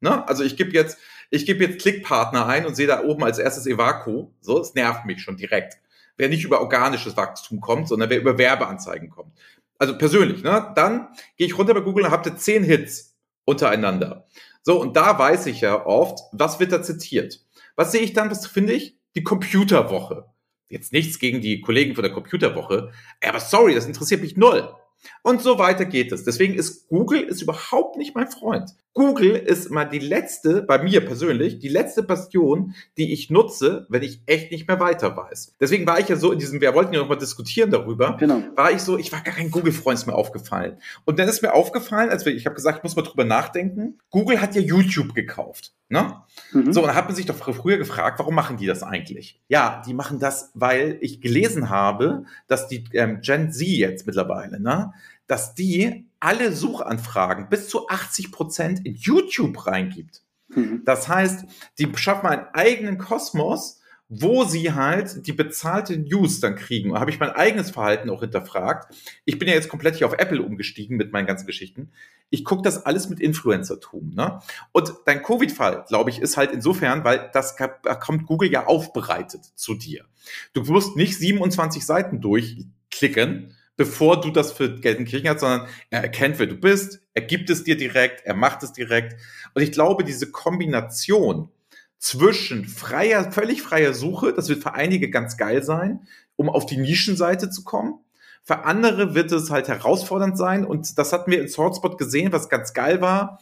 Ne? 0.00 0.26
Also 0.28 0.44
ich 0.44 0.56
gebe 0.56 0.70
jetzt, 0.70 0.98
ich 1.30 1.46
gebe 1.46 1.64
jetzt 1.64 1.80
Klickpartner 1.82 2.46
ein 2.46 2.66
und 2.66 2.74
sehe 2.74 2.86
da 2.86 3.02
oben 3.02 3.24
als 3.24 3.38
erstes 3.38 3.66
Evaco. 3.66 4.32
So, 4.40 4.60
es 4.60 4.74
nervt 4.74 5.04
mich 5.04 5.20
schon 5.20 5.36
direkt. 5.36 5.78
Wer 6.16 6.28
nicht 6.28 6.44
über 6.44 6.60
organisches 6.60 7.16
Wachstum 7.16 7.60
kommt, 7.60 7.88
sondern 7.88 8.10
wer 8.10 8.20
über 8.20 8.38
Werbeanzeigen 8.38 9.10
kommt. 9.10 9.32
Also 9.78 9.96
persönlich, 9.96 10.42
ne? 10.42 10.72
Dann 10.74 11.08
gehe 11.36 11.46
ich 11.46 11.56
runter 11.56 11.74
bei 11.74 11.80
Google 11.80 12.06
und 12.06 12.26
ihr 12.26 12.36
zehn 12.36 12.64
Hits 12.64 13.16
untereinander. 13.44 14.26
So, 14.62 14.80
und 14.80 14.96
da 14.96 15.18
weiß 15.18 15.46
ich 15.46 15.60
ja 15.60 15.86
oft, 15.86 16.18
was 16.32 16.58
wird 16.58 16.72
da 16.72 16.82
zitiert. 16.82 17.44
Was 17.76 17.92
sehe 17.92 18.00
ich 18.00 18.12
dann, 18.12 18.30
was 18.30 18.46
finde 18.46 18.72
ich? 18.72 18.98
Die 19.14 19.22
Computerwoche. 19.22 20.26
Jetzt 20.68 20.92
nichts 20.92 21.18
gegen 21.18 21.40
die 21.40 21.60
Kollegen 21.60 21.94
von 21.94 22.02
der 22.02 22.12
Computerwoche, 22.12 22.92
aber 23.24 23.40
sorry, 23.40 23.74
das 23.74 23.86
interessiert 23.86 24.20
mich 24.20 24.36
null. 24.36 24.74
Und 25.22 25.40
so 25.40 25.58
weiter 25.58 25.84
geht 25.84 26.12
es. 26.12 26.24
Deswegen 26.24 26.54
ist 26.54 26.88
Google 26.88 27.22
ist 27.22 27.40
überhaupt 27.40 27.96
nicht 27.96 28.14
mein 28.14 28.30
Freund. 28.30 28.72
Google 28.98 29.36
ist 29.36 29.70
mal 29.70 29.84
die 29.84 30.00
letzte, 30.00 30.60
bei 30.60 30.82
mir 30.82 31.06
persönlich, 31.06 31.60
die 31.60 31.68
letzte 31.68 32.02
Bastion, 32.02 32.74
die 32.96 33.12
ich 33.12 33.30
nutze, 33.30 33.86
wenn 33.88 34.02
ich 34.02 34.22
echt 34.26 34.50
nicht 34.50 34.66
mehr 34.66 34.80
weiter 34.80 35.16
weiß. 35.16 35.54
Deswegen 35.60 35.86
war 35.86 36.00
ich 36.00 36.08
ja 36.08 36.16
so 36.16 36.32
in 36.32 36.40
diesem, 36.40 36.60
wir 36.60 36.74
wollten 36.74 36.92
ja 36.92 36.98
noch 36.98 37.08
mal 37.08 37.14
diskutieren 37.14 37.70
darüber, 37.70 38.16
genau. 38.18 38.42
war 38.56 38.72
ich 38.72 38.82
so, 38.82 38.98
ich 38.98 39.12
war 39.12 39.20
gar 39.20 39.36
kein 39.36 39.52
Google-Freund, 39.52 40.00
ist 40.00 40.06
mir 40.06 40.16
aufgefallen. 40.16 40.78
Und 41.04 41.20
dann 41.20 41.28
ist 41.28 41.42
mir 41.42 41.54
aufgefallen, 41.54 42.10
als 42.10 42.26
wir, 42.26 42.34
ich 42.34 42.44
habe 42.44 42.56
gesagt, 42.56 42.78
ich 42.78 42.82
muss 42.82 42.96
mal 42.96 43.02
drüber 43.02 43.22
nachdenken, 43.22 43.98
Google 44.10 44.40
hat 44.40 44.56
ja 44.56 44.62
YouTube 44.62 45.14
gekauft. 45.14 45.74
Ne? 45.88 46.16
Mhm. 46.50 46.72
So, 46.72 46.80
und 46.80 46.88
dann 46.88 46.96
hat 46.96 47.06
man 47.06 47.14
sich 47.14 47.26
doch 47.26 47.36
früher 47.36 47.78
gefragt, 47.78 48.18
warum 48.18 48.34
machen 48.34 48.56
die 48.56 48.66
das 48.66 48.82
eigentlich? 48.82 49.40
Ja, 49.46 49.80
die 49.86 49.94
machen 49.94 50.18
das, 50.18 50.50
weil 50.54 50.98
ich 51.02 51.20
gelesen 51.20 51.70
habe, 51.70 52.24
dass 52.48 52.66
die 52.66 52.82
ähm, 52.94 53.20
Gen 53.20 53.52
Z 53.52 53.64
jetzt 53.64 54.08
mittlerweile, 54.08 54.58
ne, 54.58 54.92
dass 55.28 55.54
die 55.54 56.07
alle 56.20 56.52
Suchanfragen 56.52 57.48
bis 57.48 57.68
zu 57.68 57.88
80 57.88 58.32
Prozent 58.32 58.86
in 58.86 58.94
YouTube 58.94 59.66
reingibt. 59.66 60.22
Mhm. 60.48 60.82
Das 60.84 61.08
heißt, 61.08 61.44
die 61.78 61.88
schaffen 61.96 62.26
einen 62.26 62.46
eigenen 62.52 62.98
Kosmos, 62.98 63.80
wo 64.08 64.44
sie 64.44 64.72
halt 64.72 65.26
die 65.26 65.32
bezahlte 65.32 65.98
News 65.98 66.40
dann 66.40 66.56
kriegen. 66.56 66.94
Da 66.94 67.00
habe 67.00 67.10
ich 67.10 67.20
mein 67.20 67.30
eigenes 67.30 67.70
Verhalten 67.70 68.08
auch 68.08 68.20
hinterfragt. 68.20 68.94
Ich 69.26 69.38
bin 69.38 69.48
ja 69.48 69.54
jetzt 69.54 69.68
komplett 69.68 69.96
hier 69.96 70.06
auf 70.06 70.14
Apple 70.14 70.42
umgestiegen 70.42 70.96
mit 70.96 71.12
meinen 71.12 71.26
ganzen 71.26 71.46
Geschichten. 71.46 71.90
Ich 72.30 72.44
gucke 72.44 72.62
das 72.62 72.86
alles 72.86 73.10
mit 73.10 73.20
Influencertum. 73.20 74.14
Ne? 74.14 74.40
Und 74.72 74.94
dein 75.04 75.22
Covid-Fall, 75.22 75.84
glaube 75.88 76.08
ich, 76.08 76.20
ist 76.20 76.38
halt 76.38 76.52
insofern, 76.52 77.04
weil 77.04 77.30
das 77.34 77.56
kommt 78.00 78.26
Google 78.26 78.50
ja 78.50 78.66
aufbereitet 78.66 79.44
zu 79.54 79.74
dir. 79.74 80.06
Du 80.54 80.62
musst 80.62 80.96
nicht 80.96 81.18
27 81.18 81.84
Seiten 81.84 82.22
durchklicken, 82.22 83.54
bevor 83.78 84.20
du 84.20 84.30
das 84.30 84.52
für 84.52 84.74
Gelsenkirchen 84.80 85.30
hast, 85.30 85.40
sondern 85.40 85.68
er 85.88 86.02
erkennt, 86.02 86.38
wer 86.38 86.48
du 86.48 86.56
bist, 86.56 87.00
er 87.14 87.22
gibt 87.22 87.48
es 87.48 87.64
dir 87.64 87.76
direkt, 87.76 88.26
er 88.26 88.34
macht 88.34 88.62
es 88.64 88.72
direkt. 88.72 89.18
Und 89.54 89.62
ich 89.62 89.72
glaube, 89.72 90.04
diese 90.04 90.30
Kombination 90.30 91.48
zwischen 91.96 92.66
freier, 92.66 93.30
völlig 93.32 93.62
freier 93.62 93.94
Suche, 93.94 94.34
das 94.34 94.48
wird 94.48 94.62
für 94.62 94.74
einige 94.74 95.10
ganz 95.10 95.36
geil 95.36 95.62
sein, 95.62 96.06
um 96.36 96.50
auf 96.50 96.66
die 96.66 96.76
Nischenseite 96.76 97.50
zu 97.50 97.62
kommen. 97.62 98.00
Für 98.42 98.64
andere 98.64 99.14
wird 99.14 99.30
es 99.30 99.50
halt 99.50 99.68
herausfordernd 99.68 100.36
sein 100.36 100.64
und 100.64 100.98
das 100.98 101.12
hatten 101.12 101.30
wir 101.30 101.40
in 101.40 101.48
Swordspot 101.48 101.98
gesehen, 101.98 102.32
was 102.32 102.48
ganz 102.48 102.74
geil 102.74 103.00
war. 103.00 103.38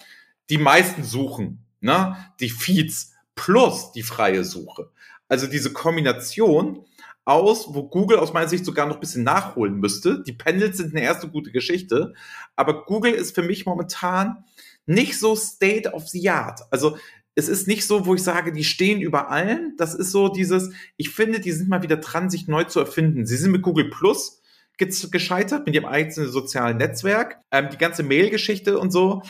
Die 0.51 0.59
meisten 0.59 1.03
suchen, 1.03 1.64
ne? 1.81 2.16
Die 2.40 2.51
Feeds 2.51 3.12
plus 3.35 3.92
die 3.92 4.03
freie 4.03 4.44
Suche. 4.44 4.90
Also 5.29 5.46
diese 5.46 5.72
Kombination 5.72 6.85
aus, 7.27 7.75
wo 7.75 7.83
Google 7.83 8.19
aus 8.19 8.33
meiner 8.33 8.49
Sicht 8.49 8.65
sogar 8.65 8.87
noch 8.87 8.95
ein 8.95 9.01
bisschen 9.01 9.25
nachholen 9.25 9.79
müsste. 9.79 10.23
Die 10.23 10.33
Pendels 10.33 10.79
sind 10.79 10.95
eine 10.95 11.05
erste 11.05 11.29
gute 11.29 11.51
Geschichte, 11.51 12.15
aber 12.55 12.85
Google 12.87 13.12
ist 13.12 13.35
für 13.35 13.43
mich 13.43 13.67
momentan 13.67 14.45
nicht 14.87 15.19
so 15.19 15.35
State 15.35 15.93
of 15.93 16.09
the 16.09 16.31
Art. 16.31 16.61
Also 16.71 16.97
es 17.35 17.49
ist 17.49 17.67
nicht 17.67 17.85
so, 17.85 18.07
wo 18.07 18.15
ich 18.15 18.23
sage, 18.23 18.53
die 18.53 18.65
stehen 18.65 19.01
über 19.01 19.29
allen. 19.29 19.75
Das 19.77 19.95
ist 19.95 20.12
so 20.12 20.29
dieses, 20.29 20.71
ich 20.97 21.11
finde, 21.11 21.41
die 21.41 21.53
sind 21.53 21.69
mal 21.69 21.83
wieder 21.83 21.97
dran, 21.97 22.31
sich 22.31 22.47
neu 22.47 22.65
zu 22.65 22.79
erfinden. 22.79 23.27
Sie 23.27 23.37
sind 23.37 23.51
mit 23.51 23.62
Google 23.62 23.91
Plus 23.91 24.41
gescheitert, 24.79 25.67
mit 25.67 25.75
ihrem 25.75 25.87
eigenen 25.87 26.31
sozialen 26.31 26.77
Netzwerk. 26.77 27.39
Ähm, 27.51 27.69
die 27.73 27.79
ganze 27.79 28.05
Mail-Geschichte 28.05 28.79
und 28.79 28.93
so 28.93 29.23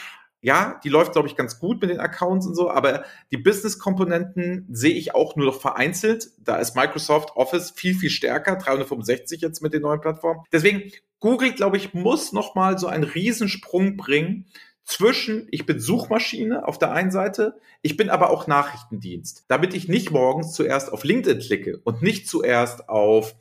ja, 0.47 0.81
die 0.85 0.91
läuft, 0.91 1.11
glaube 1.11 1.27
ich, 1.27 1.35
ganz 1.35 1.59
gut 1.59 1.81
mit 1.81 1.91
den 1.91 1.99
Accounts 1.99 2.47
und 2.47 2.55
so, 2.55 2.71
aber 2.71 3.05
die 3.33 3.37
Business-Komponenten 3.37 4.69
sehe 4.71 4.95
ich 4.95 5.13
auch 5.13 5.35
nur 5.35 5.47
noch 5.47 5.61
vereinzelt. 5.61 6.29
Da 6.39 6.59
ist 6.59 6.77
Microsoft 6.77 7.35
Office 7.35 7.73
viel, 7.73 7.97
viel 7.97 8.11
stärker, 8.11 8.55
365 8.55 9.41
jetzt 9.41 9.61
mit 9.61 9.75
den 9.75 9.83
neuen 9.83 10.01
Plattformen. 10.01 10.45
Deswegen, 10.53 10.93
Google, 11.19 11.53
glaube 11.53 11.79
ich, 11.79 11.95
muss 11.95 12.33
noch 12.33 12.55
mal 12.55 12.79
so 12.79 12.87
einen 12.87 13.03
Riesensprung 13.03 13.97
bringen 13.97 14.47
zwischen, 14.85 15.49
ich 15.51 15.67
bin 15.67 15.81
Suchmaschine 15.81 16.69
auf 16.69 16.79
der 16.79 16.93
einen 16.93 17.11
Seite, 17.11 17.57
ich 17.83 17.97
bin 17.97 18.09
aber 18.09 18.31
auch 18.31 18.47
Nachrichtendienst, 18.47 19.47
damit 19.49 19.75
ich 19.75 19.89
nicht 19.89 20.13
morgens 20.13 20.53
zuerst 20.53 20.93
auf 20.93 21.03
LinkedIn 21.03 21.41
klicke 21.41 21.81
und 21.83 22.03
nicht 22.03 22.29
zuerst 22.29 22.89
auf 22.89 23.35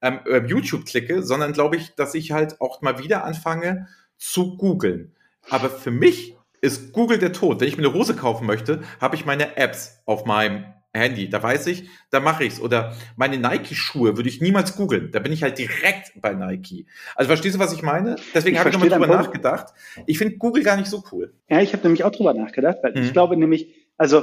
ähm, 0.00 0.20
YouTube 0.46 0.86
klicke, 0.86 1.22
sondern 1.22 1.52
glaube 1.52 1.76
ich, 1.76 1.94
dass 1.96 2.14
ich 2.14 2.32
halt 2.32 2.62
auch 2.62 2.80
mal 2.80 2.98
wieder 2.98 3.24
anfange 3.24 3.88
zu 4.16 4.56
googeln. 4.56 5.12
Aber 5.50 5.68
für 5.68 5.90
mich 5.90 6.35
ist 6.60 6.92
Google 6.92 7.18
der 7.18 7.32
Tod. 7.32 7.60
Wenn 7.60 7.68
ich 7.68 7.76
mir 7.76 7.86
eine 7.86 7.94
Hose 7.94 8.14
kaufen 8.14 8.46
möchte, 8.46 8.82
habe 9.00 9.16
ich 9.16 9.24
meine 9.24 9.56
Apps 9.56 10.02
auf 10.06 10.24
meinem 10.24 10.64
Handy. 10.96 11.28
Da 11.28 11.42
weiß 11.42 11.66
ich, 11.68 11.88
da 12.10 12.20
mache 12.20 12.44
ich's. 12.44 12.60
Oder 12.60 12.94
meine 13.16 13.38
Nike-Schuhe 13.38 14.16
würde 14.16 14.28
ich 14.28 14.40
niemals 14.40 14.76
googeln. 14.76 15.10
Da 15.12 15.20
bin 15.20 15.32
ich 15.32 15.42
halt 15.42 15.58
direkt 15.58 16.12
bei 16.20 16.34
Nike. 16.34 16.86
Also 17.14 17.28
verstehst 17.28 17.54
du, 17.54 17.58
was 17.58 17.72
ich 17.72 17.82
meine? 17.82 18.16
Deswegen 18.34 18.58
habe 18.58 18.70
ich 18.70 18.74
nochmal 18.74 18.90
drüber 18.90 19.06
nachgedacht. 19.06 19.72
Ich 20.06 20.18
finde 20.18 20.36
Google 20.36 20.62
gar 20.62 20.76
nicht 20.76 20.88
so 20.88 21.04
cool. 21.12 21.34
Ja, 21.48 21.60
ich 21.60 21.72
habe 21.72 21.82
nämlich 21.84 22.04
auch 22.04 22.12
drüber 22.12 22.34
nachgedacht, 22.34 22.78
weil 22.82 22.92
mhm. 22.92 23.02
ich 23.02 23.12
glaube 23.12 23.36
nämlich, 23.36 23.74
also 23.96 24.22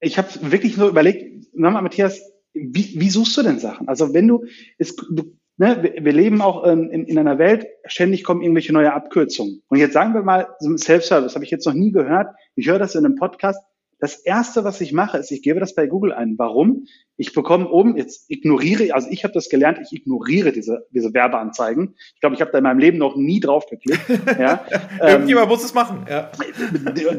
ich 0.00 0.18
habe 0.18 0.28
wirklich 0.40 0.76
nur 0.76 0.88
überlegt, 0.88 1.54
nochmal 1.54 1.82
Matthias, 1.82 2.20
wie, 2.52 2.98
wie 2.98 3.10
suchst 3.10 3.36
du 3.36 3.42
denn 3.42 3.58
Sachen? 3.58 3.88
Also 3.88 4.12
wenn 4.12 4.26
du, 4.26 4.44
es, 4.78 4.96
du 4.96 5.36
ne, 5.60 5.82
wir, 5.82 6.04
wir 6.04 6.12
leben 6.12 6.40
auch 6.40 6.64
in, 6.64 6.90
in, 6.90 7.04
in 7.04 7.18
einer 7.18 7.38
Welt, 7.38 7.66
ständig 7.84 8.24
kommen 8.24 8.40
irgendwelche 8.40 8.72
neue 8.72 8.94
Abkürzungen. 8.94 9.62
Und 9.68 9.78
jetzt 9.78 9.92
sagen 9.92 10.14
wir 10.14 10.22
mal, 10.22 10.48
so 10.58 10.74
Self-Service 10.74 11.34
habe 11.34 11.44
ich 11.44 11.50
jetzt 11.50 11.66
noch 11.66 11.74
nie 11.74 11.92
gehört. 11.92 12.34
Ich 12.56 12.66
höre 12.66 12.78
das 12.78 12.94
in 12.94 13.04
einem 13.04 13.16
Podcast. 13.16 13.62
Das 13.98 14.14
erste, 14.14 14.64
was 14.64 14.80
ich 14.80 14.94
mache, 14.94 15.18
ist, 15.18 15.30
ich 15.30 15.42
gebe 15.42 15.60
das 15.60 15.74
bei 15.74 15.86
Google 15.86 16.14
ein. 16.14 16.36
Warum? 16.38 16.86
Ich 17.18 17.34
bekomme 17.34 17.68
oben, 17.68 17.98
jetzt 17.98 18.30
ignoriere, 18.30 18.94
also 18.94 19.08
ich 19.10 19.24
habe 19.24 19.34
das 19.34 19.50
gelernt, 19.50 19.78
ich 19.82 19.92
ignoriere 19.92 20.52
diese, 20.52 20.86
diese 20.90 21.12
Werbeanzeigen. 21.12 21.94
Ich 22.14 22.20
glaube, 22.22 22.34
ich 22.34 22.40
habe 22.40 22.50
da 22.50 22.56
in 22.56 22.64
meinem 22.64 22.78
Leben 22.78 22.96
noch 22.96 23.14
nie 23.16 23.40
drauf 23.40 23.66
geklickt. 23.66 24.00
Ja. 24.38 24.64
Irgendjemand 25.02 25.44
ähm, 25.44 25.50
muss 25.50 25.62
es 25.62 25.74
machen. 25.74 26.06
Ja. 26.08 26.32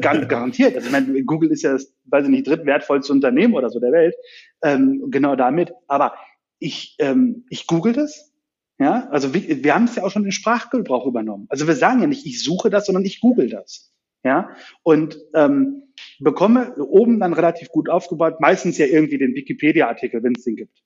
Garantiert. 0.00 0.74
Also 0.74 0.86
ich 0.86 0.92
meine, 0.92 1.22
Google 1.22 1.52
ist 1.52 1.62
ja 1.62 1.74
das, 1.74 1.94
weiß 2.06 2.24
ich 2.24 2.30
nicht, 2.30 2.48
drittwertvollste 2.48 3.12
Unternehmen 3.12 3.54
oder 3.54 3.70
so 3.70 3.78
der 3.78 3.92
Welt. 3.92 4.16
Ähm, 4.64 5.04
genau 5.12 5.36
damit. 5.36 5.72
Aber 5.86 6.14
ich, 6.58 6.96
ähm, 6.98 7.44
ich 7.48 7.68
google 7.68 7.92
das, 7.92 8.31
ja, 8.82 9.08
also 9.10 9.32
wir, 9.32 9.62
wir 9.62 9.74
haben 9.74 9.84
es 9.84 9.94
ja 9.94 10.02
auch 10.02 10.10
schon 10.10 10.24
in 10.24 10.32
Sprachgebrauch 10.32 11.06
übernommen. 11.06 11.46
Also 11.48 11.68
wir 11.68 11.76
sagen 11.76 12.00
ja 12.00 12.08
nicht, 12.08 12.26
ich 12.26 12.42
suche 12.42 12.68
das, 12.68 12.86
sondern 12.86 13.04
ich 13.04 13.20
google 13.20 13.48
das. 13.48 13.92
Ja, 14.24 14.50
und 14.82 15.18
ähm, 15.34 15.84
bekomme 16.18 16.74
oben 16.76 17.20
dann 17.20 17.32
relativ 17.32 17.68
gut 17.68 17.88
aufgebaut, 17.88 18.40
meistens 18.40 18.78
ja 18.78 18.86
irgendwie 18.86 19.18
den 19.18 19.34
Wikipedia-Artikel, 19.34 20.22
wenn 20.22 20.34
es 20.36 20.44
den 20.44 20.56
gibt. 20.56 20.82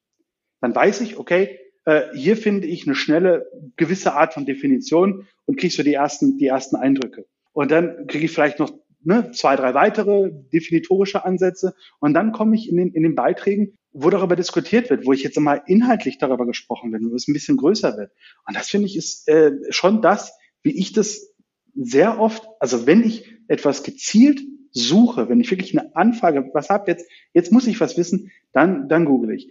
Dann 0.60 0.74
weiß 0.74 1.00
ich, 1.00 1.18
okay, 1.18 1.58
äh, 1.86 2.02
hier 2.14 2.36
finde 2.36 2.66
ich 2.66 2.86
eine 2.86 2.94
schnelle 2.94 3.46
gewisse 3.76 4.12
Art 4.14 4.34
von 4.34 4.44
Definition 4.44 5.26
und 5.46 5.58
kriege 5.58 5.72
so 5.72 5.82
die 5.82 5.94
ersten, 5.94 6.36
die 6.36 6.46
ersten 6.46 6.76
Eindrücke. 6.76 7.26
Und 7.52 7.70
dann 7.70 8.06
kriege 8.06 8.26
ich 8.26 8.32
vielleicht 8.32 8.58
noch 8.58 8.72
ne, 9.06 9.30
zwei, 9.30 9.56
drei 9.56 9.72
weitere 9.74 10.30
definitorische 10.52 11.24
Ansätze. 11.24 11.74
Und 12.00 12.14
dann 12.14 12.32
komme 12.32 12.56
ich 12.56 12.68
in 12.68 12.76
den, 12.76 12.92
in 12.92 13.04
den 13.04 13.14
Beiträgen, 13.14 13.78
wo 13.92 14.10
darüber 14.10 14.36
diskutiert 14.36 14.90
wird, 14.90 15.06
wo 15.06 15.12
ich 15.12 15.22
jetzt 15.22 15.38
mal 15.38 15.62
inhaltlich 15.66 16.18
darüber 16.18 16.44
gesprochen 16.44 16.90
bin, 16.90 17.10
wo 17.10 17.14
es 17.14 17.28
ein 17.28 17.32
bisschen 17.32 17.56
größer 17.56 17.96
wird. 17.96 18.10
Und 18.46 18.56
das 18.56 18.68
finde 18.68 18.86
ich 18.86 18.96
ist 18.96 19.28
äh, 19.28 19.52
schon 19.70 20.02
das, 20.02 20.36
wie 20.62 20.76
ich 20.76 20.92
das 20.92 21.32
sehr 21.74 22.18
oft, 22.18 22.46
also 22.58 22.86
wenn 22.86 23.04
ich 23.04 23.32
etwas 23.48 23.84
gezielt 23.84 24.40
suche, 24.72 25.28
wenn 25.28 25.40
ich 25.40 25.50
wirklich 25.50 25.78
eine 25.78 25.94
Anfrage, 25.94 26.50
was 26.52 26.68
habe 26.68 26.90
jetzt, 26.90 27.08
jetzt 27.32 27.52
muss 27.52 27.66
ich 27.66 27.80
was 27.80 27.96
wissen, 27.96 28.30
dann, 28.52 28.88
dann 28.88 29.04
google 29.04 29.34
ich. 29.34 29.50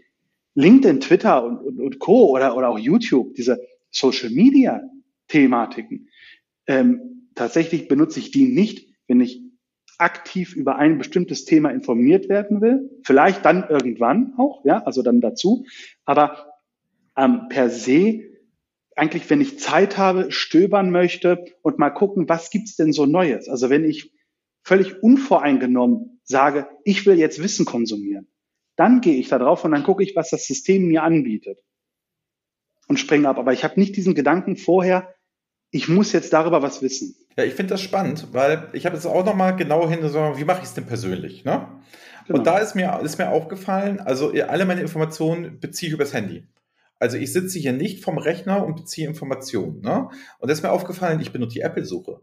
LinkedIn, 0.54 1.00
Twitter 1.00 1.44
und, 1.44 1.58
und, 1.58 1.80
und 1.80 2.00
Co. 2.00 2.30
oder, 2.30 2.56
oder 2.56 2.70
auch 2.70 2.80
YouTube, 2.80 3.34
diese 3.36 3.60
Social 3.90 4.30
Media 4.30 4.82
Thematiken, 5.28 6.10
ähm, 6.68 7.30
tatsächlich 7.36 7.88
benutze 7.88 8.20
ich 8.20 8.32
die 8.32 8.46
nicht, 8.46 8.90
wenn 9.08 9.22
ich 9.22 9.45
aktiv 10.00 10.56
über 10.56 10.78
ein 10.78 10.98
bestimmtes 10.98 11.46
Thema 11.46 11.70
informiert 11.70 12.30
werden 12.30 12.62
will. 12.62 12.90
Vielleicht 13.04 13.46
dann 13.46 13.68
irgendwann 13.70 14.34
auch, 14.38 14.64
ja, 14.66 14.84
also 14.84 15.02
dann 15.02 15.22
dazu. 15.22 15.66
Aber 16.06 16.54
ähm, 17.18 17.48
per 17.50 17.70
se 17.70 18.22
eigentlich, 18.96 19.30
wenn 19.30 19.42
ich 19.42 19.60
Zeit 19.60 19.98
habe, 19.98 20.32
stöbern 20.32 20.90
möchte 20.90 21.46
und 21.62 21.80
mal 21.80 21.90
gucken, 21.90 22.30
was 22.30 22.50
gibt's 22.50 22.76
denn 22.76 22.94
so 22.94 23.06
Neues? 23.06 23.50
Also 23.50 23.70
wenn 23.70 23.84
ich 23.84 24.14
völlig 24.64 25.04
unvoreingenommen 25.04 26.20
sage, 26.24 26.68
ich 26.84 27.06
will 27.06 27.20
jetzt 27.20 27.44
Wissen 27.44 27.66
konsumieren, 27.66 28.28
dann 28.76 29.02
gehe 29.02 29.16
ich 29.16 29.28
da 29.28 29.38
drauf 29.38 29.64
und 29.64 29.72
dann 29.72 29.84
gucke 29.84 30.04
ich, 30.04 30.16
was 30.16 30.30
das 30.30 30.46
System 30.46 30.88
mir 30.88 31.04
anbietet 31.04 31.60
und 32.88 33.00
springe 33.00 33.28
ab. 33.28 33.38
Aber 33.38 33.54
ich 33.54 33.64
habe 33.64 33.80
nicht 33.80 33.96
diesen 33.96 34.16
Gedanken 34.16 34.56
vorher, 34.58 35.15
ich 35.72 35.88
muss 35.90 36.12
jetzt 36.12 36.32
darüber 36.34 36.62
was 36.62 36.82
wissen. 36.82 37.16
Ja, 37.38 37.44
ich 37.44 37.54
finde 37.54 37.74
das 37.74 37.82
spannend, 37.82 38.28
weil 38.32 38.70
ich 38.74 38.86
habe 38.86 38.96
jetzt 38.96 39.06
auch 39.06 39.26
nochmal 39.26 39.56
genau 39.56 39.90
hin, 39.90 40.00
wie 40.02 40.46
mache 40.46 40.60
ich 40.60 40.66
es 40.66 40.74
denn 40.74 40.86
persönlich? 40.86 41.44
Ne? 41.44 41.68
Genau. 42.28 42.40
Und 42.40 42.48
da 42.48 42.60
ist 42.60 42.76
mir, 42.76 43.00
ist 43.04 43.18
mir 43.18 43.30
aufgefallen, 43.30 44.00
also 44.00 44.32
alle 44.32 44.66
meine 44.66 44.82
Informationen 44.82 45.60
beziehe 45.60 45.90
ich 45.90 45.94
übers 45.94 46.14
Handy. 46.14 46.48
Also 46.98 47.18
ich 47.18 47.34
sitze 47.34 47.60
hier 47.60 47.74
nicht 47.74 48.04
vom 48.04 48.18
Rechner 48.18 48.66
und 48.66 48.78
beziehe 48.78 49.08
Informationen. 49.08 49.82
Ne? 49.82 50.08
Und 50.40 50.50
das 50.50 50.60
ist 50.60 50.64
mir 50.64 50.72
aufgefallen, 50.72 51.20
ich 51.20 51.34
benutze 51.34 51.56
die 51.56 51.62
Apple-Suche. 51.62 52.22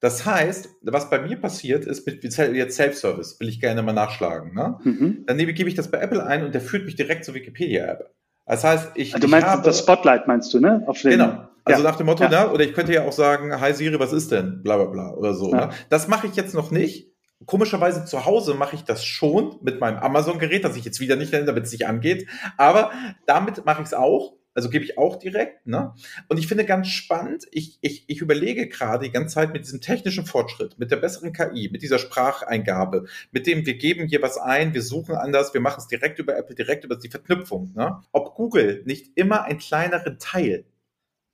Das 0.00 0.26
heißt, 0.26 0.68
was 0.82 1.10
bei 1.10 1.20
mir 1.20 1.36
passiert 1.36 1.84
ist, 1.84 2.06
mit 2.06 2.24
jetzt 2.24 2.76
Self-Service, 2.76 3.38
will 3.38 3.48
ich 3.48 3.60
gerne 3.60 3.82
mal 3.82 3.92
nachschlagen. 3.92 4.54
Ne? 4.54 4.78
Mhm. 4.82 5.24
Dann 5.26 5.36
gebe 5.36 5.68
ich 5.68 5.74
das 5.74 5.90
bei 5.90 5.98
Apple 5.98 6.24
ein 6.24 6.44
und 6.44 6.54
der 6.54 6.60
führt 6.60 6.86
mich 6.86 6.96
direkt 6.96 7.24
zur 7.24 7.34
Wikipedia-App. 7.34 8.10
Das 8.46 8.64
heißt, 8.64 8.92
ich. 8.96 9.14
Also 9.14 9.26
du 9.26 9.30
meinst 9.30 9.46
ich 9.46 9.52
habe, 9.52 9.62
das 9.62 9.78
Spotlight, 9.78 10.26
meinst 10.26 10.52
du, 10.52 10.58
ne? 10.58 10.84
Genau. 11.02 11.49
Also 11.64 11.82
ja. 11.82 11.90
nach 11.90 11.96
dem 11.96 12.06
Motto, 12.06 12.24
ja. 12.24 12.46
ne? 12.46 12.50
oder 12.50 12.64
ich 12.64 12.74
könnte 12.74 12.92
ja 12.92 13.04
auch 13.04 13.12
sagen, 13.12 13.60
hi 13.60 13.72
Siri, 13.72 13.98
was 13.98 14.12
ist 14.12 14.30
denn? 14.30 14.62
Bla 14.62 14.76
bla 14.76 14.86
bla 14.86 15.14
oder 15.14 15.34
so. 15.34 15.50
Ja. 15.52 15.66
Ne? 15.66 15.72
Das 15.88 16.08
mache 16.08 16.26
ich 16.26 16.36
jetzt 16.36 16.54
noch 16.54 16.70
nicht. 16.70 17.10
Komischerweise 17.46 18.04
zu 18.04 18.26
Hause 18.26 18.54
mache 18.54 18.76
ich 18.76 18.84
das 18.84 19.04
schon 19.04 19.56
mit 19.62 19.80
meinem 19.80 19.98
Amazon-Gerät, 19.98 20.62
das 20.64 20.76
ich 20.76 20.84
jetzt 20.84 21.00
wieder 21.00 21.16
nicht 21.16 21.32
nenne, 21.32 21.46
damit 21.46 21.64
es 21.64 21.72
nicht 21.72 21.86
angeht. 21.86 22.26
Aber 22.58 22.90
damit 23.26 23.64
mache 23.64 23.80
ich 23.80 23.88
es 23.88 23.94
auch. 23.94 24.34
Also 24.52 24.68
gebe 24.68 24.84
ich 24.84 24.98
auch 24.98 25.16
direkt. 25.16 25.66
Ne? 25.66 25.94
Und 26.28 26.38
ich 26.38 26.48
finde 26.48 26.64
ganz 26.64 26.88
spannend, 26.88 27.46
ich, 27.52 27.78
ich, 27.82 28.04
ich 28.08 28.20
überlege 28.20 28.68
gerade 28.68 29.04
die 29.04 29.12
ganze 29.12 29.34
Zeit 29.36 29.52
mit 29.52 29.64
diesem 29.64 29.80
technischen 29.80 30.26
Fortschritt, 30.26 30.78
mit 30.78 30.90
der 30.90 30.96
besseren 30.96 31.32
KI, 31.32 31.70
mit 31.70 31.82
dieser 31.82 31.98
Spracheingabe, 31.98 33.06
mit 33.30 33.46
dem 33.46 33.64
wir 33.64 33.78
geben 33.78 34.08
hier 34.08 34.22
was 34.22 34.38
ein, 34.38 34.74
wir 34.74 34.82
suchen 34.82 35.14
anders, 35.14 35.54
wir 35.54 35.60
machen 35.60 35.78
es 35.78 35.86
direkt 35.86 36.18
über 36.18 36.36
Apple, 36.36 36.56
direkt 36.56 36.84
über 36.84 36.96
die 36.96 37.08
Verknüpfung. 37.08 37.72
Ne? 37.74 38.02
Ob 38.10 38.34
Google 38.34 38.82
nicht 38.84 39.12
immer 39.14 39.44
einen 39.44 39.60
kleineren 39.60 40.18
Teil 40.18 40.64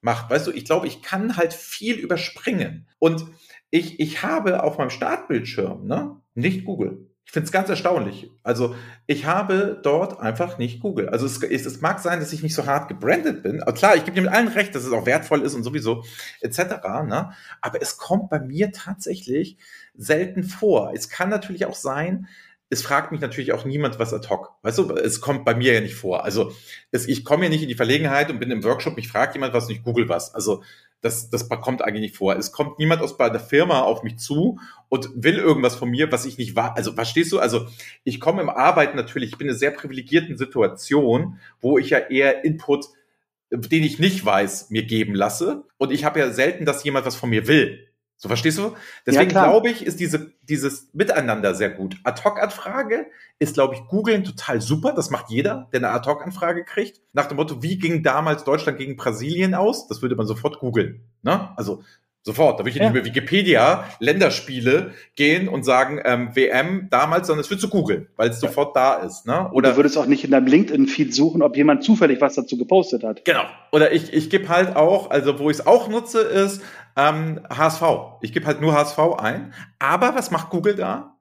macht. 0.00 0.30
Weißt 0.30 0.46
du, 0.46 0.52
ich 0.52 0.64
glaube, 0.64 0.86
ich 0.86 1.02
kann 1.02 1.36
halt 1.36 1.52
viel 1.52 1.96
überspringen. 1.96 2.88
Und 2.98 3.26
ich, 3.70 4.00
ich 4.00 4.22
habe 4.22 4.62
auf 4.62 4.78
meinem 4.78 4.90
Startbildschirm 4.90 5.86
ne, 5.86 6.16
nicht 6.34 6.64
Google. 6.64 7.10
Ich 7.26 7.32
finde 7.32 7.46
es 7.46 7.52
ganz 7.52 7.68
erstaunlich. 7.68 8.30
Also 8.44 8.76
ich 9.08 9.26
habe 9.26 9.80
dort 9.82 10.20
einfach 10.20 10.58
nicht 10.58 10.78
Google. 10.78 11.08
Also 11.08 11.26
es, 11.26 11.42
es, 11.42 11.80
mag 11.80 11.98
sein, 11.98 12.20
dass 12.20 12.32
ich 12.32 12.44
nicht 12.44 12.54
so 12.54 12.66
hart 12.66 12.86
gebrandet 12.86 13.42
bin. 13.42 13.60
Aber 13.62 13.72
klar, 13.72 13.96
ich 13.96 14.04
gebe 14.04 14.14
dir 14.14 14.22
mit 14.22 14.32
allen 14.32 14.46
recht, 14.46 14.76
dass 14.76 14.84
es 14.84 14.92
auch 14.92 15.06
wertvoll 15.06 15.42
ist 15.42 15.54
und 15.54 15.64
sowieso 15.64 16.04
etc. 16.40 16.58
Ne? 17.04 17.32
Aber 17.60 17.82
es 17.82 17.96
kommt 17.98 18.30
bei 18.30 18.38
mir 18.38 18.70
tatsächlich 18.70 19.58
selten 19.96 20.44
vor. 20.44 20.92
Es 20.94 21.08
kann 21.08 21.28
natürlich 21.28 21.66
auch 21.66 21.74
sein, 21.74 22.28
es 22.68 22.82
fragt 22.82 23.12
mich 23.12 23.20
natürlich 23.20 23.52
auch 23.52 23.64
niemand 23.64 23.98
was 23.98 24.12
ad 24.12 24.28
hoc. 24.28 24.54
Weißt 24.62 24.78
du, 24.78 24.92
es 24.94 25.20
kommt 25.20 25.44
bei 25.44 25.54
mir 25.54 25.74
ja 25.74 25.80
nicht 25.80 25.94
vor. 25.94 26.24
Also 26.24 26.52
es, 26.90 27.06
ich 27.06 27.24
komme 27.24 27.44
ja 27.44 27.50
nicht 27.50 27.62
in 27.62 27.68
die 27.68 27.76
Verlegenheit 27.76 28.28
und 28.28 28.40
bin 28.40 28.50
im 28.50 28.64
Workshop, 28.64 28.96
mich 28.96 29.08
fragt 29.08 29.34
jemand 29.34 29.54
was 29.54 29.66
und 29.66 29.72
ich 29.72 29.82
google 29.82 30.08
was. 30.08 30.34
Also 30.34 30.62
das, 31.00 31.30
das 31.30 31.48
kommt 31.48 31.82
eigentlich 31.82 32.00
nicht 32.00 32.16
vor. 32.16 32.34
Es 32.36 32.50
kommt 32.50 32.78
niemand 32.78 33.02
aus 33.02 33.16
bei 33.16 33.30
der 33.30 33.40
Firma 33.40 33.82
auf 33.82 34.02
mich 34.02 34.16
zu 34.18 34.58
und 34.88 35.10
will 35.14 35.38
irgendwas 35.38 35.76
von 35.76 35.88
mir, 35.88 36.10
was 36.10 36.24
ich 36.24 36.38
nicht 36.38 36.56
war. 36.56 36.76
Also 36.76 36.92
verstehst 36.92 37.30
du? 37.30 37.38
Also 37.38 37.66
ich 38.02 38.18
komme 38.18 38.42
im 38.42 38.50
Arbeiten 38.50 38.96
natürlich, 38.96 39.30
ich 39.30 39.38
bin 39.38 39.46
in 39.46 39.52
einer 39.52 39.58
sehr 39.58 39.70
privilegierten 39.70 40.36
Situation, 40.36 41.38
wo 41.60 41.78
ich 41.78 41.90
ja 41.90 41.98
eher 41.98 42.44
Input, 42.44 42.86
den 43.50 43.84
ich 43.84 44.00
nicht 44.00 44.24
weiß, 44.24 44.70
mir 44.70 44.82
geben 44.82 45.14
lasse. 45.14 45.64
Und 45.76 45.92
ich 45.92 46.04
habe 46.04 46.18
ja 46.18 46.30
selten, 46.32 46.64
dass 46.64 46.82
jemand 46.82 47.06
was 47.06 47.14
von 47.14 47.30
mir 47.30 47.46
will. 47.46 47.85
So 48.18 48.28
verstehst 48.28 48.56
du? 48.56 48.74
Deswegen 49.04 49.30
ja, 49.30 49.44
glaube 49.44 49.68
ich, 49.68 49.84
ist 49.84 50.00
diese, 50.00 50.32
dieses 50.42 50.88
Miteinander 50.94 51.54
sehr 51.54 51.68
gut. 51.68 51.96
Ad-Hoc-Anfrage 52.02 53.06
ist, 53.38 53.54
glaube 53.54 53.74
ich, 53.74 53.82
googeln 53.88 54.24
total 54.24 54.62
super. 54.62 54.92
Das 54.94 55.10
macht 55.10 55.28
jeder, 55.28 55.68
der 55.72 55.80
eine 55.80 55.90
Ad-Hoc-Anfrage 55.90 56.64
kriegt. 56.64 57.02
Nach 57.12 57.26
dem 57.26 57.36
Motto, 57.36 57.62
wie 57.62 57.78
ging 57.78 58.02
damals 58.02 58.44
Deutschland 58.44 58.78
gegen 58.78 58.96
Brasilien 58.96 59.54
aus? 59.54 59.86
Das 59.86 60.00
würde 60.00 60.16
man 60.16 60.26
sofort 60.26 60.60
googeln. 60.60 61.02
Ne? 61.22 61.50
Also 61.58 61.82
Sofort. 62.26 62.58
Da 62.58 62.64
würde 62.64 62.70
ich 62.70 62.76
ja. 62.76 62.82
nicht 62.82 62.94
mehr 62.94 63.04
Wikipedia, 63.04 63.84
Länderspiele 64.00 64.90
gehen 65.14 65.48
und 65.48 65.62
sagen, 65.62 66.00
ähm, 66.04 66.34
WM 66.34 66.88
damals, 66.90 67.28
sondern 67.28 67.44
es 67.44 67.50
wird 67.50 67.60
zu 67.60 67.68
googeln, 67.68 68.08
weil 68.16 68.30
es 68.30 68.42
ja. 68.42 68.48
sofort 68.48 68.74
da 68.74 68.94
ist. 68.94 69.26
Ne? 69.28 69.48
Oder 69.52 69.70
du 69.70 69.76
würdest 69.76 69.96
auch 69.96 70.06
nicht 70.06 70.24
in 70.24 70.32
deinem 70.32 70.48
LinkedIn-Feed 70.48 71.14
suchen, 71.14 71.40
ob 71.40 71.56
jemand 71.56 71.84
zufällig 71.84 72.20
was 72.20 72.34
dazu 72.34 72.58
gepostet 72.58 73.04
hat. 73.04 73.24
Genau. 73.24 73.44
Oder 73.70 73.92
ich, 73.92 74.12
ich 74.12 74.28
gebe 74.28 74.48
halt 74.48 74.74
auch, 74.74 75.10
also 75.10 75.38
wo 75.38 75.50
ich 75.50 75.58
es 75.58 75.66
auch 75.68 75.88
nutze, 75.88 76.18
ist 76.18 76.62
ähm, 76.96 77.42
HSV. 77.48 77.82
Ich 78.22 78.32
gebe 78.32 78.44
halt 78.44 78.60
nur 78.60 78.74
HSV 78.74 78.98
ein. 79.18 79.54
Aber 79.78 80.16
was 80.16 80.32
macht 80.32 80.50
Google 80.50 80.74
da? 80.74 81.16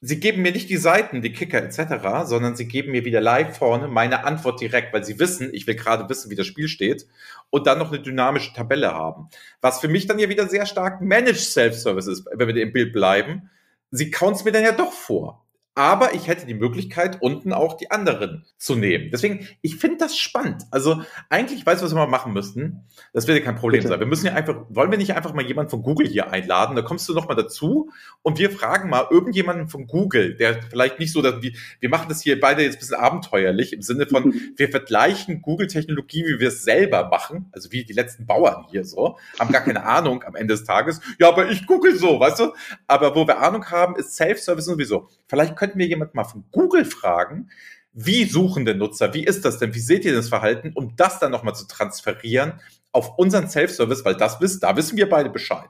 Sie 0.00 0.18
geben 0.18 0.42
mir 0.42 0.52
nicht 0.52 0.68
die 0.68 0.76
Seiten, 0.76 1.22
die 1.22 1.32
Kicker 1.32 1.62
etc., 1.62 2.24
sondern 2.24 2.56
sie 2.56 2.66
geben 2.66 2.90
mir 2.90 3.04
wieder 3.04 3.20
live 3.20 3.56
vorne 3.56 3.88
meine 3.88 4.24
Antwort 4.24 4.60
direkt, 4.60 4.92
weil 4.92 5.04
sie 5.04 5.20
wissen, 5.20 5.50
ich 5.52 5.66
will 5.68 5.76
gerade 5.76 6.08
wissen, 6.08 6.30
wie 6.30 6.34
das 6.34 6.46
Spiel 6.46 6.66
steht 6.66 7.06
und 7.50 7.66
dann 7.66 7.78
noch 7.78 7.88
eine 7.88 8.00
dynamische 8.00 8.52
Tabelle 8.52 8.92
haben. 8.92 9.28
Was 9.60 9.80
für 9.80 9.88
mich 9.88 10.06
dann 10.06 10.18
ja 10.18 10.28
wieder 10.28 10.48
sehr 10.48 10.66
stark 10.66 11.00
Managed 11.00 11.38
Self-Service 11.38 12.06
ist, 12.06 12.26
wenn 12.32 12.46
wir 12.46 12.54
im 12.62 12.72
Bild 12.72 12.92
bleiben. 12.92 13.50
Sie 13.90 14.10
es 14.34 14.44
mir 14.44 14.52
dann 14.52 14.64
ja 14.64 14.72
doch 14.72 14.92
vor 14.92 15.45
aber 15.76 16.14
ich 16.14 16.26
hätte 16.26 16.46
die 16.46 16.54
Möglichkeit, 16.54 17.18
unten 17.20 17.52
auch 17.52 17.76
die 17.76 17.90
anderen 17.90 18.46
zu 18.56 18.74
nehmen. 18.76 19.10
Deswegen, 19.12 19.46
ich 19.60 19.76
finde 19.76 19.98
das 19.98 20.16
spannend. 20.16 20.62
Also 20.70 21.02
eigentlich 21.28 21.66
weiß 21.66 21.78
ich, 21.78 21.84
was 21.84 21.92
wir 21.92 21.98
mal 21.98 22.06
machen 22.06 22.32
müssten. 22.32 22.86
Das 23.12 23.26
wird 23.26 23.38
ja 23.38 23.44
kein 23.44 23.56
Problem 23.56 23.80
Bitte. 23.80 23.88
sein. 23.90 24.00
Wir 24.00 24.06
müssen 24.06 24.24
ja 24.24 24.32
einfach, 24.32 24.56
wollen 24.70 24.90
wir 24.90 24.96
nicht 24.96 25.14
einfach 25.14 25.34
mal 25.34 25.44
jemanden 25.44 25.68
von 25.70 25.82
Google 25.82 26.08
hier 26.08 26.32
einladen? 26.32 26.76
Da 26.76 26.82
kommst 26.82 27.06
du 27.10 27.12
noch 27.12 27.28
mal 27.28 27.34
dazu 27.34 27.90
und 28.22 28.38
wir 28.38 28.50
fragen 28.50 28.88
mal 28.88 29.06
irgendjemanden 29.10 29.68
von 29.68 29.86
Google, 29.86 30.34
der 30.34 30.62
vielleicht 30.62 30.98
nicht 30.98 31.12
so, 31.12 31.20
dass 31.20 31.42
wir, 31.42 31.52
wir 31.80 31.88
machen 31.90 32.08
das 32.08 32.22
hier 32.22 32.40
beide 32.40 32.62
jetzt 32.62 32.76
ein 32.76 32.80
bisschen 32.80 32.96
abenteuerlich 32.96 33.74
im 33.74 33.82
Sinne 33.82 34.06
von, 34.06 34.32
wir 34.56 34.70
vergleichen 34.70 35.42
Google-Technologie, 35.42 36.24
wie 36.24 36.40
wir 36.40 36.48
es 36.48 36.64
selber 36.64 37.08
machen, 37.10 37.50
also 37.52 37.70
wie 37.70 37.84
die 37.84 37.92
letzten 37.92 38.24
Bauern 38.24 38.64
hier 38.70 38.86
so, 38.86 39.18
haben 39.38 39.52
gar 39.52 39.62
keine 39.62 39.84
Ahnung 39.84 40.24
am 40.24 40.36
Ende 40.36 40.54
des 40.54 40.64
Tages. 40.64 41.02
Ja, 41.18 41.28
aber 41.28 41.50
ich 41.50 41.66
google 41.66 41.94
so, 41.96 42.18
weißt 42.18 42.40
du? 42.40 42.54
Aber 42.86 43.14
wo 43.14 43.26
wir 43.26 43.42
Ahnung 43.42 43.70
haben, 43.70 43.94
ist 43.96 44.16
Self-Service 44.16 44.64
sowieso. 44.64 45.10
Vielleicht 45.28 45.54
können 45.54 45.65
könnten 45.66 45.78
wir 45.80 45.86
jemand 45.86 46.14
mal 46.14 46.24
von 46.24 46.44
Google 46.52 46.84
fragen, 46.84 47.50
wie 47.92 48.24
suchen 48.24 48.64
denn 48.64 48.78
Nutzer, 48.78 49.12
wie 49.14 49.24
ist 49.24 49.44
das 49.44 49.58
denn, 49.58 49.74
wie 49.74 49.80
seht 49.80 50.04
ihr 50.04 50.14
das 50.14 50.28
Verhalten, 50.28 50.72
um 50.74 50.94
das 50.96 51.18
dann 51.18 51.32
nochmal 51.32 51.56
zu 51.56 51.66
transferieren 51.66 52.60
auf 52.92 53.18
unseren 53.18 53.48
Self-Service, 53.48 54.04
weil 54.04 54.14
das 54.14 54.40
wisst, 54.40 54.62
da 54.62 54.76
wissen 54.76 54.96
wir 54.96 55.08
beide 55.08 55.28
Bescheid. 55.28 55.68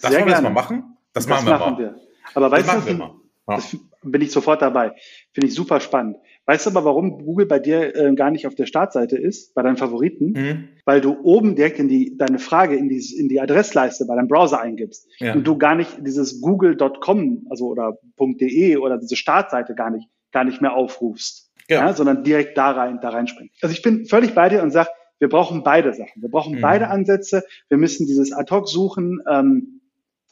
Das 0.00 0.10
Sehr 0.10 0.20
wollen 0.20 0.26
wir 0.26 0.32
jetzt 0.32 0.42
mal 0.42 0.50
machen? 0.50 0.96
Das, 1.12 1.24
das 1.24 1.30
machen 1.30 1.46
wir 1.46 1.58
machen 1.58 1.72
mal. 1.74 1.78
Wir. 1.78 1.94
Aber 2.34 2.50
weißt 2.50 2.88
du, 2.88 2.92
ja. 2.92 3.14
das 3.46 3.76
bin 4.02 4.22
ich 4.22 4.32
sofort 4.32 4.60
dabei. 4.60 4.92
Finde 5.32 5.46
ich 5.48 5.54
super 5.54 5.78
spannend. 5.78 6.16
Weißt 6.48 6.64
du 6.64 6.70
aber, 6.70 6.86
warum 6.86 7.22
Google 7.26 7.44
bei 7.44 7.58
dir 7.58 7.94
äh, 7.94 8.14
gar 8.14 8.30
nicht 8.30 8.46
auf 8.46 8.54
der 8.54 8.64
Startseite 8.64 9.18
ist, 9.18 9.54
bei 9.54 9.60
deinen 9.60 9.76
Favoriten? 9.76 10.32
Mhm. 10.32 10.68
Weil 10.86 11.02
du 11.02 11.18
oben 11.22 11.56
direkt 11.56 11.78
in 11.78 11.88
die, 11.88 12.16
deine 12.16 12.38
Frage 12.38 12.74
in 12.74 12.88
die, 12.88 13.04
in 13.18 13.28
die 13.28 13.38
Adressleiste 13.38 14.06
bei 14.06 14.16
deinem 14.16 14.28
Browser 14.28 14.58
eingibst 14.58 15.06
ja. 15.18 15.34
und 15.34 15.46
du 15.46 15.58
gar 15.58 15.74
nicht 15.74 15.98
dieses 16.06 16.40
google.com, 16.40 17.48
also 17.50 17.66
oder 17.66 17.98
.de 18.18 18.76
oder 18.78 18.96
diese 18.96 19.14
Startseite 19.14 19.74
gar 19.74 19.90
nicht, 19.90 20.08
gar 20.32 20.44
nicht 20.44 20.62
mehr 20.62 20.72
aufrufst, 20.72 21.50
ja. 21.68 21.86
ja 21.86 21.92
sondern 21.92 22.24
direkt 22.24 22.56
da 22.56 22.70
rein, 22.70 22.98
da 23.02 23.10
reinspringst. 23.10 23.62
Also 23.62 23.74
ich 23.74 23.82
bin 23.82 24.06
völlig 24.06 24.34
bei 24.34 24.48
dir 24.48 24.62
und 24.62 24.70
sag, 24.70 24.88
wir 25.18 25.28
brauchen 25.28 25.62
beide 25.62 25.92
Sachen. 25.92 26.22
Wir 26.22 26.30
brauchen 26.30 26.56
mhm. 26.56 26.60
beide 26.62 26.88
Ansätze. 26.88 27.44
Wir 27.68 27.76
müssen 27.76 28.06
dieses 28.06 28.32
Ad-Hoc 28.32 28.70
suchen, 28.70 29.20
ähm, 29.30 29.77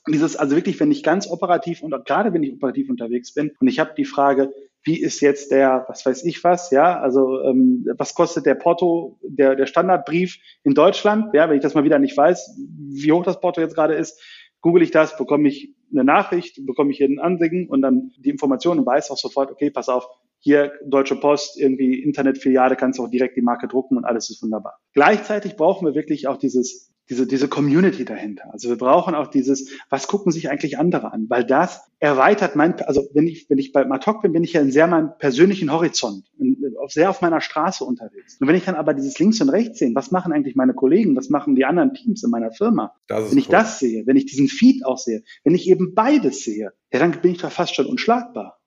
dieses, 0.08 0.36
also 0.36 0.56
wirklich, 0.56 0.78
wenn 0.80 0.90
ich 0.90 1.02
ganz 1.02 1.28
operativ 1.28 1.82
und 1.82 1.92
gerade 2.06 2.32
wenn 2.32 2.42
ich 2.42 2.52
operativ 2.52 2.88
unterwegs 2.90 3.34
bin 3.34 3.52
und 3.60 3.68
ich 3.68 3.78
habe 3.78 3.92
die 3.96 4.04
Frage, 4.04 4.52
wie 4.82 5.00
ist 5.00 5.20
jetzt 5.20 5.50
der, 5.50 5.84
was 5.88 6.06
weiß 6.06 6.24
ich 6.24 6.42
was, 6.44 6.70
ja, 6.70 7.00
also 7.00 7.42
ähm, 7.42 7.86
was 7.98 8.14
kostet 8.14 8.46
der 8.46 8.54
Porto, 8.54 9.18
der, 9.22 9.56
der 9.56 9.66
Standardbrief 9.66 10.38
in 10.62 10.74
Deutschland, 10.74 11.34
ja, 11.34 11.48
wenn 11.48 11.56
ich 11.56 11.62
das 11.62 11.74
mal 11.74 11.84
wieder 11.84 11.98
nicht 11.98 12.16
weiß, 12.16 12.56
wie 12.92 13.10
hoch 13.10 13.24
das 13.24 13.40
Porto 13.40 13.60
jetzt 13.60 13.74
gerade 13.74 13.94
ist, 13.94 14.22
google 14.60 14.82
ich 14.82 14.92
das, 14.92 15.16
bekomme 15.16 15.48
ich 15.48 15.74
eine 15.90 16.04
Nachricht, 16.04 16.64
bekomme 16.66 16.92
ich 16.92 16.98
hier 16.98 17.08
ein 17.08 17.18
Ansiegen 17.18 17.68
und 17.68 17.82
dann 17.82 18.12
die 18.18 18.30
Information 18.30 18.78
und 18.78 18.86
weiß 18.86 19.10
auch 19.10 19.18
sofort, 19.18 19.50
okay, 19.50 19.70
pass 19.70 19.88
auf, 19.88 20.08
hier 20.38 20.72
Deutsche 20.84 21.16
Post, 21.16 21.58
irgendwie 21.58 22.02
Internetfiliale, 22.02 22.76
kannst 22.76 22.98
du 22.98 23.04
auch 23.04 23.10
direkt 23.10 23.36
die 23.36 23.42
Marke 23.42 23.66
drucken 23.66 23.96
und 23.96 24.04
alles 24.04 24.30
ist 24.30 24.42
wunderbar. 24.42 24.78
Gleichzeitig 24.92 25.56
brauchen 25.56 25.86
wir 25.86 25.94
wirklich 25.94 26.28
auch 26.28 26.36
dieses 26.36 26.92
diese, 27.08 27.26
diese 27.26 27.48
Community 27.48 28.04
dahinter. 28.04 28.52
Also 28.52 28.68
wir 28.68 28.76
brauchen 28.76 29.14
auch 29.14 29.28
dieses, 29.28 29.70
was 29.90 30.08
gucken 30.08 30.32
sich 30.32 30.50
eigentlich 30.50 30.78
andere 30.78 31.12
an? 31.12 31.26
Weil 31.28 31.44
das 31.44 31.80
erweitert 31.98 32.56
mein, 32.56 32.80
also 32.82 33.08
wenn 33.14 33.26
ich, 33.26 33.48
wenn 33.48 33.58
ich 33.58 33.72
bei 33.72 33.84
Matok 33.84 34.22
bin, 34.22 34.32
bin 34.32 34.44
ich 34.44 34.52
ja 34.54 34.60
in 34.60 34.72
sehr 34.72 34.86
meinem 34.86 35.10
persönlichen 35.18 35.72
Horizont, 35.72 36.26
in, 36.38 36.56
sehr 36.88 37.10
auf 37.10 37.20
meiner 37.20 37.40
Straße 37.40 37.84
unterwegs. 37.84 38.36
Und 38.40 38.48
wenn 38.48 38.56
ich 38.56 38.64
dann 38.64 38.74
aber 38.74 38.94
dieses 38.94 39.18
links 39.18 39.40
und 39.40 39.48
rechts 39.48 39.78
sehe, 39.78 39.94
was 39.94 40.10
machen 40.10 40.32
eigentlich 40.32 40.56
meine 40.56 40.74
Kollegen, 40.74 41.16
was 41.16 41.30
machen 41.30 41.54
die 41.54 41.64
anderen 41.64 41.94
Teams 41.94 42.22
in 42.22 42.30
meiner 42.30 42.52
Firma? 42.52 42.94
wenn 43.30 43.38
ich 43.38 43.48
cool. 43.48 43.52
das 43.52 43.78
sehe, 43.78 44.06
wenn 44.06 44.16
ich 44.16 44.26
diesen 44.26 44.48
Feed 44.48 44.84
auch 44.84 44.98
sehe, 44.98 45.22
wenn 45.44 45.54
ich 45.54 45.68
eben 45.68 45.94
beides 45.94 46.42
sehe, 46.42 46.72
ja, 46.92 46.98
dann 46.98 47.12
bin 47.20 47.32
ich 47.32 47.38
doch 47.38 47.52
fast 47.52 47.74
schon 47.74 47.86
unschlagbar. 47.86 48.60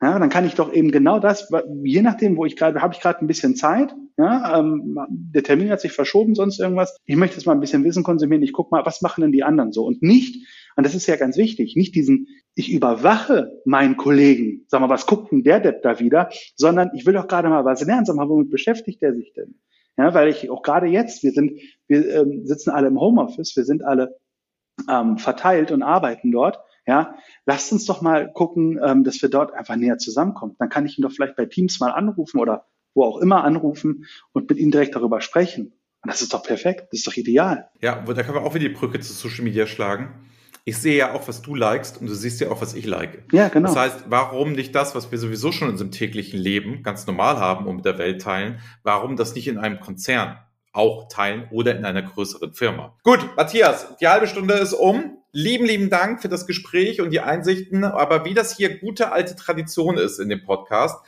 Ja, 0.00 0.18
dann 0.18 0.28
kann 0.28 0.46
ich 0.46 0.54
doch 0.54 0.72
eben 0.72 0.92
genau 0.92 1.18
das, 1.18 1.50
je 1.82 2.02
nachdem, 2.02 2.36
wo 2.36 2.44
ich 2.44 2.54
gerade, 2.54 2.80
habe 2.80 2.94
ich 2.94 3.00
gerade 3.00 3.20
ein 3.20 3.26
bisschen 3.26 3.56
Zeit, 3.56 3.94
ja, 4.18 4.58
ähm, 4.58 4.98
der 5.08 5.44
Termin 5.44 5.70
hat 5.70 5.80
sich 5.80 5.92
verschoben, 5.92 6.34
sonst 6.34 6.58
irgendwas. 6.58 6.96
Ich 7.04 7.14
möchte 7.14 7.36
jetzt 7.36 7.46
mal 7.46 7.52
ein 7.52 7.60
bisschen 7.60 7.84
Wissen 7.84 8.02
konsumieren. 8.02 8.42
Ich 8.42 8.52
gucke 8.52 8.74
mal, 8.74 8.84
was 8.84 9.00
machen 9.00 9.20
denn 9.22 9.30
die 9.30 9.44
anderen 9.44 9.70
so? 9.70 9.86
Und 9.86 10.02
nicht, 10.02 10.44
und 10.76 10.84
das 10.84 10.96
ist 10.96 11.06
ja 11.06 11.14
ganz 11.14 11.36
wichtig, 11.36 11.76
nicht 11.76 11.94
diesen, 11.94 12.26
ich 12.56 12.72
überwache 12.72 13.52
meinen 13.64 13.96
Kollegen, 13.96 14.64
sag 14.66 14.80
mal, 14.80 14.88
was 14.88 15.06
guckt 15.06 15.30
denn 15.30 15.44
der 15.44 15.60
Depp 15.60 15.82
da 15.82 16.00
wieder, 16.00 16.30
sondern 16.56 16.90
ich 16.94 17.06
will 17.06 17.14
doch 17.14 17.28
gerade 17.28 17.48
mal 17.48 17.64
was 17.64 17.84
lernen, 17.84 18.06
sag 18.06 18.16
mal, 18.16 18.28
womit 18.28 18.50
beschäftigt 18.50 19.00
der 19.02 19.14
sich 19.14 19.32
denn? 19.34 19.54
Ja, 19.96 20.12
weil 20.14 20.28
ich 20.28 20.50
auch 20.50 20.62
gerade 20.62 20.86
jetzt, 20.86 21.22
wir 21.22 21.30
sind, 21.30 21.60
wir 21.86 22.08
ähm, 22.08 22.44
sitzen 22.44 22.70
alle 22.70 22.88
im 22.88 23.00
Homeoffice, 23.00 23.56
wir 23.56 23.64
sind 23.64 23.84
alle 23.84 24.16
ähm, 24.90 25.18
verteilt 25.18 25.70
und 25.70 25.84
arbeiten 25.84 26.32
dort. 26.32 26.58
Ja, 26.86 27.14
lasst 27.46 27.70
uns 27.70 27.84
doch 27.84 28.02
mal 28.02 28.32
gucken, 28.32 28.80
ähm, 28.82 29.04
dass 29.04 29.22
wir 29.22 29.28
dort 29.28 29.52
einfach 29.54 29.76
näher 29.76 29.98
zusammenkommen. 29.98 30.56
Dann 30.58 30.70
kann 30.70 30.86
ich 30.86 30.98
ihn 30.98 31.02
doch 31.02 31.12
vielleicht 31.12 31.36
bei 31.36 31.46
Teams 31.46 31.78
mal 31.78 31.90
anrufen 31.90 32.40
oder 32.40 32.66
wo 32.98 33.04
auch 33.04 33.18
immer 33.18 33.44
anrufen 33.44 34.06
und 34.32 34.50
mit 34.50 34.58
ihnen 34.58 34.72
direkt 34.72 34.96
darüber 34.96 35.20
sprechen. 35.20 35.72
Und 36.02 36.12
das 36.12 36.20
ist 36.20 36.34
doch 36.34 36.42
perfekt, 36.42 36.88
das 36.90 37.00
ist 37.00 37.06
doch 37.06 37.16
ideal. 37.16 37.70
Ja, 37.80 38.02
da 38.02 38.22
können 38.22 38.34
wir 38.34 38.42
auch 38.42 38.54
wieder 38.54 38.68
die 38.68 38.74
Brücke 38.74 39.00
zu 39.00 39.12
Social 39.12 39.44
Media 39.44 39.66
schlagen. 39.66 40.26
Ich 40.64 40.76
sehe 40.76 40.96
ja 40.96 41.14
auch, 41.14 41.26
was 41.28 41.40
du 41.40 41.54
likest 41.54 42.00
und 42.00 42.08
du 42.08 42.14
siehst 42.14 42.40
ja 42.40 42.50
auch, 42.50 42.60
was 42.60 42.74
ich 42.74 42.84
like. 42.84 43.24
Ja, 43.32 43.48
genau. 43.48 43.68
Das 43.68 43.76
heißt, 43.76 44.04
warum 44.08 44.52
nicht 44.52 44.74
das, 44.74 44.94
was 44.94 45.10
wir 45.10 45.18
sowieso 45.18 45.50
schon 45.50 45.68
in 45.68 45.72
unserem 45.72 45.92
täglichen 45.92 46.38
Leben 46.38 46.82
ganz 46.82 47.06
normal 47.06 47.38
haben 47.38 47.66
und 47.66 47.76
mit 47.76 47.84
der 47.84 47.98
Welt 47.98 48.20
teilen, 48.20 48.60
warum 48.82 49.16
das 49.16 49.34
nicht 49.34 49.48
in 49.48 49.58
einem 49.58 49.80
Konzern 49.80 50.38
auch 50.72 51.08
teilen 51.08 51.48
oder 51.50 51.76
in 51.76 51.84
einer 51.84 52.02
größeren 52.02 52.52
Firma? 52.52 52.96
Gut, 53.02 53.20
Matthias, 53.36 53.96
die 53.96 54.08
halbe 54.08 54.26
Stunde 54.26 54.54
ist 54.54 54.74
um. 54.74 55.14
Lieben, 55.32 55.66
lieben 55.66 55.90
Dank 55.90 56.22
für 56.22 56.28
das 56.28 56.46
Gespräch 56.46 57.00
und 57.00 57.10
die 57.10 57.20
Einsichten. 57.20 57.84
Aber 57.84 58.24
wie 58.24 58.34
das 58.34 58.56
hier 58.56 58.78
gute 58.78 59.12
alte 59.12 59.36
Tradition 59.36 59.96
ist 59.96 60.18
in 60.18 60.28
dem 60.28 60.44
Podcast, 60.44 60.98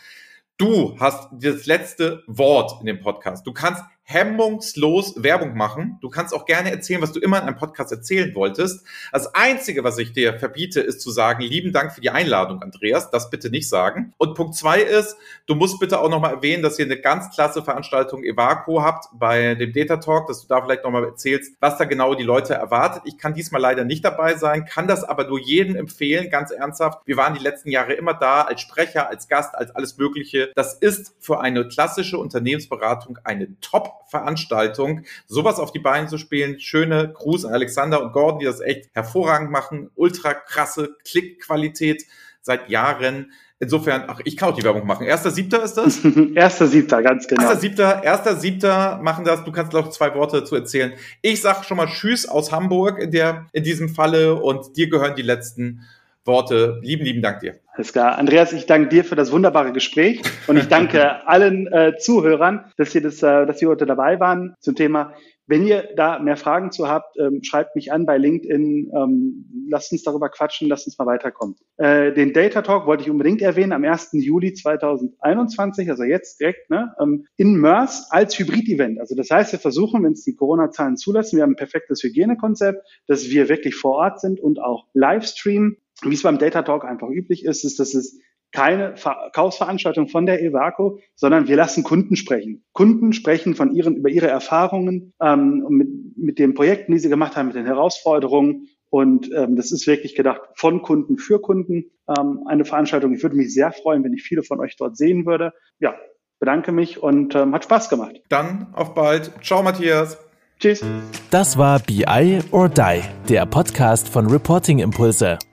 du 0.61 0.94
hast 1.01 1.29
das 1.33 1.64
letzte 1.64 2.23
Wort 2.27 2.81
in 2.81 2.87
dem 2.87 3.01
Podcast. 3.01 3.46
Du 3.46 3.53
kannst 3.53 3.83
hemmungslos 4.11 5.23
Werbung 5.23 5.57
machen. 5.57 5.99
Du 6.01 6.09
kannst 6.09 6.35
auch 6.35 6.44
gerne 6.44 6.73
erzählen, 6.73 7.01
was 7.01 7.12
du 7.12 7.20
immer 7.20 7.38
in 7.38 7.44
einem 7.44 7.57
Podcast 7.57 7.92
erzählen 7.92 8.35
wolltest. 8.35 8.85
Das 9.12 9.35
Einzige, 9.37 9.85
was 9.85 9.99
ich 9.99 10.12
dir 10.12 10.37
verbiete, 10.37 10.81
ist 10.81 11.01
zu 11.01 11.12
sagen, 11.12 11.42
lieben 11.42 11.73
Dank 11.73 11.92
für 11.92 12.01
die 12.01 12.11
Einladung, 12.11 12.61
Andreas. 12.61 13.11
Das 13.12 13.31
bitte 13.31 13.51
nicht 13.51 13.68
sagen. 13.68 14.12
Und 14.18 14.35
Punkt 14.35 14.57
zwei 14.57 14.81
ist, 14.81 15.16
du 15.46 15.55
musst 15.55 15.79
bitte 15.79 16.01
auch 16.01 16.11
nochmal 16.11 16.35
erwähnen, 16.35 16.61
dass 16.61 16.79
ihr 16.81 16.87
eine 16.87 17.01
ganz 17.01 17.31
klasse 17.33 17.62
Veranstaltung 17.62 18.25
Evaco 18.25 18.83
habt 18.83 19.07
bei 19.12 19.55
dem 19.55 19.73
Data 19.73 19.99
Talk, 19.99 20.27
dass 20.27 20.42
du 20.42 20.49
da 20.49 20.61
vielleicht 20.61 20.83
nochmal 20.83 21.05
erzählst, 21.05 21.55
was 21.61 21.79
da 21.79 21.85
genau 21.85 22.16
die 22.16 22.25
Leute 22.25 22.55
erwartet. 22.55 23.03
Ich 23.05 23.16
kann 23.16 23.35
diesmal 23.35 23.61
leider 23.61 23.85
nicht 23.85 24.05
dabei 24.05 24.35
sein, 24.35 24.64
kann 24.64 24.88
das 24.88 25.05
aber 25.05 25.29
nur 25.29 25.38
jedem 25.38 25.77
empfehlen, 25.77 26.31
ganz 26.31 26.51
ernsthaft. 26.51 26.99
Wir 27.05 27.16
waren 27.16 27.35
die 27.35 27.42
letzten 27.42 27.70
Jahre 27.70 27.92
immer 27.92 28.14
da 28.14 28.42
als 28.42 28.61
Sprecher, 28.61 29.09
als 29.09 29.29
Gast, 29.29 29.55
als 29.55 29.70
alles 29.70 29.99
Mögliche. 29.99 30.51
Das 30.57 30.75
ist 30.75 31.14
für 31.20 31.40
eine 31.40 31.68
klassische 31.68 32.18
Unternehmensberatung 32.18 33.18
eine 33.23 33.49
Top 33.61 33.99
Veranstaltung, 34.08 35.02
sowas 35.26 35.58
auf 35.58 35.72
die 35.72 35.78
Beine 35.78 36.08
zu 36.08 36.18
spielen. 36.18 36.60
Schöne 36.60 37.12
Gruß 37.12 37.44
an 37.44 37.54
Alexander 37.54 38.02
und 38.02 38.12
Gordon, 38.12 38.40
die 38.40 38.46
das 38.46 38.60
echt 38.60 38.88
hervorragend 38.92 39.50
machen. 39.50 39.90
Ultra 39.94 40.34
krasse 40.34 40.96
Klickqualität 41.04 42.04
seit 42.42 42.68
Jahren. 42.68 43.32
Insofern, 43.62 44.04
ach, 44.06 44.20
ich 44.24 44.38
kann 44.38 44.48
auch 44.48 44.56
die 44.56 44.64
Werbung 44.64 44.86
machen. 44.86 45.06
Erster 45.06 45.30
Siebter 45.30 45.62
ist 45.62 45.74
das? 45.74 46.00
Erster 46.34 46.66
Siebter, 46.66 47.02
ganz 47.02 47.28
genau. 47.28 47.42
Erster 47.42 47.60
Siebter, 47.60 48.02
erster 48.02 48.36
Siebter 48.36 49.00
machen 49.02 49.26
das. 49.26 49.44
Du 49.44 49.52
kannst 49.52 49.74
noch 49.74 49.90
zwei 49.90 50.14
Worte 50.14 50.40
dazu 50.40 50.54
erzählen. 50.54 50.94
Ich 51.20 51.42
sag 51.42 51.64
schon 51.64 51.76
mal 51.76 51.86
Tschüss 51.86 52.26
aus 52.26 52.52
Hamburg 52.52 52.98
in 52.98 53.10
der, 53.10 53.46
in 53.52 53.62
diesem 53.62 53.90
Falle 53.90 54.36
und 54.36 54.78
dir 54.78 54.88
gehören 54.88 55.14
die 55.14 55.22
letzten 55.22 55.86
Worte. 56.24 56.78
Lieben, 56.83 57.04
lieben 57.04 57.22
Dank 57.22 57.40
dir. 57.40 57.54
Alles 57.72 57.92
klar. 57.92 58.18
Andreas, 58.18 58.52
ich 58.52 58.66
danke 58.66 58.88
dir 58.88 59.04
für 59.04 59.16
das 59.16 59.33
wunderbare 59.33 59.72
Gespräch 59.72 60.22
und 60.46 60.56
ich 60.56 60.68
danke 60.68 61.26
allen 61.26 61.66
äh, 61.72 61.96
Zuhörern, 61.98 62.70
dass 62.76 62.92
Sie, 62.92 63.00
das, 63.00 63.22
äh, 63.22 63.46
dass 63.46 63.59
Sie 63.59 63.66
heute 63.66 63.87
dabei 63.87 64.20
waren 64.20 64.54
zum 64.61 64.74
Thema. 64.74 65.14
Wenn 65.50 65.66
ihr 65.66 65.88
da 65.96 66.20
mehr 66.20 66.37
Fragen 66.37 66.70
zu 66.70 66.88
habt, 66.88 67.18
ähm, 67.18 67.42
schreibt 67.42 67.74
mich 67.74 67.90
an 67.90 68.06
bei 68.06 68.18
LinkedIn. 68.18 68.92
Ähm, 68.94 69.66
lasst 69.68 69.90
uns 69.90 70.04
darüber 70.04 70.28
quatschen, 70.28 70.68
lasst 70.68 70.87
uns 70.87 70.96
mal 70.96 71.06
weiterkommen. 71.06 71.56
Äh, 71.76 72.12
den 72.12 72.33
Data 72.33 72.62
Talk 72.62 72.87
wollte 72.87 73.02
ich 73.02 73.11
unbedingt 73.11 73.42
erwähnen 73.42 73.72
am 73.72 73.83
1. 73.83 74.11
Juli 74.12 74.54
2021, 74.54 75.90
also 75.90 76.04
jetzt 76.04 76.38
direkt, 76.38 76.70
ne, 76.70 76.94
ähm, 77.00 77.26
in 77.37 77.56
MERS 77.56 78.09
als 78.11 78.38
Hybrid-Event. 78.38 79.00
Also 79.00 79.16
das 79.16 79.28
heißt, 79.28 79.50
wir 79.50 79.59
versuchen, 79.59 80.04
wenn 80.04 80.12
es 80.12 80.22
die 80.22 80.37
Corona-Zahlen 80.37 80.96
zulassen, 80.96 81.38
wir 81.38 81.42
haben 81.42 81.54
ein 81.54 81.56
perfektes 81.56 82.00
Hygienekonzept, 82.04 82.87
dass 83.09 83.28
wir 83.30 83.48
wirklich 83.48 83.74
vor 83.74 83.96
Ort 83.96 84.20
sind 84.20 84.38
und 84.38 84.61
auch 84.62 84.87
Livestream 84.92 85.78
wie 86.04 86.14
es 86.14 86.22
beim 86.22 86.38
Data 86.38 86.62
Talk 86.62 86.84
einfach 86.84 87.08
üblich 87.08 87.44
ist, 87.44 87.64
ist, 87.64 87.78
dass 87.78 87.94
es 87.94 88.18
keine 88.52 88.96
Verkaufsveranstaltung 88.96 90.08
von 90.08 90.26
der 90.26 90.42
Evaco, 90.42 90.98
sondern 91.14 91.46
wir 91.46 91.56
lassen 91.56 91.84
Kunden 91.84 92.16
sprechen. 92.16 92.64
Kunden 92.72 93.12
sprechen 93.12 93.54
von 93.54 93.74
ihren, 93.74 93.96
über 93.96 94.08
ihre 94.08 94.26
Erfahrungen 94.26 95.12
ähm, 95.22 95.64
mit, 95.68 95.88
mit 96.16 96.38
den 96.38 96.54
Projekten, 96.54 96.92
die 96.92 96.98
sie 96.98 97.08
gemacht 97.08 97.36
haben, 97.36 97.46
mit 97.46 97.56
den 97.56 97.66
Herausforderungen. 97.66 98.68
Und 98.88 99.30
ähm, 99.32 99.54
das 99.54 99.70
ist 99.70 99.86
wirklich 99.86 100.16
gedacht 100.16 100.40
von 100.54 100.82
Kunden 100.82 101.16
für 101.16 101.40
Kunden. 101.40 101.92
Ähm, 102.08 102.40
eine 102.46 102.64
Veranstaltung. 102.64 103.14
Ich 103.14 103.22
würde 103.22 103.36
mich 103.36 103.54
sehr 103.54 103.70
freuen, 103.70 104.02
wenn 104.02 104.12
ich 104.12 104.22
viele 104.22 104.42
von 104.42 104.58
euch 104.58 104.76
dort 104.76 104.96
sehen 104.96 105.26
würde. 105.26 105.52
Ja, 105.78 105.94
bedanke 106.40 106.72
mich 106.72 107.00
und 107.00 107.36
ähm, 107.36 107.54
hat 107.54 107.64
Spaß 107.64 107.88
gemacht. 107.88 108.20
Dann 108.30 108.66
auf 108.72 108.94
bald. 108.94 109.30
Ciao, 109.44 109.62
Matthias. 109.62 110.18
Tschüss. 110.58 110.82
Das 111.30 111.56
war 111.56 111.78
BI 111.78 112.40
or 112.50 112.68
Die, 112.68 113.02
der 113.28 113.46
Podcast 113.46 114.08
von 114.08 114.26
Reporting 114.26 114.80
Impulse. 114.80 115.38